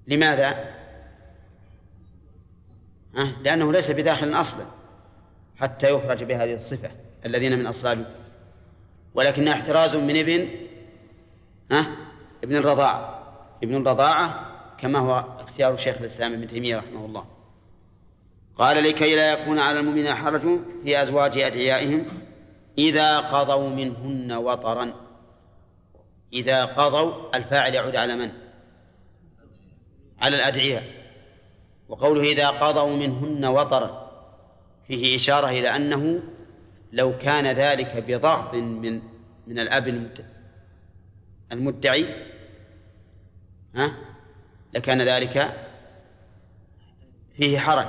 [0.06, 0.74] لماذا؟
[3.16, 4.66] أه؟ لأنه ليس بداخل أصلا
[5.56, 6.90] حتى يخرج بهذه الصفة
[7.24, 8.06] الذين من أصلابه
[9.14, 10.65] ولكن احتراز من ابن
[11.72, 11.86] أه؟
[12.44, 13.22] ابن الرضاعة
[13.62, 14.46] ابن الرضاعة
[14.78, 17.24] كما هو اختيار شيخ الإسلام ابن تيمية رحمه الله
[18.58, 22.04] قال لكي لا يكون على المؤمنين حرج في أزواج أدعيائهم
[22.78, 24.92] إذا قضوا منهن وطرا
[26.32, 28.30] إذا قضوا الفاعل يعود على من؟
[30.20, 30.84] على الأدعياء
[31.88, 34.10] وقوله إذا قضوا منهن وطرا
[34.86, 36.22] فيه إشارة إلى أنه
[36.92, 39.02] لو كان ذلك بضغط من
[39.46, 39.88] من الأب
[41.52, 42.26] المدعي
[43.74, 43.92] ها؟
[44.74, 45.54] لكان ذلك
[47.36, 47.86] فيه حرج.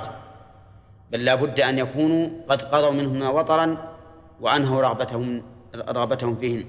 [1.10, 3.96] بل لا بد أن يكونوا قد قضوا منهن وطرا
[4.40, 5.42] وأنهوا رغبتهم
[5.74, 6.64] رغبتهم فيهن.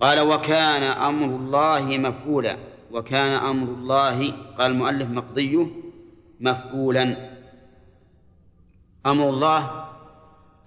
[0.00, 2.56] قال وكان أمر الله مفعولا
[2.92, 5.66] وكان أمر الله قال المؤلف مقضيه
[6.40, 7.30] مفعولا.
[9.06, 9.84] أمر الله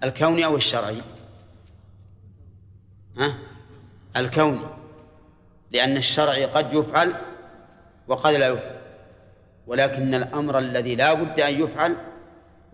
[0.02, 1.02] الكوني أو الشرعي؟
[3.18, 3.38] ها؟
[4.16, 4.79] الكوني.
[5.72, 7.14] لأن الشرعي قد يفعل
[8.08, 8.80] وقد لا يفعل.
[9.66, 11.96] ولكن الأمر الذي لا بد أن يفعل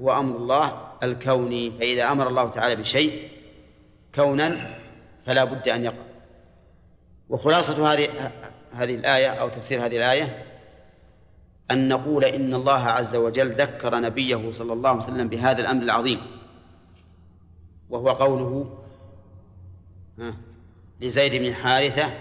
[0.01, 1.71] هو أمر الله الكوني.
[1.71, 3.29] فإذا أمر الله تعالى بشيء
[4.15, 4.79] كونا
[5.27, 6.07] فلا بد أن يقع.
[7.29, 8.09] وخلاصة هذه
[8.73, 10.45] هذه الآية أو تفسير هذه الآية
[11.71, 16.21] أن نقول إن الله عز وجل ذكر نبيه صلى الله عليه وسلم بهذا الأمر العظيم.
[17.91, 18.79] وهو قوله
[21.01, 22.13] لزيد بن حارثة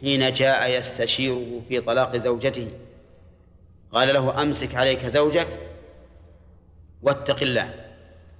[0.00, 2.68] حين جاء يستشيره في طلاق زوجته.
[3.92, 5.48] قال له أمسك عليك زوجك
[7.02, 7.74] واتق الله.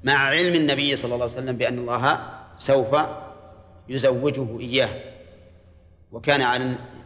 [0.04, 2.20] مع علم النبي صلى الله عليه وسلم بأن الله
[2.58, 2.96] سوف
[3.88, 5.00] يزوجه إياه.
[6.12, 6.42] وكان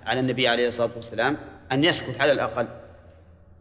[0.06, 1.36] على النبي عليه الصلاة والسلام
[1.72, 2.68] أن يسكت على الأقل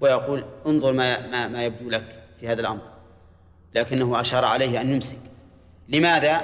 [0.02, 2.82] ويقول انظر ما ما, ما يبدو لك في هذا الأمر.
[3.76, 5.20] لكنه أشار عليه أن يمسك.
[5.90, 6.42] لماذا؟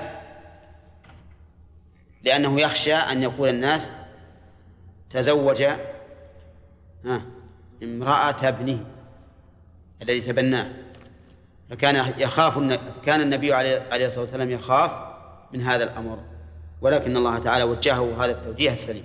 [2.23, 3.91] لأنه يخشى أن يقول الناس
[5.11, 5.63] تزوج
[7.83, 8.85] امرأة ابنه
[10.01, 10.69] الذي تبناه.
[11.69, 12.57] فكان يخاف
[13.05, 14.91] كان النبي عليه الصلاة والسلام يخاف
[15.53, 16.19] من هذا الأمر.
[16.81, 19.03] ولكن الله تعالى وجهه هذا التوجيه السليم.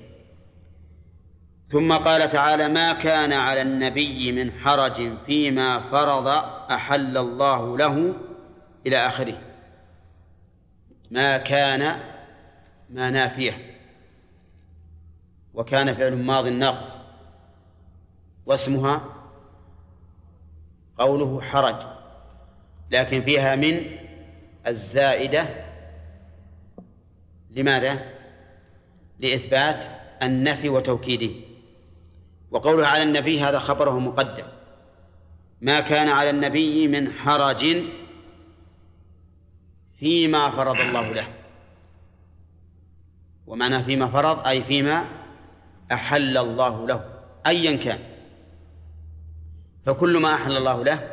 [1.72, 6.26] ثم قال تعالى ما كان على النبي من حرج فيما فرض
[6.70, 8.14] أحل الله له
[8.86, 9.38] إلى آخره.
[11.10, 11.96] ما كان
[12.90, 13.71] ما نافيه.
[15.54, 16.92] وكان فعل ماض ناقص.
[18.46, 19.04] واسمها
[20.98, 21.76] قوله حرج
[22.90, 23.98] لكن فيها من
[24.66, 25.48] الزائدة
[27.50, 28.12] لماذا؟
[29.18, 31.34] لإثبات النفي وتوكيده.
[32.50, 34.44] وقوله على النبي هذا خبره مقدم.
[35.60, 37.82] ما كان على النبي من حرج
[39.98, 41.26] فيما فرض الله له.
[43.46, 45.21] ومعنى فيما فرض أي فيما
[45.92, 47.04] أحل الله له
[47.46, 47.98] أيا كان.
[49.86, 51.10] فكل ما أحل الله له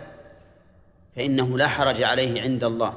[1.15, 2.93] فإنه لا حرج عليه عند الله.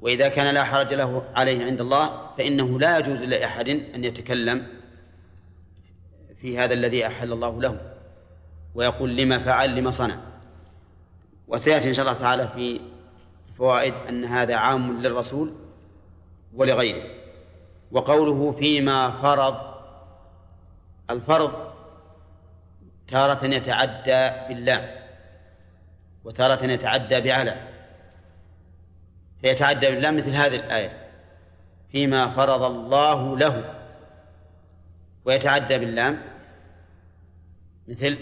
[0.00, 4.66] وإذا كان لا حرج له عليه عند الله فإنه لا يجوز لأحد أن يتكلم
[6.40, 7.80] في هذا الذي أحل الله له
[8.74, 10.16] ويقول لما فعل لما صنع.
[11.48, 12.80] وسيأتي إن شاء الله تعالى في
[13.58, 15.54] فوائد أن هذا عام للرسول
[16.54, 17.04] ولغيره.
[17.92, 19.69] وقوله فيما فرض
[21.10, 21.72] الفرض
[23.08, 24.96] تارة يتعدى بالله
[26.24, 27.56] وتارة يتعدى بعلى
[29.40, 30.92] فيتعدى بالله مثل هذه الآية
[31.92, 33.74] فيما فرض الله له
[35.24, 36.22] ويتعدى باللام
[37.88, 38.18] مثل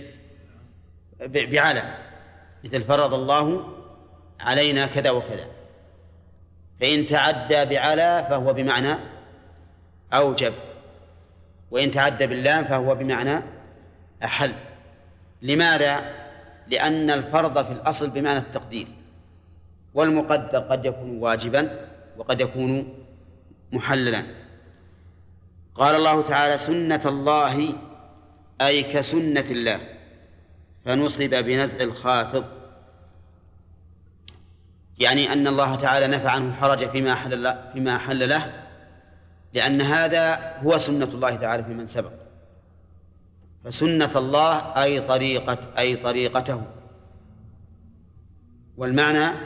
[1.21, 1.95] بعلى
[2.65, 3.69] مثل فرض الله
[4.41, 5.47] علينا كذا وكذا
[6.81, 8.95] فإن تعدى بعلى فهو بمعنى
[10.13, 10.55] أوجب.
[11.71, 13.43] وإن تعدى باللام فهو بمعنى
[14.25, 14.55] أحل.
[15.43, 16.01] لماذا؟
[16.67, 18.87] لأن الفرض في الأصل بمعنى التقدير.
[19.95, 22.95] والمقدر قد يكون واجبا وقد يكون
[23.73, 24.27] محللا.
[25.75, 27.75] قال الله تعالى سنة الله
[28.61, 29.81] أي كسنة الله.
[30.85, 32.45] فنصب بنزع الخافض.
[34.99, 38.68] يعني أن الله تعالى نفى عنه الحرج فيما حل فيما حل له
[39.55, 42.13] لأن هذا هو سنة الله تعالى في من سبق.
[43.65, 46.63] فسنة الله أي طريقة أي طريقته.
[48.77, 49.37] والمعنى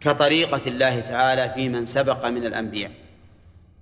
[0.00, 2.90] كطريقة الله تعالى في من سبق من الأنبياء.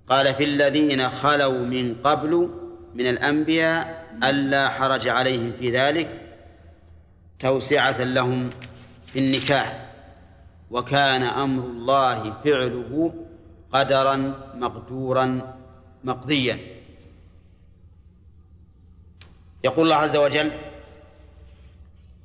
[0.09, 2.49] قال في الذين خلوا من قبل
[2.93, 6.21] من الأنبياء ألا حرج عليهم في ذلك
[7.39, 8.49] توسعة لهم
[9.13, 9.85] في النكاح.
[10.71, 13.13] وكان أمر الله فعله
[13.71, 14.15] قدرا
[14.55, 15.55] مقدورا
[16.03, 16.59] مقضيا.
[19.63, 20.51] يقول الله عز وجل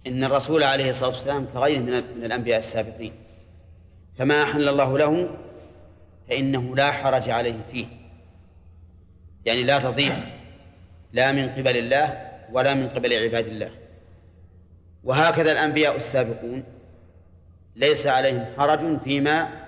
[0.06, 3.12] إن الرسول عليه الصلاة والسلام كغيره من الأنبياء السابقين.
[4.18, 5.38] فما أحل الله له
[6.28, 7.86] فإنه لا حرج عليه فيه.
[9.44, 10.18] يعني لا تضيع
[11.12, 13.70] لا من قبل الله ولا من قبل عباد الله.
[15.04, 16.64] وهكذا الأنبياء السابقون
[17.76, 19.64] ليس عليهم حرج فيما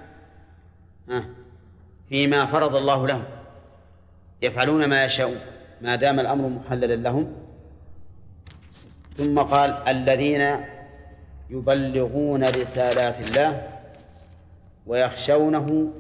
[2.09, 3.24] فيما فرض الله لهم.
[4.43, 5.41] يفعلون ما يشاءون.
[5.81, 7.33] ما دام الأمر محللا لهم.
[9.16, 10.57] ثم قال الذين
[11.51, 13.69] يبلغون رسالات الله
[14.87, 15.93] ويخشونه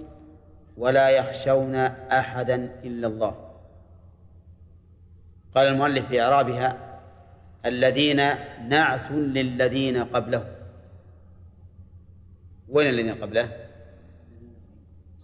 [0.76, 1.74] ولا يخشون
[2.12, 2.54] أحدا
[2.84, 3.34] إلا الله.
[5.54, 6.76] قال المؤلف في إعرابها
[7.66, 8.16] الذين
[8.68, 10.44] نعت للذين قبله.
[12.68, 13.65] وين الذين قبله؟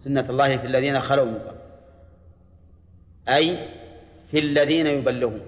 [0.03, 1.25] سنة الله في الذين خلوا.
[1.25, 1.57] من قبل
[3.29, 3.67] أي
[4.31, 5.41] في الذين يبلغون.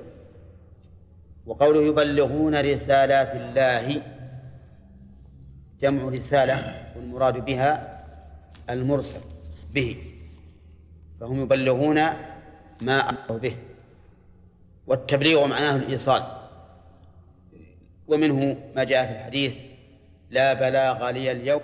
[1.46, 4.02] وقوله يبلغون رسالات الله.
[5.82, 8.04] جمع رسالة والمراد بها
[8.70, 9.22] المرسل
[9.74, 9.98] به.
[11.20, 11.96] فهم يبلغون
[12.82, 13.56] ما أمروا به.
[14.88, 16.24] والتبليغ معناه الإيصال.
[18.08, 19.54] ومنه ما جاء في الحديث
[20.30, 21.62] لا بلاغ لي اليوم